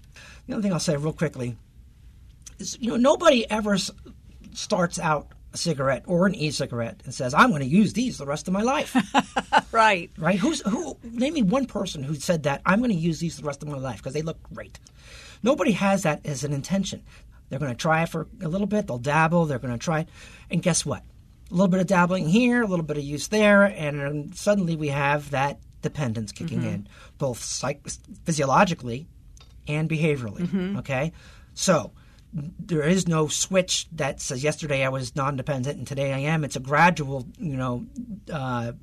The 0.45 0.53
other 0.53 0.61
thing 0.61 0.73
I'll 0.73 0.79
say 0.79 0.95
real 0.95 1.11
quickly 1.11 1.57
is, 2.59 2.77
you 2.79 2.91
know, 2.91 2.97
nobody 2.97 3.49
ever 3.49 3.73
s- 3.73 3.89
starts 4.53 4.99
out 4.99 5.31
a 5.53 5.57
cigarette 5.57 6.03
or 6.05 6.27
an 6.27 6.35
e-cigarette 6.35 7.01
and 7.05 7.13
says, 7.13 7.33
"I'm 7.33 7.49
going 7.49 7.61
to 7.63 7.67
use 7.67 7.93
these 7.93 8.17
the 8.19 8.25
rest 8.27 8.47
of 8.47 8.53
my 8.53 8.61
life." 8.61 8.95
Right. 9.71 10.09
right? 10.17 10.37
Who's 10.39 10.61
who? 10.61 10.97
Name 11.03 11.33
me 11.33 11.41
one 11.43 11.65
person 11.65 12.01
who 12.03 12.15
said 12.15 12.43
that 12.43 12.61
I'm 12.65 12.79
going 12.79 12.91
to 12.91 12.97
use 12.97 13.19
these 13.19 13.37
the 13.37 13.43
rest 13.43 13.61
of 13.63 13.69
my 13.69 13.77
life 13.77 13.97
because 13.97 14.13
they 14.13 14.21
look 14.21 14.41
great. 14.53 14.79
Nobody 15.43 15.71
has 15.73 16.03
that 16.03 16.25
as 16.25 16.43
an 16.43 16.53
intention. 16.53 17.03
They're 17.49 17.59
going 17.59 17.71
to 17.71 17.77
try 17.77 18.03
it 18.03 18.09
for 18.09 18.27
a 18.41 18.47
little 18.47 18.67
bit. 18.67 18.87
They'll 18.87 18.97
dabble. 18.97 19.45
They're 19.45 19.59
going 19.59 19.73
to 19.73 19.79
try 19.79 20.01
it, 20.01 20.09
and 20.51 20.61
guess 20.61 20.85
what? 20.85 21.03
A 21.49 21.53
little 21.53 21.69
bit 21.69 21.79
of 21.79 21.87
dabbling 21.87 22.27
here, 22.27 22.61
a 22.61 22.67
little 22.67 22.83
bit 22.85 22.97
of 22.97 23.03
use 23.03 23.27
there, 23.27 23.63
and 23.63 24.35
suddenly 24.35 24.75
we 24.75 24.89
have 24.89 25.31
that 25.31 25.59
dependence 25.81 26.31
kicking 26.33 26.63
in, 26.63 26.87
both 27.17 27.41
psych- 27.41 27.87
physiologically 28.25 29.07
and 29.67 29.89
behaviorally. 29.89 30.77
Okay, 30.79 31.13
so 31.53 31.93
there 32.33 32.83
is 32.83 33.07
no 33.07 33.27
switch 33.29 33.87
that 33.93 34.19
says 34.19 34.43
yesterday 34.43 34.83
I 34.83 34.89
was 34.89 35.15
non-dependent 35.15 35.77
and 35.77 35.87
today 35.87 36.11
I 36.11 36.19
am. 36.19 36.43
It's 36.43 36.57
a 36.57 36.59
gradual, 36.59 37.25
you 37.39 37.55
know, 37.55 37.85
uh, 38.31 38.73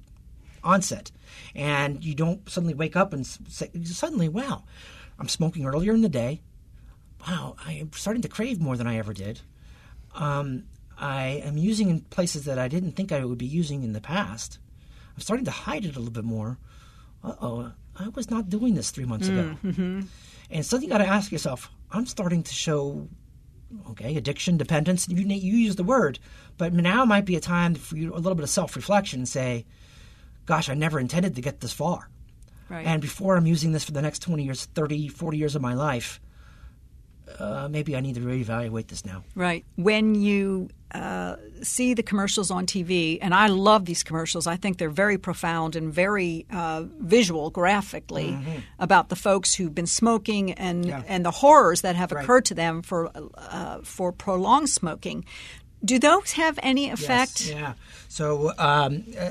onset, 0.63 1.11
and 1.55 2.03
you 2.03 2.15
don't 2.15 2.49
suddenly 2.49 2.75
wake 2.75 2.97
up 2.97 3.13
and 3.13 3.27
say 3.27 3.71
suddenly, 3.83 4.31
wow, 4.31 4.65
I'm 5.19 5.29
smoking 5.29 5.67
earlier 5.67 5.93
in 5.93 6.03
the 6.03 6.09
day. 6.09 6.41
Wow, 7.27 7.57
I 7.65 7.73
am 7.75 7.91
starting 7.95 8.23
to 8.23 8.29
crave 8.29 8.61
more 8.61 8.77
than 8.77 8.87
I 8.87 8.97
ever 8.99 9.13
did. 9.13 9.41
Um, 10.15 10.65
I 10.99 11.43
am 11.45 11.57
using 11.57 11.89
in 11.89 12.01
places 12.03 12.45
that 12.45 12.59
I 12.59 12.69
didn't 12.69 12.93
think 12.93 13.13
I 13.13 13.25
would 13.25 13.39
be 13.39 13.47
using 13.47 13.83
in 13.83 13.93
the 13.93 14.01
past. 14.01 14.59
I'm 15.15 15.21
starting 15.21 15.45
to 15.47 15.51
hide 15.51 15.85
it 15.85 15.97
a 15.97 15.99
little 15.99 16.13
bit 16.13 16.25
more. 16.25 16.59
Uh 17.23 17.35
oh, 17.41 17.73
I 17.97 18.09
was 18.09 18.31
not 18.31 18.49
doing 18.51 18.75
this 18.75 18.91
three 18.91 19.05
months 19.07 19.29
ago. 19.29 19.57
And 20.51 20.67
so 20.67 20.77
you 20.79 20.89
got 20.89 20.99
to 20.99 21.07
ask 21.07 21.33
yourself, 21.33 21.71
I'm 21.91 22.07
starting 22.07 22.43
to 22.43 22.53
show, 22.53 23.09
okay, 23.91 24.17
addiction, 24.17 24.57
dependence. 24.57 25.09
You, 25.09 25.17
you 25.25 25.57
use 25.57 25.77
the 25.77 25.85
word, 25.85 26.19
but 26.59 26.73
now 26.75 27.05
might 27.05 27.25
be 27.25 27.37
a 27.37 27.41
time 27.41 27.75
for 27.77 27.97
you 27.97 28.13
a 28.13 28.17
little 28.17 28.35
bit 28.35 28.43
of 28.43 28.51
self 28.51 28.77
reflection 28.77 29.21
and 29.21 29.29
say, 29.29 29.65
gosh, 30.47 30.69
I 30.69 30.75
never 30.75 31.01
intended 31.01 31.35
to 31.37 31.41
get 31.41 31.61
this 31.61 31.73
far. 31.73 32.11
Right. 32.69 32.87
And 32.87 33.01
before 33.03 33.37
I'm 33.37 33.47
using 33.47 33.73
this 33.73 33.85
for 33.85 33.93
the 33.93 34.03
next 34.03 34.21
20 34.21 34.43
years, 34.45 34.65
30, 34.75 35.09
40 35.09 35.37
years 35.39 35.55
of 35.55 35.63
my 35.63 35.75
life, 35.75 36.21
uh, 37.39 37.69
maybe 37.71 37.97
I 37.97 38.01
need 38.01 38.15
to 38.17 38.21
reevaluate 38.21 38.89
this 38.89 39.05
now. 39.05 39.25
Right. 39.35 39.65
When 39.77 40.15
you 40.15 40.69
uh, 40.93 41.37
see 41.63 41.95
the 41.95 42.03
commercials 42.03 42.51
on 42.51 42.67
TV, 42.67 43.19
and 43.21 43.35
I 43.35 43.49
love 43.49 43.85
these 43.87 44.03
commercials, 44.03 44.47
I 44.47 44.57
think 44.57 44.79
they're 44.79 44.91
very 44.91 45.19
profound 45.19 45.75
and 45.75 45.93
very 45.93 46.47
uh, 46.53 46.85
visual, 47.01 47.51
graphically, 47.51 48.37
about 48.79 49.09
the 49.09 49.17
folks 49.17 49.55
who've 49.55 49.75
been 49.75 49.87
smoking 49.87 50.53
and 50.53 50.85
Yeah. 50.87 51.03
and 51.09 51.25
the 51.25 51.31
horrors 51.33 51.81
that 51.81 51.97
have 51.97 52.13
Right. 52.13 52.23
occurred 52.23 52.45
to 52.47 52.55
them 52.55 52.83
for 52.83 53.11
uh, 53.37 53.79
for 53.83 54.13
prolonged 54.13 54.69
smoking. 54.71 55.25
Do 55.85 55.99
those 55.99 56.33
have 56.33 56.59
any 56.63 56.91
effect? 56.91 57.47
Yes, 57.47 57.51
yeah. 57.51 57.73
So 58.09 58.53
um, 58.59 59.03
uh, 59.19 59.31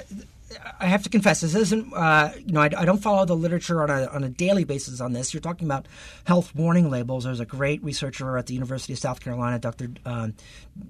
I 0.79 0.87
have 0.87 1.03
to 1.03 1.09
confess, 1.09 1.41
this 1.41 1.55
isn't, 1.55 1.93
uh, 1.93 2.31
you 2.37 2.53
know, 2.53 2.61
I, 2.61 2.69
I, 2.77 2.85
don't 2.85 3.01
follow 3.01 3.25
the 3.25 3.35
literature 3.35 3.81
on 3.83 3.89
a, 3.89 4.05
on 4.07 4.23
a 4.23 4.29
daily 4.29 4.63
basis 4.63 5.01
on 5.01 5.13
this. 5.13 5.33
You're 5.33 5.41
talking 5.41 5.67
about 5.67 5.87
health 6.25 6.53
warning 6.55 6.89
labels. 6.89 7.23
There's 7.23 7.39
a 7.39 7.45
great 7.45 7.83
researcher 7.83 8.37
at 8.37 8.47
the 8.47 8.53
University 8.53 8.93
of 8.93 8.99
South 8.99 9.19
Carolina, 9.19 9.59
Dr. 9.59 9.89
Um, 10.05 10.33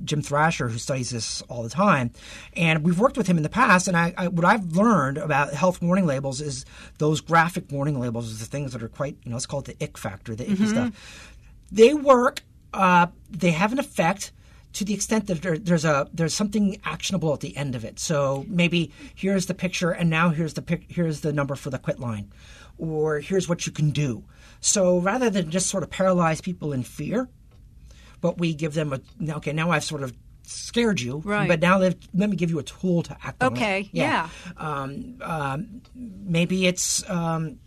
Jim 0.03 0.21
Thrasher, 0.21 0.69
who 0.69 0.77
studies 0.77 1.09
this 1.09 1.41
all 1.43 1.63
the 1.63 1.69
time. 1.69 2.11
And 2.55 2.83
we've 2.83 2.99
worked 2.99 3.17
with 3.17 3.27
him 3.27 3.37
in 3.37 3.43
the 3.43 3.49
past. 3.49 3.87
And 3.87 3.97
I, 3.97 4.13
I, 4.17 4.27
what 4.27 4.45
I've 4.45 4.75
learned 4.75 5.17
about 5.17 5.53
health 5.53 5.81
warning 5.81 6.05
labels 6.05 6.41
is 6.41 6.65
those 6.97 7.21
graphic 7.21 7.71
warning 7.71 7.99
labels 7.99 8.29
is 8.29 8.39
the 8.39 8.45
things 8.45 8.73
that 8.73 8.83
are 8.83 8.89
quite, 8.89 9.17
you 9.23 9.29
know, 9.29 9.35
let's 9.35 9.45
call 9.45 9.59
it 9.59 9.65
the 9.65 9.83
ick 9.83 9.97
factor, 9.97 10.35
the 10.35 10.43
icky 10.43 10.63
mm-hmm. 10.63 10.67
stuff. 10.67 11.29
They 11.71 11.93
work, 11.93 12.41
uh, 12.73 13.07
they 13.29 13.51
have 13.51 13.71
an 13.71 13.79
effect 13.79 14.31
to 14.73 14.83
the 14.83 14.93
extent 14.93 15.27
that 15.27 15.41
there, 15.41 15.57
there's 15.57 15.85
a 15.85 16.07
there's 16.13 16.33
something 16.33 16.79
actionable 16.83 17.33
at 17.33 17.39
the 17.39 17.55
end 17.55 17.75
of 17.75 17.85
it. 17.85 17.99
So 17.99 18.45
maybe 18.47 18.91
here's 19.15 19.45
the 19.45 19.53
picture, 19.53 19.91
and 19.91 20.09
now 20.09 20.29
here's 20.29 20.53
the 20.55 20.61
pic, 20.61 20.85
here's 20.89 21.21
the 21.21 21.31
number 21.31 21.55
for 21.55 21.69
the 21.69 21.79
quit 21.79 21.99
line, 21.99 22.31
or 22.77 23.19
here's 23.19 23.47
what 23.47 23.65
you 23.65 23.71
can 23.71 23.91
do. 23.91 24.23
So 24.59 24.99
rather 24.99 25.29
than 25.29 25.51
just 25.51 25.67
sort 25.67 25.83
of 25.83 25.89
paralyze 25.89 26.41
people 26.41 26.73
in 26.73 26.83
fear, 26.83 27.29
but 28.21 28.37
we 28.37 28.53
give 28.53 28.73
them 28.73 28.93
a 28.93 29.01
okay. 29.35 29.53
Now 29.53 29.71
I've 29.71 29.83
sort 29.83 30.03
of 30.03 30.13
scared 30.43 30.99
you, 30.99 31.21
right. 31.23 31.47
but 31.47 31.59
now 31.59 31.77
let 31.77 31.97
me 32.13 32.35
give 32.35 32.49
you 32.49 32.59
a 32.59 32.63
tool 32.63 33.03
to 33.03 33.17
act 33.23 33.43
on. 33.43 33.53
Okay, 33.53 33.89
yeah. 33.91 34.29
yeah. 34.57 34.81
Um, 34.81 35.15
um, 35.21 35.81
maybe 35.95 36.65
it's 36.65 37.07
um, 37.09 37.59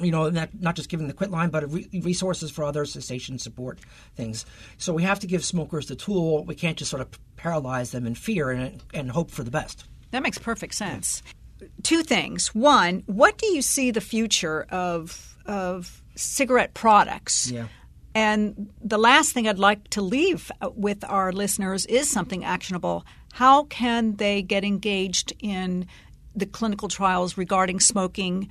you 0.00 0.10
know, 0.10 0.30
not, 0.30 0.50
not 0.58 0.76
just 0.76 0.88
giving 0.88 1.06
the 1.06 1.12
quit 1.12 1.30
line, 1.30 1.50
but 1.50 1.70
re- 1.72 1.88
resources 2.02 2.50
for 2.50 2.64
other 2.64 2.84
cessation 2.84 3.38
support 3.38 3.78
things. 4.16 4.46
So 4.78 4.92
we 4.92 5.02
have 5.02 5.20
to 5.20 5.26
give 5.26 5.44
smokers 5.44 5.86
the 5.86 5.96
tool. 5.96 6.44
We 6.44 6.54
can't 6.54 6.76
just 6.76 6.90
sort 6.90 7.02
of 7.02 7.08
paralyze 7.36 7.90
them 7.90 8.06
in 8.06 8.14
fear 8.14 8.50
and, 8.50 8.82
and 8.92 9.10
hope 9.10 9.30
for 9.30 9.42
the 9.42 9.50
best. 9.50 9.84
That 10.10 10.22
makes 10.22 10.38
perfect 10.38 10.74
sense. 10.74 11.22
Yeah. 11.60 11.68
Two 11.82 12.02
things. 12.02 12.54
One, 12.54 13.02
what 13.06 13.38
do 13.38 13.46
you 13.46 13.62
see 13.62 13.90
the 13.90 14.00
future 14.00 14.66
of 14.70 15.36
of 15.46 16.02
cigarette 16.14 16.74
products? 16.74 17.50
Yeah. 17.50 17.66
And 18.14 18.70
the 18.82 18.98
last 18.98 19.32
thing 19.32 19.46
I'd 19.46 19.58
like 19.58 19.88
to 19.90 20.02
leave 20.02 20.50
uh, 20.60 20.70
with 20.74 21.04
our 21.04 21.32
listeners 21.32 21.86
is 21.86 22.10
something 22.10 22.44
actionable. 22.44 23.04
How 23.32 23.64
can 23.64 24.16
they 24.16 24.42
get 24.42 24.64
engaged 24.64 25.32
in 25.40 25.86
the 26.34 26.46
clinical 26.46 26.88
trials 26.88 27.36
regarding 27.36 27.80
smoking 27.80 28.48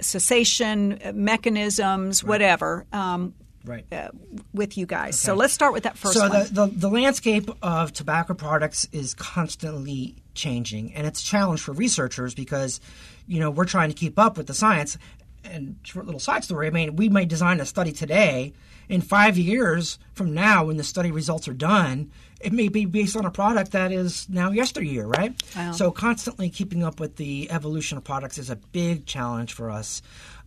cessation 0.00 1.00
mechanisms, 1.14 2.22
right. 2.22 2.28
whatever. 2.28 2.86
Um, 2.92 3.34
right. 3.64 3.84
Uh, 3.92 4.10
with 4.52 4.76
you 4.76 4.86
guys. 4.86 5.14
Okay. 5.14 5.26
So 5.26 5.34
let's 5.34 5.52
start 5.52 5.72
with 5.72 5.84
that 5.84 5.96
first 5.96 6.14
so 6.14 6.28
one. 6.28 6.30
the, 6.30 6.48
the, 6.52 6.66
the 6.66 6.90
landscape 6.90 7.50
of 7.62 7.92
tobacco 7.92 8.34
products 8.34 8.88
is 8.92 9.14
constantly 9.14 10.16
changing, 10.34 10.94
and 10.94 11.06
it's 11.06 11.20
a 11.22 11.24
challenge 11.24 11.60
for 11.60 11.72
researchers 11.72 12.34
because, 12.34 12.80
you 13.26 13.40
know, 13.40 13.50
we're 13.50 13.64
trying 13.64 13.88
to 13.88 13.94
keep 13.94 14.18
up 14.18 14.36
with 14.36 14.46
the 14.46 14.54
science. 14.54 14.98
And 15.44 15.76
short 15.82 16.04
little 16.04 16.20
side 16.20 16.44
story, 16.44 16.66
I 16.66 16.70
mean, 16.70 16.96
we 16.96 17.08
might 17.08 17.28
design 17.28 17.60
a 17.60 17.64
study 17.64 17.92
today. 17.92 18.52
In 18.88 19.00
five 19.02 19.36
years 19.36 19.98
from 20.14 20.32
now, 20.32 20.64
when 20.64 20.78
the 20.78 20.84
study 20.84 21.10
results 21.10 21.46
are 21.46 21.54
done, 21.54 22.10
it 22.40 22.52
may 22.52 22.68
be 22.68 22.84
based 22.84 23.16
on 23.16 23.24
a 23.24 23.30
product 23.30 23.72
that 23.72 23.92
is 23.92 24.28
now 24.28 24.50
yesteryear, 24.50 25.06
right? 25.06 25.34
Wow. 25.56 25.72
So 25.72 25.90
constantly 25.90 26.50
keeping 26.50 26.84
up 26.84 27.00
with 27.00 27.16
the 27.16 27.50
evolution 27.50 27.98
of 27.98 28.04
products 28.04 28.38
is 28.38 28.50
a 28.50 28.56
big 28.56 29.06
challenge 29.06 29.52
for 29.52 29.70
us. 29.70 30.02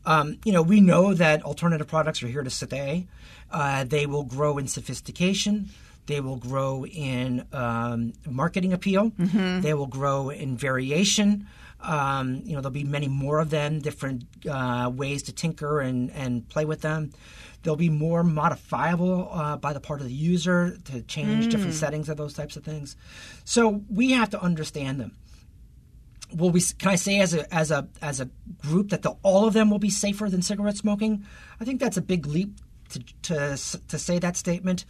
Um, 0.05 0.39
you 0.45 0.51
know, 0.51 0.61
we 0.61 0.81
know 0.81 1.13
that 1.13 1.43
alternative 1.43 1.87
products 1.87 2.23
are 2.23 2.27
here 2.27 2.43
to 2.43 2.49
stay. 2.49 3.07
Uh, 3.51 3.83
they 3.83 4.05
will 4.05 4.23
grow 4.23 4.57
in 4.57 4.67
sophistication. 4.67 5.69
They 6.07 6.21
will 6.21 6.37
grow 6.37 6.85
in 6.85 7.45
um, 7.53 8.13
marketing 8.27 8.73
appeal. 8.73 9.11
Mm-hmm. 9.11 9.61
They 9.61 9.73
will 9.73 9.87
grow 9.87 10.29
in 10.29 10.57
variation. 10.57 11.47
Um, 11.83 12.41
you 12.45 12.53
know, 12.55 12.61
there'll 12.61 12.71
be 12.71 12.83
many 12.83 13.07
more 13.07 13.39
of 13.39 13.49
them, 13.49 13.79
different 13.79 14.25
uh, 14.49 14.91
ways 14.93 15.23
to 15.23 15.33
tinker 15.33 15.79
and, 15.79 16.11
and 16.11 16.47
play 16.47 16.65
with 16.65 16.81
them. 16.81 17.11
They'll 17.63 17.75
be 17.75 17.89
more 17.89 18.23
modifiable 18.23 19.29
uh, 19.31 19.57
by 19.57 19.73
the 19.73 19.79
part 19.79 20.01
of 20.01 20.07
the 20.07 20.13
user 20.13 20.77
to 20.85 21.01
change 21.03 21.47
mm. 21.47 21.51
different 21.51 21.75
settings 21.75 22.09
of 22.09 22.17
those 22.17 22.33
types 22.33 22.55
of 22.55 22.63
things. 22.63 22.95
So 23.43 23.83
we 23.89 24.11
have 24.11 24.29
to 24.31 24.41
understand 24.41 24.99
them. 24.99 25.15
Will 26.33 26.49
we? 26.49 26.61
Can 26.61 26.89
I 26.89 26.95
say 26.95 27.19
as 27.19 27.33
a 27.33 27.53
as 27.53 27.71
a 27.71 27.89
as 28.01 28.21
a 28.21 28.29
group 28.61 28.89
that 28.89 29.01
the, 29.01 29.15
all 29.21 29.45
of 29.45 29.53
them 29.53 29.69
will 29.69 29.79
be 29.79 29.89
safer 29.89 30.29
than 30.29 30.41
cigarette 30.41 30.77
smoking? 30.77 31.25
I 31.59 31.65
think 31.65 31.81
that's 31.81 31.97
a 31.97 32.01
big 32.01 32.25
leap 32.25 32.57
to 32.89 32.99
to, 33.23 33.57
to 33.89 33.99
say 33.99 34.17
that 34.19 34.37
statement. 34.37 34.85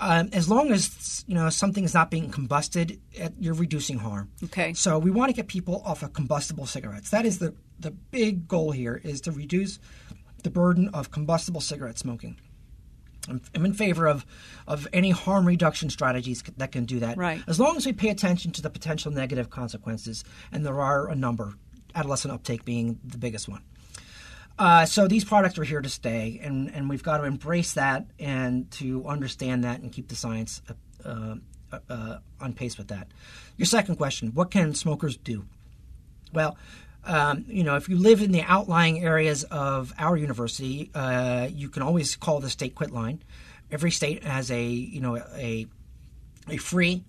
Um, 0.00 0.28
as 0.32 0.48
long 0.48 0.70
as 0.70 1.24
you 1.26 1.34
know 1.34 1.50
something 1.50 1.84
is 1.84 1.94
not 1.94 2.10
being 2.10 2.30
combusted, 2.30 2.98
you're 3.38 3.54
reducing 3.54 3.98
harm. 3.98 4.30
Okay. 4.44 4.72
So 4.74 4.98
we 4.98 5.10
want 5.10 5.30
to 5.30 5.34
get 5.34 5.48
people 5.48 5.82
off 5.84 6.02
of 6.02 6.12
combustible 6.12 6.66
cigarettes. 6.66 7.10
That 7.10 7.26
is 7.26 7.38
the 7.38 7.54
the 7.78 7.90
big 7.90 8.46
goal 8.46 8.70
here: 8.70 9.00
is 9.02 9.20
to 9.22 9.32
reduce 9.32 9.78
the 10.42 10.50
burden 10.50 10.88
of 10.94 11.10
combustible 11.10 11.60
cigarette 11.60 11.98
smoking. 11.98 12.38
I'm, 13.28 13.42
I'm 13.54 13.64
in 13.64 13.74
favor 13.74 14.06
of, 14.06 14.24
of 14.66 14.88
any 14.92 15.10
harm 15.10 15.46
reduction 15.46 15.90
strategies 15.90 16.42
that 16.56 16.72
can 16.72 16.84
do 16.84 17.00
that. 17.00 17.16
Right. 17.16 17.42
As 17.46 17.60
long 17.60 17.76
as 17.76 17.84
we 17.84 17.92
pay 17.92 18.08
attention 18.08 18.52
to 18.52 18.62
the 18.62 18.70
potential 18.70 19.12
negative 19.12 19.50
consequences, 19.50 20.24
and 20.52 20.64
there 20.64 20.80
are 20.80 21.10
a 21.10 21.14
number, 21.14 21.54
adolescent 21.94 22.32
uptake 22.32 22.64
being 22.64 22.98
the 23.04 23.18
biggest 23.18 23.48
one. 23.48 23.62
Uh, 24.58 24.84
so 24.84 25.06
these 25.06 25.24
products 25.24 25.58
are 25.58 25.64
here 25.64 25.80
to 25.80 25.88
stay, 25.88 26.40
and, 26.42 26.74
and 26.74 26.90
we've 26.90 27.02
got 27.02 27.18
to 27.18 27.24
embrace 27.24 27.74
that 27.74 28.06
and 28.18 28.68
to 28.72 29.06
understand 29.06 29.62
that 29.62 29.80
and 29.80 29.92
keep 29.92 30.08
the 30.08 30.16
science 30.16 30.60
uh, 31.04 31.36
uh, 31.72 31.78
uh 31.88 32.18
on 32.40 32.52
pace 32.52 32.76
with 32.76 32.88
that. 32.88 33.06
Your 33.56 33.66
second 33.66 33.96
question: 33.96 34.32
What 34.34 34.50
can 34.50 34.74
smokers 34.74 35.16
do? 35.16 35.44
Well, 36.32 36.56
um, 37.04 37.44
you 37.46 37.62
know, 37.62 37.76
if 37.76 37.88
you 37.88 37.96
live 37.96 38.20
in 38.20 38.32
the 38.32 38.42
outlying 38.42 39.04
areas 39.04 39.44
of 39.44 39.94
our 39.98 40.16
university, 40.16 40.90
uh, 40.94 41.48
you 41.50 41.68
can 41.68 41.82
always 41.82 42.16
call 42.16 42.40
the 42.40 42.50
state 42.50 42.74
quit 42.74 42.90
line. 42.90 43.22
Every 43.70 43.90
state 43.90 44.24
has 44.24 44.50
a 44.50 44.62
you 44.62 45.00
know 45.00 45.18
a 45.36 45.66
a 46.48 46.56
free 46.56 47.04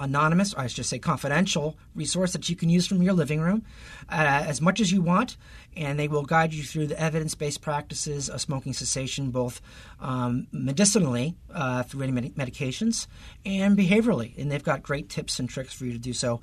anonymous, 0.00 0.54
or 0.54 0.60
I 0.60 0.66
should 0.66 0.86
say 0.86 0.98
confidential 0.98 1.76
resource 1.94 2.32
that 2.32 2.48
you 2.48 2.56
can 2.56 2.70
use 2.70 2.86
from 2.86 3.02
your 3.02 3.12
living 3.12 3.40
room 3.40 3.64
uh, 4.08 4.44
as 4.46 4.60
much 4.60 4.80
as 4.80 4.90
you 4.90 5.02
want, 5.02 5.36
and 5.76 5.98
they 5.98 6.08
will 6.08 6.24
guide 6.24 6.52
you 6.52 6.62
through 6.62 6.88
the 6.88 7.00
evidence 7.00 7.34
based 7.34 7.60
practices 7.60 8.28
of 8.28 8.40
smoking 8.40 8.72
cessation, 8.72 9.30
both 9.30 9.60
um, 10.00 10.46
medicinally 10.50 11.36
uh, 11.54 11.82
through 11.82 12.02
any 12.02 12.12
med- 12.12 12.34
medications 12.34 13.06
and 13.44 13.76
behaviorally. 13.76 14.36
And 14.38 14.50
they've 14.50 14.64
got 14.64 14.82
great 14.82 15.08
tips 15.08 15.38
and 15.38 15.48
tricks 15.48 15.72
for 15.72 15.84
you 15.84 15.92
to 15.92 15.98
do 15.98 16.12
so. 16.12 16.40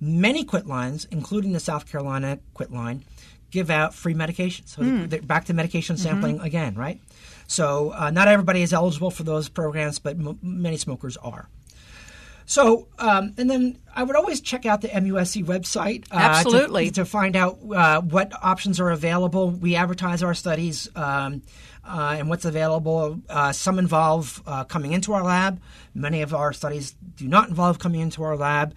Many 0.00 0.44
quit 0.44 0.66
lines, 0.66 1.06
including 1.10 1.52
the 1.52 1.60
South 1.60 1.90
Carolina 1.90 2.38
quit 2.54 2.72
line, 2.72 3.04
give 3.50 3.68
out 3.68 3.94
free 3.94 4.14
medication. 4.14 4.66
So 4.66 4.82
mm. 4.82 5.26
back 5.26 5.46
to 5.46 5.52
medication 5.52 5.96
mm-hmm. 5.96 6.02
sampling 6.02 6.36
mm-hmm. 6.36 6.46
again, 6.46 6.74
right? 6.74 7.00
So 7.46 7.92
uh, 7.92 8.10
not 8.10 8.28
everybody 8.28 8.62
is 8.62 8.72
eligible 8.72 9.10
for 9.10 9.24
those 9.24 9.48
programs, 9.48 9.98
but 9.98 10.16
m- 10.16 10.38
many 10.40 10.76
smokers 10.76 11.16
are. 11.16 11.48
So, 12.50 12.88
um, 12.98 13.32
and 13.38 13.48
then 13.48 13.78
I 13.94 14.02
would 14.02 14.16
always 14.16 14.40
check 14.40 14.66
out 14.66 14.80
the 14.80 14.88
MUSC 14.88 15.44
website. 15.44 16.04
Uh, 16.10 16.16
Absolutely. 16.16 16.86
To, 16.86 16.92
to, 16.96 17.04
find 17.04 17.36
out 17.36 17.58
uh, 17.74 18.00
what 18.00 18.32
options 18.42 18.80
are 18.80 18.90
available. 18.90 19.50
We 19.50 19.76
advertise 19.76 20.22
our 20.22 20.34
studies. 20.34 20.88
Um, 20.94 21.42
uh, 21.84 22.16
and 22.18 22.28
what's 22.28 22.44
available. 22.44 23.20
Uh, 23.28 23.52
some 23.52 23.78
involve 23.78 24.42
uh, 24.46 24.64
coming 24.64 24.92
into 24.92 25.12
our 25.12 25.22
lab. 25.22 25.60
Many 25.94 26.22
of 26.22 26.34
our 26.34 26.52
studies 26.52 26.94
do 27.16 27.26
not 27.26 27.48
involve 27.48 27.78
coming 27.78 28.00
into 28.00 28.22
our 28.22 28.36
lab. 28.36 28.74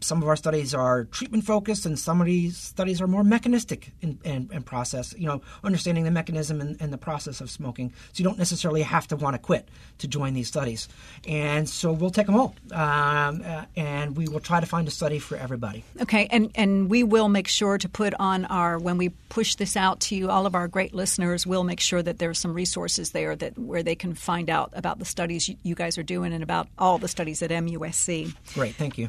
some 0.00 0.22
of 0.22 0.28
our 0.28 0.36
studies 0.36 0.74
are 0.74 1.04
treatment 1.04 1.44
focused, 1.44 1.86
and 1.86 1.98
some 1.98 2.20
of 2.20 2.26
these 2.26 2.56
studies 2.56 3.00
are 3.00 3.06
more 3.06 3.24
mechanistic 3.24 3.92
in, 4.00 4.18
in, 4.24 4.50
in 4.52 4.62
process. 4.62 5.14
You 5.16 5.26
know, 5.26 5.40
understanding 5.64 6.04
the 6.04 6.10
mechanism 6.10 6.60
and, 6.60 6.76
and, 6.80 6.92
the 6.92 6.98
process 6.98 7.40
of 7.40 7.50
smoking. 7.50 7.92
So 8.12 8.22
you 8.22 8.24
don't 8.24 8.38
necessarily 8.38 8.82
have 8.82 9.08
to 9.08 9.16
want 9.16 9.34
to 9.34 9.38
quit 9.38 9.68
to 9.98 10.08
join 10.08 10.34
these 10.34 10.48
studies. 10.48 10.88
And 11.26 11.68
so 11.68 11.92
we'll 11.92 12.10
take 12.10 12.26
them 12.26 12.36
all, 12.36 12.54
um, 12.72 13.42
uh, 13.44 13.64
and 13.76 14.16
we 14.16 14.25
will 14.30 14.40
try 14.40 14.60
to 14.60 14.66
find 14.66 14.86
a 14.88 14.90
study 14.90 15.18
for 15.18 15.36
everybody. 15.36 15.84
Okay, 16.00 16.28
and 16.30 16.50
and 16.54 16.88
we 16.88 17.02
will 17.02 17.28
make 17.28 17.48
sure 17.48 17.78
to 17.78 17.88
put 17.88 18.14
on 18.18 18.44
our 18.46 18.78
when 18.78 18.98
we 18.98 19.10
push 19.28 19.54
this 19.56 19.76
out 19.76 20.00
to 20.00 20.16
you, 20.16 20.30
all 20.30 20.46
of 20.46 20.54
our 20.54 20.68
great 20.68 20.94
listeners. 20.94 21.46
We'll 21.46 21.64
make 21.64 21.80
sure 21.80 22.02
that 22.02 22.18
there 22.18 22.30
are 22.30 22.34
some 22.34 22.54
resources 22.54 23.10
there 23.10 23.36
that 23.36 23.58
where 23.58 23.82
they 23.82 23.94
can 23.94 24.14
find 24.14 24.50
out 24.50 24.70
about 24.74 24.98
the 24.98 25.04
studies 25.04 25.48
you, 25.48 25.56
you 25.62 25.74
guys 25.74 25.98
are 25.98 26.02
doing 26.02 26.32
and 26.32 26.42
about 26.42 26.68
all 26.78 26.98
the 26.98 27.08
studies 27.08 27.42
at 27.42 27.50
MUSC. 27.50 28.34
Great, 28.54 28.74
thank 28.74 28.98
you. 28.98 29.08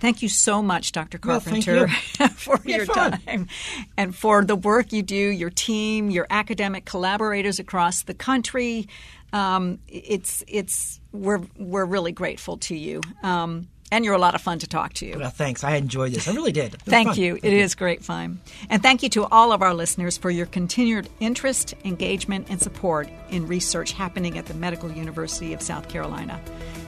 Thank 0.00 0.22
you 0.22 0.28
so 0.28 0.62
much, 0.62 0.92
Dr. 0.92 1.18
Carpenter, 1.18 1.86
well, 1.86 1.88
you. 2.20 2.28
for 2.36 2.60
your 2.64 2.86
fun. 2.86 3.12
time 3.12 3.48
and 3.96 4.14
for 4.14 4.44
the 4.44 4.54
work 4.54 4.92
you 4.92 5.02
do, 5.02 5.16
your 5.16 5.50
team, 5.50 6.10
your 6.10 6.26
academic 6.30 6.84
collaborators 6.84 7.58
across 7.58 8.02
the 8.02 8.14
country. 8.14 8.88
Um, 9.32 9.80
it's 9.88 10.44
it's 10.46 11.00
we're 11.12 11.42
we're 11.58 11.84
really 11.84 12.12
grateful 12.12 12.58
to 12.58 12.76
you. 12.76 13.00
Um, 13.22 13.68
and 13.90 14.04
you're 14.04 14.14
a 14.14 14.18
lot 14.18 14.34
of 14.34 14.40
fun 14.40 14.58
to 14.60 14.66
talk 14.66 14.92
to. 14.94 15.16
Well, 15.16 15.30
thanks. 15.30 15.64
I 15.64 15.76
enjoyed 15.76 16.12
this. 16.12 16.28
I 16.28 16.32
really 16.32 16.52
did. 16.52 16.80
thank 16.82 17.08
fun. 17.08 17.18
you. 17.18 17.32
Thank 17.32 17.44
it 17.44 17.52
you. 17.52 17.58
is 17.58 17.74
great 17.74 18.04
fun. 18.04 18.40
And 18.70 18.82
thank 18.82 19.02
you 19.02 19.08
to 19.10 19.26
all 19.26 19.52
of 19.52 19.62
our 19.62 19.74
listeners 19.74 20.18
for 20.18 20.30
your 20.30 20.46
continued 20.46 21.08
interest, 21.20 21.74
engagement, 21.84 22.48
and 22.50 22.60
support 22.60 23.08
in 23.30 23.46
research 23.46 23.92
happening 23.92 24.38
at 24.38 24.46
the 24.46 24.54
Medical 24.54 24.90
University 24.90 25.52
of 25.52 25.62
South 25.62 25.88
Carolina. 25.88 26.40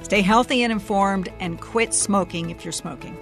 Stay 0.03 0.23
healthy 0.23 0.63
and 0.63 0.73
informed 0.73 1.33
and 1.41 1.61
quit 1.61 1.95
smoking 1.95 2.51
if 2.51 2.65
you're 2.65 2.73
smoking. 2.73 3.17